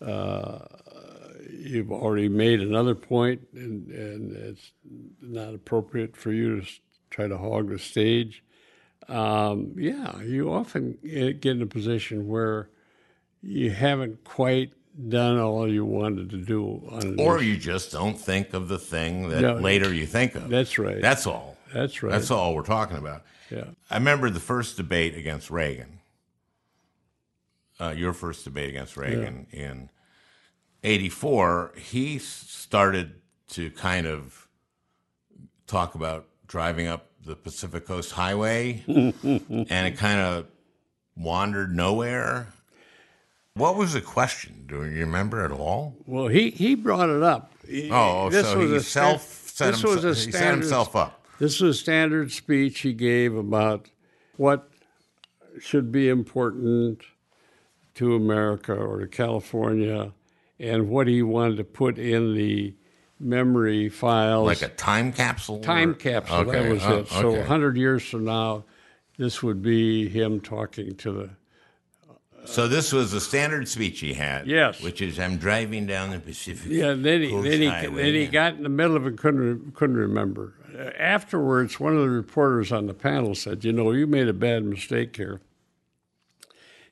uh, 0.00 0.58
you've 1.52 1.92
already 1.92 2.28
made 2.28 2.60
another 2.60 2.94
point, 2.94 3.46
and, 3.54 3.88
and 3.88 4.32
it's 4.36 4.72
not 5.20 5.54
appropriate 5.54 6.16
for 6.16 6.32
you 6.32 6.60
to 6.60 6.66
try 7.10 7.28
to 7.28 7.36
hog 7.36 7.68
the 7.68 7.78
stage. 7.78 8.42
Um, 9.08 9.74
yeah, 9.76 10.20
you 10.22 10.52
often 10.52 10.98
get 11.02 11.46
in 11.46 11.62
a 11.62 11.66
position 11.66 12.28
where 12.28 12.70
you 13.42 13.70
haven't 13.70 14.24
quite 14.24 14.72
done 15.08 15.38
all 15.38 15.70
you 15.70 15.84
wanted 15.84 16.30
to 16.30 16.36
do 16.36 17.16
Or 17.18 17.42
you 17.42 17.56
just 17.56 17.92
don't 17.92 18.18
think 18.18 18.52
of 18.52 18.68
the 18.68 18.78
thing 18.78 19.30
that 19.30 19.40
No. 19.40 19.54
later 19.54 19.92
you 19.92 20.06
think 20.06 20.34
of. 20.34 20.48
That's 20.48 20.78
right. 20.78 21.00
That's 21.00 21.26
all. 21.26 21.56
That's 21.72 22.02
right. 22.02 22.12
That's 22.12 22.30
all 22.30 22.54
we're 22.54 22.62
talking 22.62 22.98
about. 22.98 23.24
Yeah. 23.50 23.64
I 23.90 23.96
remember 23.96 24.30
the 24.30 24.40
first 24.40 24.76
debate 24.76 25.16
against 25.16 25.50
Reagan. 25.50 26.00
Uh, 27.80 27.94
your 27.96 28.12
first 28.12 28.44
debate 28.44 28.68
against 28.68 28.96
Reagan 28.96 29.46
in 29.50 29.88
'84. 30.82 31.72
He 31.76 32.18
started 32.18 33.14
to 33.50 33.70
kind 33.70 34.06
of 34.06 34.48
talk 35.66 35.94
about 35.94 36.26
driving 36.46 36.86
up 36.86 37.06
the 37.24 37.36
Pacific 37.36 37.86
Coast 37.86 38.12
Highway, 38.12 38.82
and 38.86 39.70
it 39.70 39.96
kind 39.96 40.20
of 40.20 40.46
wandered 41.16 41.74
nowhere. 41.74 42.48
What 43.54 43.76
was 43.76 43.92
the 43.92 44.00
question? 44.00 44.64
Do 44.66 44.84
you 44.84 45.00
remember 45.00 45.44
at 45.44 45.52
all? 45.52 45.94
Well, 46.06 46.28
he, 46.28 46.50
he 46.50 46.74
brought 46.74 47.10
it 47.10 47.22
up. 47.22 47.52
He- 47.66 47.90
Oh, 47.90 48.24
oh 48.26 48.30
so 48.30 48.60
he 48.60 48.74
a 48.74 48.80
self 48.80 49.22
set, 49.22 49.72
this 49.72 49.82
was 49.82 50.04
a 50.04 50.14
he 50.14 50.32
set 50.32 50.50
himself 50.52 50.96
up. 50.96 51.26
This 51.38 51.60
was 51.60 51.76
a 51.76 51.78
standard 51.78 52.32
speech 52.32 52.80
he 52.80 52.92
gave 52.92 53.34
about 53.36 53.88
what 54.36 54.70
should 55.60 55.92
be 55.92 56.08
important 56.08 57.02
to 57.94 58.14
America 58.14 58.74
or 58.74 59.00
to 59.00 59.06
California, 59.06 60.12
and 60.62 60.88
what 60.88 61.08
he 61.08 61.22
wanted 61.22 61.56
to 61.56 61.64
put 61.64 61.98
in 61.98 62.34
the 62.34 62.74
memory 63.18 63.88
files. 63.88 64.46
Like 64.46 64.62
a 64.62 64.68
time 64.68 65.12
capsule? 65.12 65.58
time 65.60 65.90
or- 65.90 65.94
capsule. 65.94 66.44
That 66.44 66.70
was 66.70 66.82
oh, 66.84 66.98
it. 66.98 67.08
So 67.08 67.28
okay. 67.28 67.38
100 67.38 67.76
years 67.76 68.08
from 68.08 68.24
now, 68.24 68.64
this 69.18 69.42
would 69.42 69.60
be 69.60 70.08
him 70.08 70.40
talking 70.40 70.94
to 70.96 71.12
the 71.12 71.30
So 72.44 72.68
this 72.68 72.92
was 72.92 73.12
a 73.12 73.20
standard 73.20 73.68
speech 73.68 74.00
he 74.00 74.14
had. 74.14 74.46
Yes. 74.46 74.80
Which 74.80 75.02
is, 75.02 75.18
I'm 75.18 75.36
driving 75.36 75.86
down 75.86 76.10
the 76.10 76.20
Pacific. 76.20 76.70
Yeah, 76.70 76.94
then 76.94 77.22
he, 77.22 77.30
Coast 77.30 77.48
then 77.50 77.60
he, 77.60 77.66
Highway 77.66 78.02
then 78.02 78.14
he 78.14 78.26
got 78.28 78.54
in 78.54 78.62
the 78.62 78.68
middle 78.68 78.96
of 78.96 79.06
it, 79.06 79.18
couldn't, 79.18 79.74
couldn't 79.74 79.96
remember. 79.96 80.54
Uh, 80.76 80.90
Afterwards, 80.98 81.78
one 81.80 81.94
of 81.96 82.02
the 82.02 82.08
reporters 82.08 82.70
on 82.70 82.86
the 82.86 82.94
panel 82.94 83.34
said, 83.34 83.64
You 83.64 83.72
know, 83.72 83.90
you 83.90 84.06
made 84.06 84.28
a 84.28 84.32
bad 84.32 84.64
mistake 84.64 85.16
here. 85.16 85.40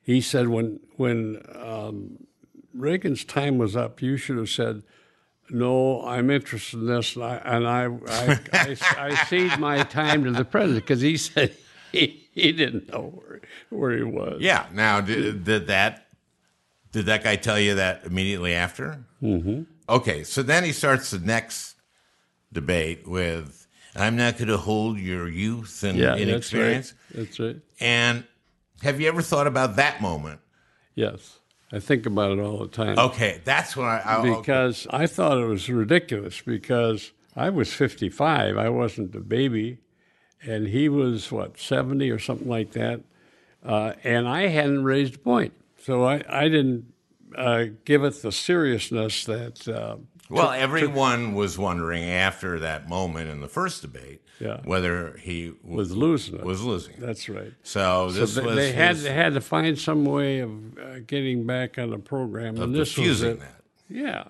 He 0.03 0.19
said, 0.19 0.49
When, 0.49 0.81
when 0.97 1.41
um, 1.55 2.27
Reagan's 2.73 3.23
time 3.23 3.57
was 3.57 3.75
up, 3.75 4.01
you 4.01 4.17
should 4.17 4.37
have 4.37 4.49
said, 4.49 4.83
no, 5.49 6.05
I'm 6.05 6.29
interested 6.29 6.79
in 6.79 6.87
this, 6.87 7.15
and 7.15 7.25
I 7.25 7.35
and 7.43 7.67
I 7.67 7.85
I, 8.07 8.39
I, 8.53 8.77
I 8.97 9.15
cede 9.25 9.59
my 9.59 9.83
time 9.83 10.23
to 10.23 10.31
the 10.31 10.45
president 10.45 10.85
because 10.85 11.01
he 11.01 11.17
said 11.17 11.55
he, 11.91 12.27
he 12.33 12.51
didn't 12.51 12.91
know 12.91 13.11
where, 13.13 13.41
where 13.69 13.97
he 13.97 14.03
was. 14.03 14.37
Yeah. 14.39 14.67
Now, 14.73 15.01
did, 15.01 15.43
did 15.43 15.67
that 15.67 16.07
did 16.91 17.05
that 17.07 17.23
guy 17.23 17.35
tell 17.35 17.59
you 17.59 17.75
that 17.75 18.05
immediately 18.05 18.53
after? 18.53 19.03
Mm-hmm. 19.21 19.63
Okay. 19.89 20.23
So 20.23 20.43
then 20.43 20.63
he 20.63 20.71
starts 20.71 21.11
the 21.11 21.19
next 21.19 21.75
debate 22.51 23.07
with, 23.07 23.67
"I'm 23.95 24.15
not 24.15 24.37
going 24.37 24.47
to 24.47 24.57
hold 24.57 24.99
your 24.99 25.27
youth 25.27 25.83
and 25.83 25.97
yeah, 25.97 26.11
that's 26.11 26.19
right. 26.19 26.29
inexperience." 26.29 26.93
That's 27.13 27.39
right. 27.39 27.57
And 27.79 28.25
have 28.83 29.01
you 29.01 29.07
ever 29.07 29.21
thought 29.21 29.47
about 29.47 29.75
that 29.75 30.01
moment? 30.01 30.39
Yes, 30.95 31.39
I 31.71 31.79
think 31.79 32.05
about 32.05 32.37
it 32.37 32.41
all 32.41 32.59
the 32.59 32.67
time. 32.67 32.99
Okay, 32.99 33.41
that's 33.43 33.77
when 33.77 33.87
I, 33.87 34.01
I 34.05 34.37
because 34.37 34.87
I 34.89 35.07
thought 35.07 35.37
it 35.37 35.45
was 35.45 35.69
ridiculous 35.69 36.41
because 36.41 37.11
I 37.35 37.49
was 37.49 37.73
55, 37.73 38.57
I 38.57 38.69
wasn't 38.69 39.15
a 39.15 39.21
baby, 39.21 39.79
and 40.43 40.67
he 40.67 40.89
was 40.89 41.31
what 41.31 41.57
70 41.57 42.09
or 42.09 42.19
something 42.19 42.49
like 42.49 42.71
that, 42.71 43.01
uh, 43.63 43.93
and 44.03 44.27
I 44.27 44.47
hadn't 44.47 44.83
raised 44.83 45.15
a 45.15 45.19
point, 45.19 45.53
so 45.81 46.03
I 46.03 46.23
I 46.27 46.49
didn't 46.49 46.91
uh, 47.37 47.65
give 47.85 48.03
it 48.03 48.21
the 48.21 48.31
seriousness 48.31 49.25
that. 49.25 49.67
Uh, 49.67 49.97
Well, 50.31 50.51
everyone 50.51 51.33
was 51.33 51.57
wondering 51.57 52.03
after 52.05 52.59
that 52.59 52.87
moment 52.89 53.29
in 53.29 53.41
the 53.41 53.47
first 53.47 53.81
debate 53.81 54.21
Yeah. 54.39 54.61
whether 54.63 55.17
he 55.17 55.47
w- 55.49 55.75
was 55.77 55.95
losing 55.95 56.35
it. 56.35 56.43
was 56.45 56.63
losing. 56.63 56.95
That's 56.99 57.27
right. 57.29 57.53
So 57.63 58.09
So 58.11 58.25
they, 58.41 58.45
was 58.47 58.55
they 58.55 58.71
had 58.71 58.95
they 58.97 59.13
had 59.13 59.33
to 59.33 59.41
find 59.41 59.77
some 59.77 60.05
way 60.05 60.39
of 60.39 60.51
uh, 60.77 60.99
getting 61.05 61.45
back 61.45 61.77
on 61.77 61.89
the 61.89 61.99
program, 61.99 62.55
of 62.57 62.61
and 62.63 62.75
this 62.75 62.97
was 62.97 63.21
it. 63.23 63.39
that. 63.39 63.61
Yeah, 63.89 64.25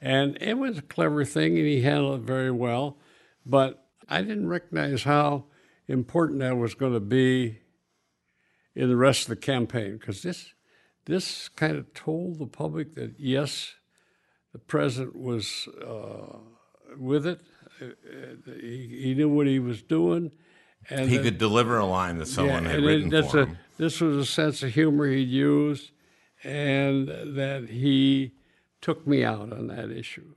and 0.00 0.36
it 0.40 0.58
was 0.58 0.78
a 0.78 0.82
clever 0.82 1.24
thing, 1.24 1.56
and 1.56 1.66
he 1.66 1.80
handled 1.82 2.20
it 2.20 2.26
very 2.26 2.50
well. 2.50 2.98
But 3.44 3.84
I 4.08 4.22
didn't 4.22 4.48
recognize 4.48 5.04
how 5.04 5.44
important 5.88 6.40
that 6.40 6.56
was 6.56 6.74
going 6.74 6.92
to 6.94 7.00
be 7.00 7.60
in 8.74 8.88
the 8.88 8.96
rest 8.96 9.22
of 9.22 9.28
the 9.28 9.36
campaign 9.36 9.96
because 9.96 10.22
this 10.22 10.52
this 11.06 11.48
kind 11.50 11.76
of 11.76 11.94
told 11.94 12.38
the 12.40 12.46
public 12.46 12.94
that 12.96 13.14
yes, 13.18 13.74
the 14.56 14.60
president 14.60 15.14
was 15.14 15.68
uh, 15.86 16.38
with 16.96 17.26
it. 17.26 17.42
He, 18.58 19.00
he, 19.02 19.14
knew 19.14 19.28
what 19.28 19.46
he 19.46 19.58
was 19.58 19.82
doing, 19.82 20.32
and 20.88 21.10
he 21.10 21.18
that, 21.18 21.24
could 21.24 21.38
deliver 21.38 21.76
a 21.76 21.84
line 21.84 22.16
that 22.16 22.26
someone 22.26 22.64
yeah, 22.64 22.70
had 22.70 22.82
written 22.82 23.12
it, 23.12 23.30
for 23.30 23.40
a, 23.40 23.46
him. 23.46 23.58
This 23.76 24.00
was 24.00 24.16
a 24.16 24.24
sense 24.24 24.62
of 24.62 24.72
humor 24.72 25.08
he'd 25.08 25.28
used, 25.28 25.90
and 26.42 27.06
that 27.36 27.68
he 27.68 28.32
took 28.80 29.06
me 29.06 29.24
out 29.24 29.52
on 29.52 29.66
that 29.66 29.90
issue. 29.90 30.32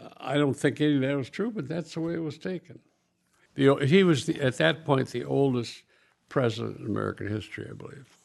Uh, 0.00 0.08
I 0.16 0.34
don't 0.34 0.54
think 0.54 0.80
any 0.80 0.96
of 0.96 1.02
that 1.02 1.16
was 1.16 1.30
true, 1.30 1.52
but 1.52 1.68
that's 1.68 1.94
the 1.94 2.00
way 2.00 2.14
it 2.14 2.22
was 2.22 2.38
taken. 2.38 2.80
The, 3.54 3.76
he 3.86 4.02
was 4.02 4.26
the, 4.26 4.40
at 4.40 4.56
that 4.56 4.84
point 4.84 5.10
the 5.10 5.22
oldest 5.22 5.84
president 6.28 6.80
in 6.80 6.86
American 6.86 7.28
history, 7.28 7.68
I 7.70 7.74
believe. 7.74 8.18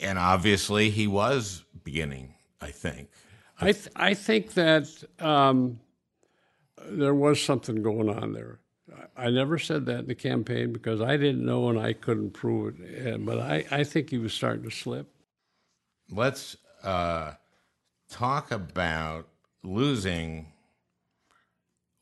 And 0.00 0.18
obviously, 0.18 0.90
he 0.90 1.06
was 1.06 1.62
beginning. 1.84 2.34
I 2.64 2.70
think. 2.70 3.10
I 3.60 3.72
th- 3.72 3.88
I 3.96 4.14
think 4.14 4.54
that 4.54 4.88
um, 5.20 5.80
there 6.86 7.14
was 7.14 7.40
something 7.42 7.82
going 7.82 8.08
on 8.08 8.32
there. 8.32 8.58
I 9.16 9.30
never 9.30 9.58
said 9.58 9.86
that 9.86 10.00
in 10.00 10.06
the 10.06 10.14
campaign 10.14 10.72
because 10.72 11.00
I 11.00 11.16
didn't 11.16 11.44
know 11.44 11.68
and 11.68 11.78
I 11.78 11.92
couldn't 11.92 12.32
prove 12.32 12.80
it. 12.80 13.24
But 13.24 13.38
I, 13.38 13.64
I 13.70 13.84
think 13.84 14.10
he 14.10 14.18
was 14.18 14.32
starting 14.32 14.64
to 14.64 14.70
slip. 14.70 15.08
Let's 16.10 16.56
uh, 16.82 17.32
talk 18.10 18.50
about 18.50 19.28
losing 19.62 20.52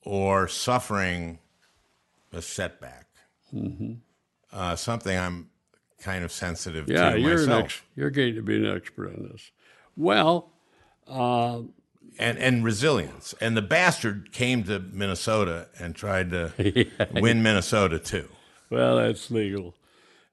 or 0.03 0.49
suffering 0.49 1.39
a 2.33 2.43
setback. 2.43 3.07
Mm-hmm. 3.55 3.95
Uh, 4.53 4.77
something 4.77 5.17
I'm 5.17 5.51
kind 6.01 6.25
of 6.25 6.33
sensitive 6.33 6.89
yeah, 6.89 7.11
to 7.11 7.21
you're 7.21 7.39
myself. 7.39 7.65
Ex- 7.65 7.83
you're 7.95 8.11
getting 8.11 8.35
to 8.35 8.43
be 8.43 8.57
an 8.57 8.67
expert 8.67 9.15
on 9.15 9.29
this. 9.31 9.51
Well, 9.97 10.51
uh, 11.09 11.61
and 12.19 12.39
and 12.39 12.65
resilience. 12.65 13.35
And 13.41 13.57
the 13.57 13.63
bastard 13.63 14.33
came 14.33 14.65
to 14.65 14.79
Minnesota 14.79 15.69
and 15.79 15.95
tried 15.95 16.31
to 16.31 16.53
yeah. 16.59 17.21
win 17.21 17.43
Minnesota 17.43 17.99
too. 17.99 18.29
Well, 18.71 18.97
that's 18.97 19.31
legal. 19.31 19.75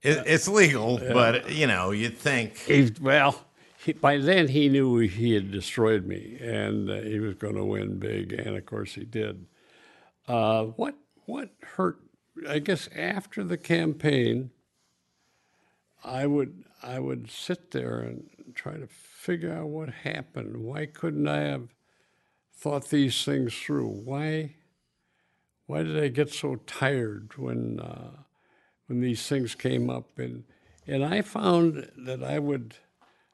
It, 0.02 0.24
it's 0.26 0.48
legal, 0.48 1.00
yeah. 1.02 1.14
but 1.14 1.52
you 1.52 1.68
know, 1.68 1.92
you'd 1.92 2.18
think. 2.18 2.58
He, 2.58 2.92
well, 3.02 3.46
he, 3.84 3.94
by 3.94 4.18
then 4.18 4.48
he 4.48 4.70
knew 4.70 4.98
he 4.98 5.34
had 5.34 5.52
destroyed 5.52 6.06
me, 6.06 6.38
and 6.42 6.90
uh, 6.90 7.02
he 7.02 7.20
was 7.20 7.36
going 7.36 7.56
to 7.56 7.66
win 7.66 8.00
big, 8.00 8.34
and 8.34 8.56
of 8.56 8.66
course 8.66 8.94
he 8.94 9.04
did. 9.04 9.46
Uh, 10.28 10.66
what 10.66 10.96
what 11.26 11.50
hurt? 11.76 12.00
I 12.48 12.60
guess 12.60 12.88
after 12.96 13.44
the 13.44 13.58
campaign, 13.58 14.52
I 16.04 16.28
would 16.28 16.64
I 16.82 17.00
would 17.00 17.30
sit 17.30 17.72
there 17.72 18.00
and 18.00 18.30
try 18.56 18.74
to 18.74 18.88
figure 19.20 19.54
out 19.54 19.68
what 19.68 19.90
happened. 19.90 20.64
Why 20.64 20.86
couldn't 20.86 21.28
I 21.28 21.42
have 21.42 21.68
thought 22.54 22.90
these 22.90 23.24
things 23.24 23.54
through? 23.54 24.02
Why 24.06 24.56
why 25.66 25.84
did 25.84 26.02
I 26.02 26.08
get 26.08 26.32
so 26.32 26.56
tired 26.66 27.38
when 27.38 27.80
uh, 27.80 28.12
when 28.88 29.02
these 29.02 29.28
things 29.28 29.56
came 29.56 29.90
up? 29.90 30.18
And 30.18 30.46
and 30.88 31.04
I 31.04 31.22
found 31.22 31.92
that 31.98 32.24
I 32.24 32.40
would 32.40 32.76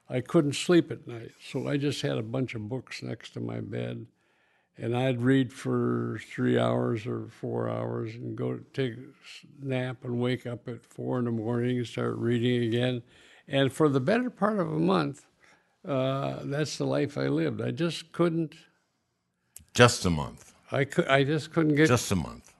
I 0.09 0.21
couldn't 0.21 0.55
sleep 0.55 0.91
at 0.91 1.07
night, 1.07 1.31
so 1.41 1.67
I 1.67 1.77
just 1.77 2.01
had 2.01 2.17
a 2.17 2.23
bunch 2.23 2.55
of 2.55 2.69
books 2.69 3.03
next 3.03 3.33
to 3.33 3.39
my 3.39 3.59
bed 3.59 4.07
and 4.77 4.95
I'd 4.95 5.21
read 5.21 5.53
for 5.53 6.19
three 6.29 6.59
hours 6.59 7.07
or 7.07 7.27
four 7.29 7.69
hours 7.69 8.13
and 8.15 8.35
go 8.35 8.59
take 8.73 8.93
a 8.93 9.65
nap 9.65 10.03
and 10.03 10.19
wake 10.19 10.45
up 10.45 10.67
at 10.67 10.83
four 10.83 11.19
in 11.19 11.25
the 11.25 11.31
morning 11.31 11.77
and 11.77 11.87
start 11.87 12.17
reading 12.17 12.63
again. 12.63 13.01
And 13.47 13.71
for 13.71 13.87
the 13.87 14.01
better 14.01 14.29
part 14.29 14.59
of 14.59 14.71
a 14.71 14.79
month, 14.79 15.25
uh, 15.87 16.39
that's 16.43 16.77
the 16.77 16.85
life 16.85 17.17
I 17.17 17.27
lived. 17.27 17.61
I 17.61 17.71
just 17.71 18.11
couldn't. 18.11 18.55
Just 19.73 20.05
a 20.05 20.09
month. 20.09 20.53
I 20.71 20.85
could. 20.85 21.07
I 21.07 21.23
just 21.23 21.51
couldn't 21.51 21.75
get. 21.75 21.87
Just 21.87 22.11
a 22.11 22.15
month. 22.15 22.53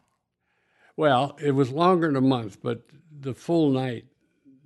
Well, 0.97 1.38
it 1.41 1.51
was 1.51 1.71
longer 1.71 2.07
than 2.07 2.15
a 2.15 2.21
month, 2.21 2.59
but 2.61 2.84
the 3.19 3.34
full 3.34 3.69
night 3.69 4.05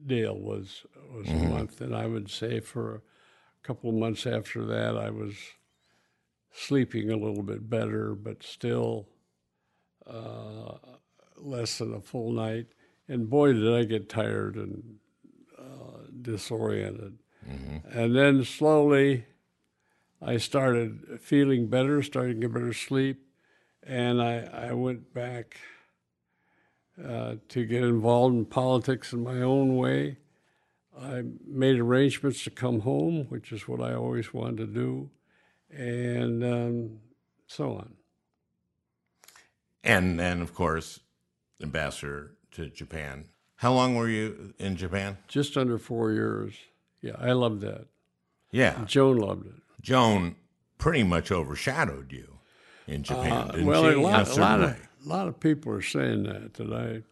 deal 0.05 0.35
was 0.37 0.85
was 1.13 1.27
mm-hmm. 1.27 1.47
a 1.47 1.49
month, 1.49 1.81
and 1.81 1.95
I 1.95 2.05
would 2.05 2.29
say 2.29 2.59
for 2.59 2.95
a 2.95 3.01
couple 3.67 3.89
of 3.89 3.95
months 3.95 4.27
after 4.27 4.65
that, 4.65 4.97
I 4.97 5.09
was 5.09 5.33
sleeping 6.51 7.11
a 7.11 7.17
little 7.17 7.43
bit 7.43 7.69
better, 7.69 8.13
but 8.13 8.43
still 8.43 9.07
uh, 10.05 10.73
less 11.37 11.77
than 11.77 11.93
a 11.93 12.01
full 12.01 12.31
night. 12.31 12.67
And 13.07 13.29
boy, 13.29 13.53
did 13.53 13.73
I 13.73 13.85
get 13.85 14.09
tired 14.09 14.55
and 14.55 14.99
uh, 15.57 16.03
disoriented. 16.21 17.17
Mm-hmm. 17.49 17.97
And 17.97 18.15
then 18.15 18.43
slowly, 18.43 19.25
I 20.21 20.37
started 20.37 21.19
feeling 21.21 21.67
better, 21.67 22.01
starting 22.03 22.41
to 22.41 22.47
get 22.47 22.53
better 22.53 22.73
sleep, 22.73 23.25
and 23.83 24.21
I, 24.21 24.69
I 24.69 24.73
went 24.73 25.13
back 25.13 25.57
uh, 27.03 27.35
to 27.49 27.65
get 27.65 27.83
involved 27.83 28.35
in 28.35 28.45
politics 28.45 29.13
in 29.13 29.23
my 29.23 29.41
own 29.41 29.77
way. 29.77 30.17
I 30.99 31.23
made 31.47 31.79
arrangements 31.79 32.43
to 32.43 32.49
come 32.49 32.81
home, 32.81 33.25
which 33.29 33.51
is 33.53 33.67
what 33.67 33.81
I 33.81 33.93
always 33.93 34.33
wanted 34.33 34.57
to 34.57 34.65
do 34.67 35.09
and 35.71 36.43
um, 36.43 36.99
so 37.47 37.73
on. 37.73 37.93
And 39.83 40.19
then, 40.19 40.41
of 40.41 40.53
course, 40.53 40.99
ambassador 41.61 42.31
to 42.51 42.69
Japan. 42.69 43.25
How 43.57 43.73
long 43.73 43.95
were 43.95 44.09
you 44.09 44.53
in 44.59 44.75
Japan? 44.75 45.17
Just 45.27 45.57
under 45.57 45.77
four 45.77 46.11
years. 46.11 46.53
Yeah, 47.01 47.15
I 47.17 47.31
loved 47.31 47.61
that. 47.61 47.87
Yeah. 48.51 48.83
Joan 48.85 49.17
loved 49.17 49.47
it. 49.47 49.61
Joan 49.81 50.35
pretty 50.77 51.03
much 51.03 51.31
overshadowed 51.31 52.11
you 52.11 52.39
in 52.87 53.03
Japan, 53.03 53.51
uh, 53.51 53.63
well, 53.63 53.83
she? 53.83 53.95
a 53.95 54.01
lot, 54.01 54.27
a 54.27 54.41
lot 54.41 54.61
of 54.61 54.69
a 54.71 55.07
lot 55.07 55.27
of 55.27 55.39
people 55.39 55.71
are 55.71 55.81
saying 55.81 56.23
that 56.23 56.59
I. 56.73 57.03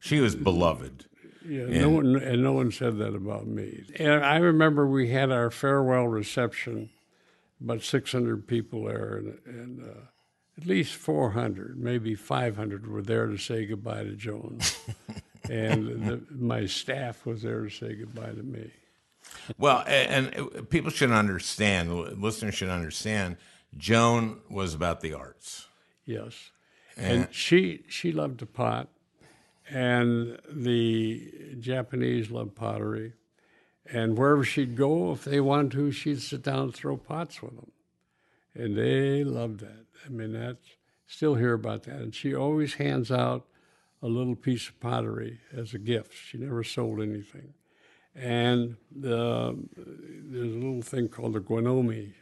She 0.00 0.20
was 0.20 0.34
beloved. 0.34 1.06
Yeah, 1.46 1.66
no 1.66 1.90
one 1.90 2.16
and 2.16 2.42
no 2.42 2.52
one 2.52 2.72
said 2.72 2.98
that 2.98 3.14
about 3.14 3.46
me. 3.46 3.84
And 3.96 4.24
I 4.24 4.36
remember 4.38 4.86
we 4.86 5.10
had 5.10 5.30
our 5.30 5.50
farewell 5.50 6.08
reception 6.08 6.90
about 7.60 7.82
600 7.82 8.46
people 8.46 8.84
there, 8.84 9.16
and, 9.16 9.38
and 9.46 9.82
uh, 9.82 10.00
at 10.58 10.66
least 10.66 10.94
400, 10.94 11.78
maybe 11.78 12.14
500 12.14 12.86
were 12.86 13.02
there 13.02 13.26
to 13.26 13.38
say 13.38 13.64
goodbye 13.66 14.04
to 14.04 14.14
Joan. 14.16 14.58
and 15.50 16.06
the, 16.06 16.22
my 16.30 16.66
staff 16.66 17.24
was 17.24 17.42
there 17.42 17.64
to 17.64 17.70
say 17.70 17.94
goodbye 17.94 18.32
to 18.32 18.42
me. 18.42 18.70
Well, 19.58 19.84
and, 19.86 20.34
and 20.34 20.70
people 20.70 20.90
should 20.90 21.10
understand, 21.10 21.92
listeners 22.20 22.54
should 22.54 22.70
understand, 22.70 23.36
Joan 23.76 24.40
was 24.48 24.74
about 24.74 25.00
the 25.00 25.14
arts. 25.14 25.68
Yes. 26.04 26.50
And, 26.96 27.24
and 27.24 27.34
she 27.34 27.84
she 27.88 28.12
loved 28.12 28.38
to 28.38 28.46
pot, 28.46 28.88
and 29.68 30.38
the 30.48 31.56
Japanese 31.58 32.30
loved 32.30 32.54
pottery. 32.54 33.14
And 33.86 34.16
wherever 34.16 34.44
she'd 34.44 34.76
go, 34.76 35.12
if 35.12 35.24
they 35.24 35.40
wanted 35.40 35.72
to, 35.72 35.92
she'd 35.92 36.22
sit 36.22 36.42
down 36.42 36.60
and 36.60 36.74
throw 36.74 36.96
pots 36.96 37.42
with 37.42 37.54
them. 37.56 37.70
And 38.54 38.76
they 38.76 39.24
loved 39.24 39.60
that. 39.60 39.84
I 40.06 40.08
mean, 40.08 40.32
that's 40.32 40.66
still 41.06 41.34
hear 41.34 41.52
about 41.52 41.82
that. 41.82 41.96
And 41.96 42.14
she 42.14 42.34
always 42.34 42.74
hands 42.74 43.10
out 43.10 43.44
a 44.02 44.06
little 44.06 44.36
piece 44.36 44.68
of 44.68 44.80
pottery 44.80 45.40
as 45.54 45.74
a 45.74 45.78
gift. 45.78 46.14
She 46.14 46.38
never 46.38 46.64
sold 46.64 47.00
anything. 47.00 47.54
And 48.14 48.76
the, 48.94 49.58
there's 49.76 50.52
a 50.52 50.58
little 50.58 50.82
thing 50.82 51.08
called 51.08 51.36
a 51.36 51.40
guinomi 51.40 52.12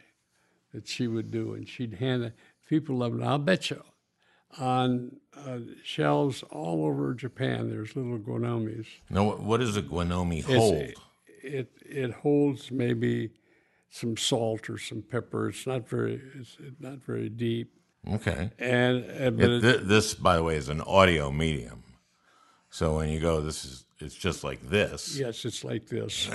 that 0.73 0.87
she 0.87 1.07
would 1.07 1.29
do, 1.29 1.53
and 1.53 1.67
she'd 1.67 1.95
hand 1.95 2.23
it. 2.23 2.33
People 2.67 2.97
love 2.97 3.19
it. 3.19 3.23
I'll 3.23 3.37
bet 3.37 3.69
you 3.69 3.83
on 4.59 5.15
uh, 5.35 5.59
shelves 5.83 6.43
all 6.51 6.85
over 6.85 7.13
Japan, 7.13 7.69
there's 7.69 7.95
little 7.95 8.19
guinomis. 8.19 8.85
Now, 9.09 9.35
what 9.35 9.59
does 9.59 9.77
a 9.77 9.81
guinomi 9.81 10.43
hold? 10.43 10.93
it 11.43 11.71
it 11.85 12.11
holds 12.11 12.71
maybe 12.71 13.29
some 13.89 14.17
salt 14.17 14.69
or 14.69 14.77
some 14.77 15.01
pepper. 15.01 15.49
It's 15.49 15.67
not 15.67 15.87
very 15.87 16.21
it's 16.39 16.57
not 16.79 17.03
very 17.03 17.29
deep. 17.29 17.71
Okay. 18.11 18.51
And 18.59 19.05
uh, 19.05 19.31
but 19.31 19.49
it, 19.49 19.61
th- 19.61 19.81
this, 19.83 20.13
by 20.13 20.37
the 20.37 20.43
way, 20.43 20.55
is 20.55 20.69
an 20.69 20.81
audio 20.81 21.31
medium. 21.31 21.83
So 22.73 22.95
when 22.95 23.09
you 23.09 23.19
go, 23.19 23.39
this 23.39 23.65
is 23.65 23.85
it's 23.99 24.15
just 24.15 24.43
like 24.43 24.67
this. 24.67 25.15
Yes, 25.15 25.45
it's 25.45 25.63
like 25.63 25.85
this. 25.85 26.25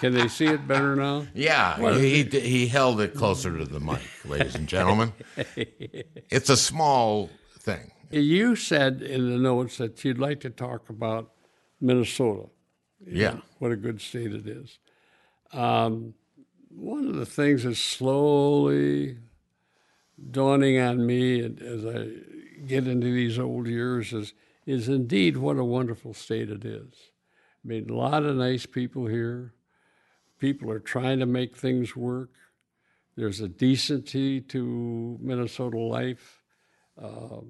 Can 0.00 0.12
they 0.12 0.26
see 0.26 0.46
it 0.46 0.66
better 0.66 0.96
now? 0.96 1.28
Yeah, 1.34 1.94
he, 1.94 2.24
he, 2.24 2.40
he 2.40 2.66
held 2.66 3.00
it 3.00 3.14
closer 3.14 3.56
to 3.56 3.64
the 3.64 3.78
mic, 3.78 4.02
ladies 4.24 4.56
and 4.56 4.66
gentlemen. 4.66 5.12
it's 5.46 6.50
a 6.50 6.56
small 6.56 7.30
thing. 7.60 7.92
You 8.10 8.56
said 8.56 9.02
in 9.02 9.30
the 9.30 9.38
notes 9.38 9.78
that 9.78 10.04
you'd 10.04 10.18
like 10.18 10.40
to 10.40 10.50
talk 10.50 10.90
about 10.90 11.30
Minnesota. 11.80 12.48
Yeah. 13.06 13.36
What 13.60 13.70
a 13.70 13.76
good 13.76 14.00
state 14.00 14.34
it 14.34 14.48
is. 14.48 14.80
Um, 15.52 16.14
one 16.70 17.06
of 17.06 17.14
the 17.14 17.24
things 17.24 17.62
that's 17.62 17.78
slowly 17.78 19.18
dawning 20.28 20.80
on 20.80 21.06
me 21.06 21.40
as 21.40 21.86
I 21.86 22.08
get 22.66 22.86
into 22.86 23.12
these 23.12 23.38
old 23.38 23.66
years 23.66 24.12
is 24.12 24.34
is 24.66 24.88
indeed 24.88 25.36
what 25.36 25.58
a 25.58 25.64
wonderful 25.64 26.12
state 26.12 26.50
it 26.50 26.64
is. 26.64 26.92
I 27.64 27.68
mean, 27.68 27.88
a 27.88 27.94
lot 27.94 28.24
of 28.24 28.36
nice 28.36 28.66
people 28.66 29.06
here. 29.06 29.54
People 30.38 30.70
are 30.70 30.80
trying 30.80 31.20
to 31.20 31.26
make 31.26 31.56
things 31.56 31.94
work. 31.94 32.30
There's 33.16 33.40
a 33.40 33.48
decency 33.48 34.40
to 34.40 35.18
Minnesota 35.22 35.78
life. 35.78 36.42
Uh, 37.00 37.40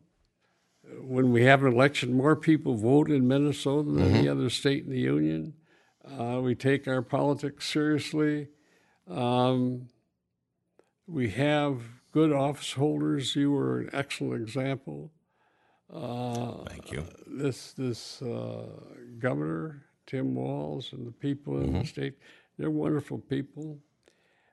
when 1.01 1.33
we 1.33 1.45
have 1.45 1.65
an 1.65 1.73
election, 1.73 2.13
more 2.13 2.37
people 2.37 2.77
vote 2.77 3.11
in 3.11 3.27
Minnesota 3.27 3.91
than 3.91 4.15
any 4.15 4.29
other 4.29 4.51
state 4.51 4.85
in 4.85 4.91
the 4.91 5.01
union. 5.01 5.55
Uh, 6.07 6.41
we 6.41 6.55
take 6.55 6.87
our 6.87 7.03
politics 7.03 7.69
seriously. 7.69 8.49
Um, 9.11 9.89
we 11.09 11.31
have 11.31 11.81
good 12.17 12.33
office 12.33 12.73
holders. 12.73 13.37
You 13.37 13.53
were 13.53 13.81
an 13.81 13.91
excellent 13.93 14.41
example. 14.41 15.13
Uh, 15.93 16.65
Thank 16.67 16.91
you. 16.91 17.05
this 17.27 17.75
this 17.75 18.23
uh, 18.23 18.69
governor 19.19 19.85
Tim 20.07 20.35
Walz 20.35 20.95
and 20.95 21.07
the 21.07 21.13
people 21.13 21.61
in 21.61 21.75
the 21.75 21.85
state, 21.85 22.15
they're 22.57 22.71
wonderful 22.71 23.19
people. 23.19 23.81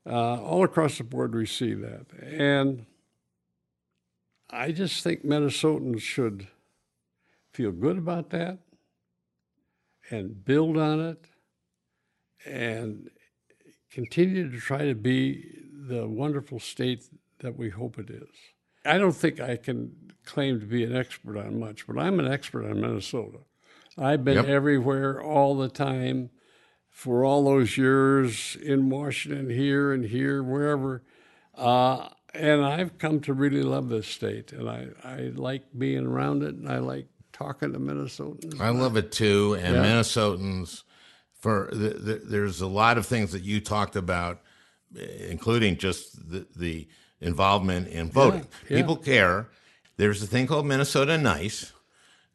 Uh, 0.05 0.41
all 0.41 0.65
across 0.65 0.97
the 0.97 1.05
board, 1.05 1.33
we 1.33 1.45
see 1.45 1.73
that, 1.73 2.07
and 2.21 2.85
I 4.49 4.73
just 4.73 5.01
think 5.01 5.25
Minnesotans 5.25 6.01
should 6.01 6.49
feel 7.53 7.71
good 7.71 7.97
about 7.97 8.29
that 8.31 8.57
and 10.09 10.43
build 10.43 10.75
on 10.75 10.99
it 10.99 11.25
and 12.45 13.09
continue 13.89 14.51
to 14.51 14.59
try 14.59 14.85
to 14.85 14.95
be 14.95 15.45
the 15.87 16.05
wonderful 16.05 16.59
state 16.59 17.03
that 17.43 17.57
we 17.57 17.69
hope 17.69 17.99
it 17.99 18.09
is. 18.09 18.27
I 18.85 18.97
don't 18.97 19.15
think 19.15 19.39
I 19.39 19.55
can 19.55 19.95
claim 20.25 20.59
to 20.59 20.65
be 20.65 20.83
an 20.83 20.95
expert 20.95 21.37
on 21.37 21.59
much, 21.59 21.85
but 21.87 21.97
I'm 21.97 22.19
an 22.19 22.27
expert 22.29 22.65
on 22.65 22.81
Minnesota. 22.81 23.37
I've 23.97 24.25
been 24.25 24.37
Yep. 24.37 24.45
everywhere 24.47 25.21
all 25.21 25.55
the 25.55 25.69
time 25.69 26.31
for 26.89 27.23
all 27.23 27.43
those 27.45 27.77
years 27.77 28.55
in 28.61 28.89
Washington, 28.89 29.49
here 29.49 29.93
and 29.93 30.05
here, 30.05 30.41
wherever. 30.43 31.03
Uh, 31.55 32.09
and 32.33 32.65
I've 32.65 32.97
come 32.97 33.19
to 33.21 33.33
really 33.33 33.61
love 33.63 33.89
this 33.89 34.07
state, 34.07 34.51
and 34.51 34.67
I, 34.69 34.87
I 35.03 35.31
like 35.35 35.63
being 35.77 36.05
around 36.05 36.41
it, 36.43 36.55
and 36.55 36.67
I 36.67 36.79
like 36.79 37.07
talking 37.31 37.73
to 37.73 37.79
Minnesotans. 37.79 38.59
I 38.59 38.69
love 38.69 38.97
it 38.97 39.11
too. 39.11 39.55
And 39.61 39.75
Yeah. 39.75 39.83
Minnesotans, 39.83 40.83
for 41.39 41.69
the, 41.71 41.89
the, 41.89 42.21
there's 42.25 42.61
a 42.61 42.67
lot 42.67 42.97
of 42.97 43.05
things 43.05 43.31
that 43.33 43.43
you 43.43 43.59
talked 43.61 43.95
about, 43.95 44.41
including 45.29 45.77
just 45.77 46.29
the, 46.29 46.47
the 46.55 46.87
involvement 47.23 47.87
in 47.87 48.09
voting. 48.11 48.47
yeah. 48.69 48.77
People 48.77 48.95
care. 48.97 49.47
There's 49.97 50.21
a 50.23 50.27
thing 50.27 50.47
called 50.47 50.65
Minnesota 50.65 51.17
Nice. 51.17 51.71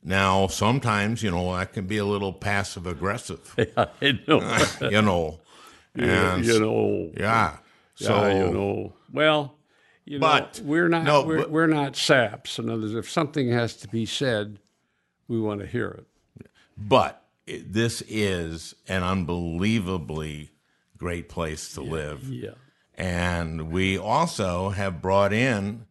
Now, 0.03 0.47
sometimes, 0.47 1.23
you 1.23 1.31
know, 1.31 1.57
that 1.57 1.73
can 1.73 1.87
be 1.87 1.99
a 1.99 2.05
little 2.05 2.33
passive 2.33 2.87
aggressive, 2.87 3.55
I 3.77 4.19
know. 4.27 4.59
you 4.91 5.03
know. 5.03 5.41
And 5.95 6.45
you 6.45 6.61
know. 6.61 7.11
yeah. 7.19 7.57
So, 7.97 8.27
yeah, 8.29 8.45
you 8.45 8.51
know. 8.53 8.93
Well, 9.13 9.57
you 10.05 10.21
But- 10.21 10.61
know, 10.61 10.65
we're 10.69 10.89
not 10.89 11.03
no, 11.05 11.23
we're, 11.25 11.39
but- 11.39 11.51
we're 11.51 11.67
not 11.67 11.97
saps. 11.97 12.59
In 12.61 12.71
other 12.71 12.83
words, 12.83 12.95
if 12.95 13.11
something 13.11 13.51
has 13.51 13.75
to 13.79 13.89
be 13.89 14.07
said, 14.07 14.59
we 15.27 15.41
want 15.41 15.61
to 15.61 15.67
hear 15.67 15.89
it. 16.39 16.47
but 16.77 17.25
this 17.47 18.03
is 18.07 18.75
an 18.87 19.03
unbelievably 19.03 20.51
great 20.97 21.29
place 21.29 21.73
to 21.75 21.81
live. 21.81 22.23
Yeah. 22.29 22.51
And 22.99 23.71
we 23.71 23.97
also 23.97 24.71
have 24.71 25.01
brought 25.01 25.33
in 25.33 25.87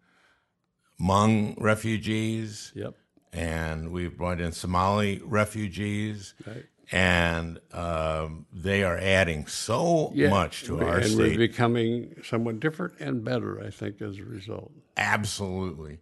Hmong 0.99 1.55
refugees, 1.57 2.73
Yep. 2.75 2.95
and 3.31 3.91
we've 3.91 4.15
brought 4.17 4.41
in 4.41 4.51
Somali 4.51 5.21
refugees, 5.23 6.33
Right. 6.45 6.65
and 6.91 7.59
um, 7.71 8.45
they 8.51 8.83
are 8.83 8.97
adding 8.97 9.47
so 9.47 10.11
Yeah. 10.13 10.29
much 10.29 10.63
to 10.65 10.81
our 10.83 10.97
and 10.97 11.15
we're 11.15 11.37
becoming 11.37 12.15
somewhat 12.23 12.59
different 12.59 12.95
and 12.99 13.23
better, 13.23 13.63
I 13.63 13.69
think, 13.69 14.01
as 14.01 14.17
a 14.19 14.23
result. 14.25 14.73
Absolutely. 14.97 15.99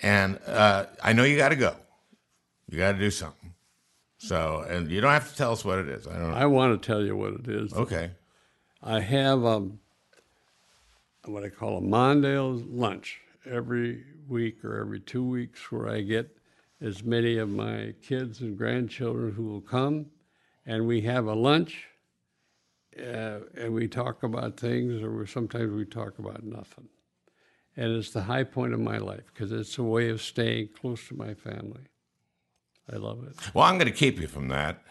And 0.00 0.38
uh, 0.46 0.86
I 1.02 1.14
know 1.14 1.24
you 1.24 1.36
got 1.38 1.50
to 1.50 1.56
go. 1.56 1.76
You 2.68 2.78
got 2.78 2.92
to 2.92 2.98
do 2.98 3.10
something. 3.10 3.54
So, 4.18 4.64
and 4.68 4.90
you 4.90 5.00
don't 5.00 5.12
have 5.12 5.30
to 5.30 5.36
tell 5.36 5.52
us 5.52 5.64
what 5.64 5.78
it 5.78 5.88
is. 5.88 6.06
I 6.06 6.12
don't 6.18 6.30
know. 6.30 6.36
I 6.36 6.46
want 6.46 6.80
to 6.80 6.86
tell 6.86 7.02
you 7.02 7.16
what 7.16 7.32
it 7.34 7.48
is. 7.48 7.72
Okay. 7.72 8.10
I 8.82 9.00
have 9.00 9.44
um, 9.44 9.78
what 11.26 11.44
I 11.44 11.48
call 11.48 11.78
a 11.78 11.80
Mondale 11.80 12.64
lunch 12.68 13.20
every 13.46 14.04
week 14.28 14.64
or 14.64 14.80
every 14.80 15.00
two 15.00 15.24
weeks 15.24 15.70
where 15.70 15.88
I 15.88 16.00
get 16.00 16.36
as 16.80 17.04
many 17.04 17.38
of 17.38 17.48
my 17.48 17.94
kids 18.02 18.40
and 18.40 18.58
grandchildren 18.58 19.32
who 19.32 19.44
will 19.44 19.60
come 19.60 20.06
and 20.66 20.86
we 20.86 21.02
have 21.02 21.26
a 21.26 21.34
lunch 21.34 21.86
uh, 22.98 23.38
and 23.56 23.72
we 23.72 23.88
talk 23.88 24.22
about 24.22 24.58
things 24.58 25.02
or 25.02 25.26
sometimes 25.26 25.72
we 25.72 25.84
talk 25.84 26.18
about 26.18 26.42
nothing. 26.42 26.88
And 27.76 27.92
it's 27.96 28.10
the 28.10 28.22
high 28.22 28.44
point 28.44 28.74
of 28.74 28.80
my 28.80 28.98
life 28.98 29.24
because 29.32 29.52
it's 29.52 29.78
a 29.78 29.82
way 29.82 30.10
of 30.10 30.20
staying 30.20 30.70
close 30.78 31.06
to 31.08 31.14
my 31.14 31.34
family. 31.34 31.84
I 32.92 32.96
love 32.96 33.24
it. 33.24 33.34
Well, 33.54 33.64
I'm 33.64 33.78
going 33.78 33.90
to 33.90 33.96
keep 33.96 34.20
you 34.20 34.26
from 34.26 34.48
that. 34.48 34.82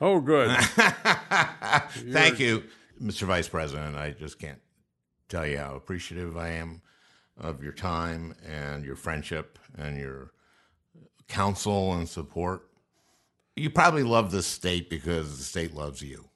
Oh, 0.00 0.20
good. 0.20 0.50
Thank 0.60 2.38
you, 2.38 2.64
Mr. 3.02 3.22
Vice 3.22 3.48
President. 3.48 3.96
I 3.96 4.10
just 4.10 4.38
can't 4.38 4.60
tell 5.32 5.46
you 5.46 5.56
how 5.56 5.74
appreciative 5.74 6.36
I 6.36 6.50
am 6.50 6.82
of 7.38 7.62
your 7.62 7.72
time 7.72 8.34
and 8.46 8.84
your 8.84 8.96
friendship 8.96 9.58
and 9.78 9.98
your 9.98 10.32
counsel 11.26 11.94
and 11.94 12.06
support. 12.06 12.68
You 13.56 13.70
probably 13.70 14.02
love 14.02 14.30
this 14.30 14.46
state 14.46 14.90
because 14.90 15.38
the 15.38 15.44
state 15.44 15.74
loves 15.74 16.02
you. 16.02 16.28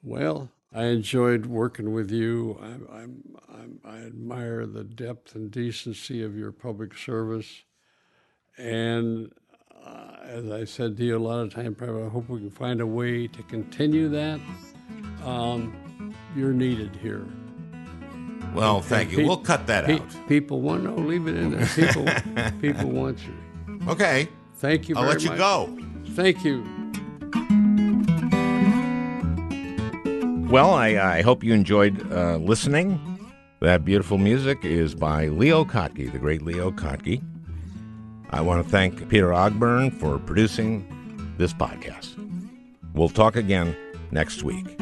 Well, 0.00 0.50
I 0.72 0.84
enjoyed 0.84 1.46
working 1.46 1.92
with 1.92 2.12
you. 2.12 2.56
I'm, 2.62 2.86
I'm, 2.92 3.36
I'm, 3.48 3.80
I 3.84 3.96
admire 3.98 4.66
the 4.66 4.84
depth 4.84 5.34
and 5.34 5.50
decency 5.50 6.22
of 6.22 6.36
your 6.36 6.52
public 6.52 6.96
service. 6.96 7.64
And 8.56 9.32
uh, 9.84 10.18
as 10.22 10.50
I 10.50 10.64
said 10.64 10.96
to 10.98 11.04
you 11.04 11.16
a 11.16 11.18
lot 11.18 11.40
of 11.40 11.52
times, 11.52 11.76
I 11.82 12.08
hope 12.08 12.28
we 12.28 12.38
can 12.38 12.50
find 12.50 12.80
a 12.80 12.86
way 12.86 13.26
to 13.26 13.42
continue 13.44 14.08
that. 14.10 14.40
Um, 15.24 16.14
you're 16.36 16.52
needed 16.52 16.94
here. 17.02 17.26
Well, 18.54 18.80
thank 18.80 19.10
you. 19.12 19.18
pe- 19.18 19.24
We'll 19.24 19.36
cut 19.36 19.66
that 19.66 19.84
Pe- 19.86 19.98
out. 20.00 20.28
people 20.28 20.60
want 20.62 20.84
no, 20.84 20.94
leave 20.94 21.26
it 21.26 21.36
in 21.36 21.50
there. 21.50 21.66
People, 21.66 22.06
people 22.60 22.90
want 22.90 23.18
you. 23.26 23.80
Okay. 23.88 24.28
Thank 24.56 24.88
you. 24.88 24.96
I'll 24.96 25.02
very 25.02 25.14
let 25.14 25.22
you 25.22 25.28
much. 25.30 25.38
go. 25.38 25.78
Thank 26.14 26.44
you. 26.44 26.64
Well, 30.48 30.70
I, 30.74 30.96
I 31.18 31.22
hope 31.22 31.42
you 31.44 31.52
enjoyed 31.52 32.10
uh, 32.12 32.36
listening. 32.36 33.00
That 33.60 33.84
beautiful 33.84 34.16
music 34.16 34.64
is 34.64 34.94
by 34.94 35.26
Leo 35.28 35.64
Kottke, 35.64 36.10
the 36.12 36.18
great 36.18 36.40
Leo 36.42 36.70
Kottke. 36.70 37.22
I 38.30 38.40
want 38.40 38.64
to 38.64 38.70
thank 38.70 39.08
Peter 39.08 39.28
Ogburn 39.30 39.92
for 39.92 40.18
producing 40.18 40.86
this 41.36 41.52
podcast. 41.52 42.14
We'll 42.94 43.08
talk 43.08 43.34
again 43.36 43.76
next 44.12 44.42
week. 44.42 44.78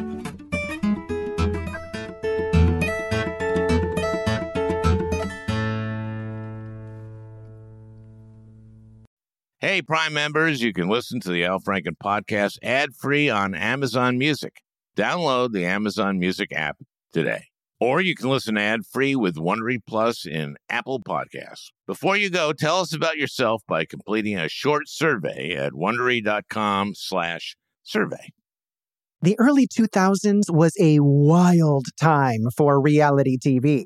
Hey, 9.67 9.81
Prime 9.81 10.13
members, 10.13 10.61
you 10.61 10.73
can 10.73 10.89
listen 10.89 11.19
to 11.21 11.31
the 11.31 11.43
Al 11.43 11.59
Franken 11.59 11.97
podcast 11.97 12.59
ad 12.61 12.93
free 12.93 13.31
on 13.31 13.55
Amazon 13.55 14.15
Music. 14.19 14.61
Download 14.95 15.53
the 15.53 15.65
Amazon 15.65 16.19
Music 16.19 16.53
app 16.53 16.77
today. 17.11 17.45
Or 17.79 17.99
you 17.99 18.13
can 18.13 18.29
listen 18.29 18.59
ad 18.59 18.81
free 18.85 19.15
with 19.15 19.37
Wondery 19.37 19.79
Plus 19.83 20.23
in 20.23 20.55
Apple 20.69 21.01
Podcasts. 21.01 21.71
Before 21.87 22.15
you 22.15 22.29
go, 22.29 22.53
tell 22.53 22.79
us 22.79 22.93
about 22.93 23.17
yourself 23.17 23.63
by 23.67 23.85
completing 23.85 24.37
a 24.37 24.47
short 24.47 24.87
survey 24.87 25.55
at 25.55 25.71
wondery.com 25.73 26.93
slash 26.93 27.57
survey. 27.81 28.33
The 29.23 29.35
early 29.39 29.67
2000s 29.67 30.43
was 30.47 30.73
a 30.79 30.99
wild 30.99 31.87
time 31.99 32.51
for 32.55 32.79
reality 32.79 33.39
TV. 33.43 33.85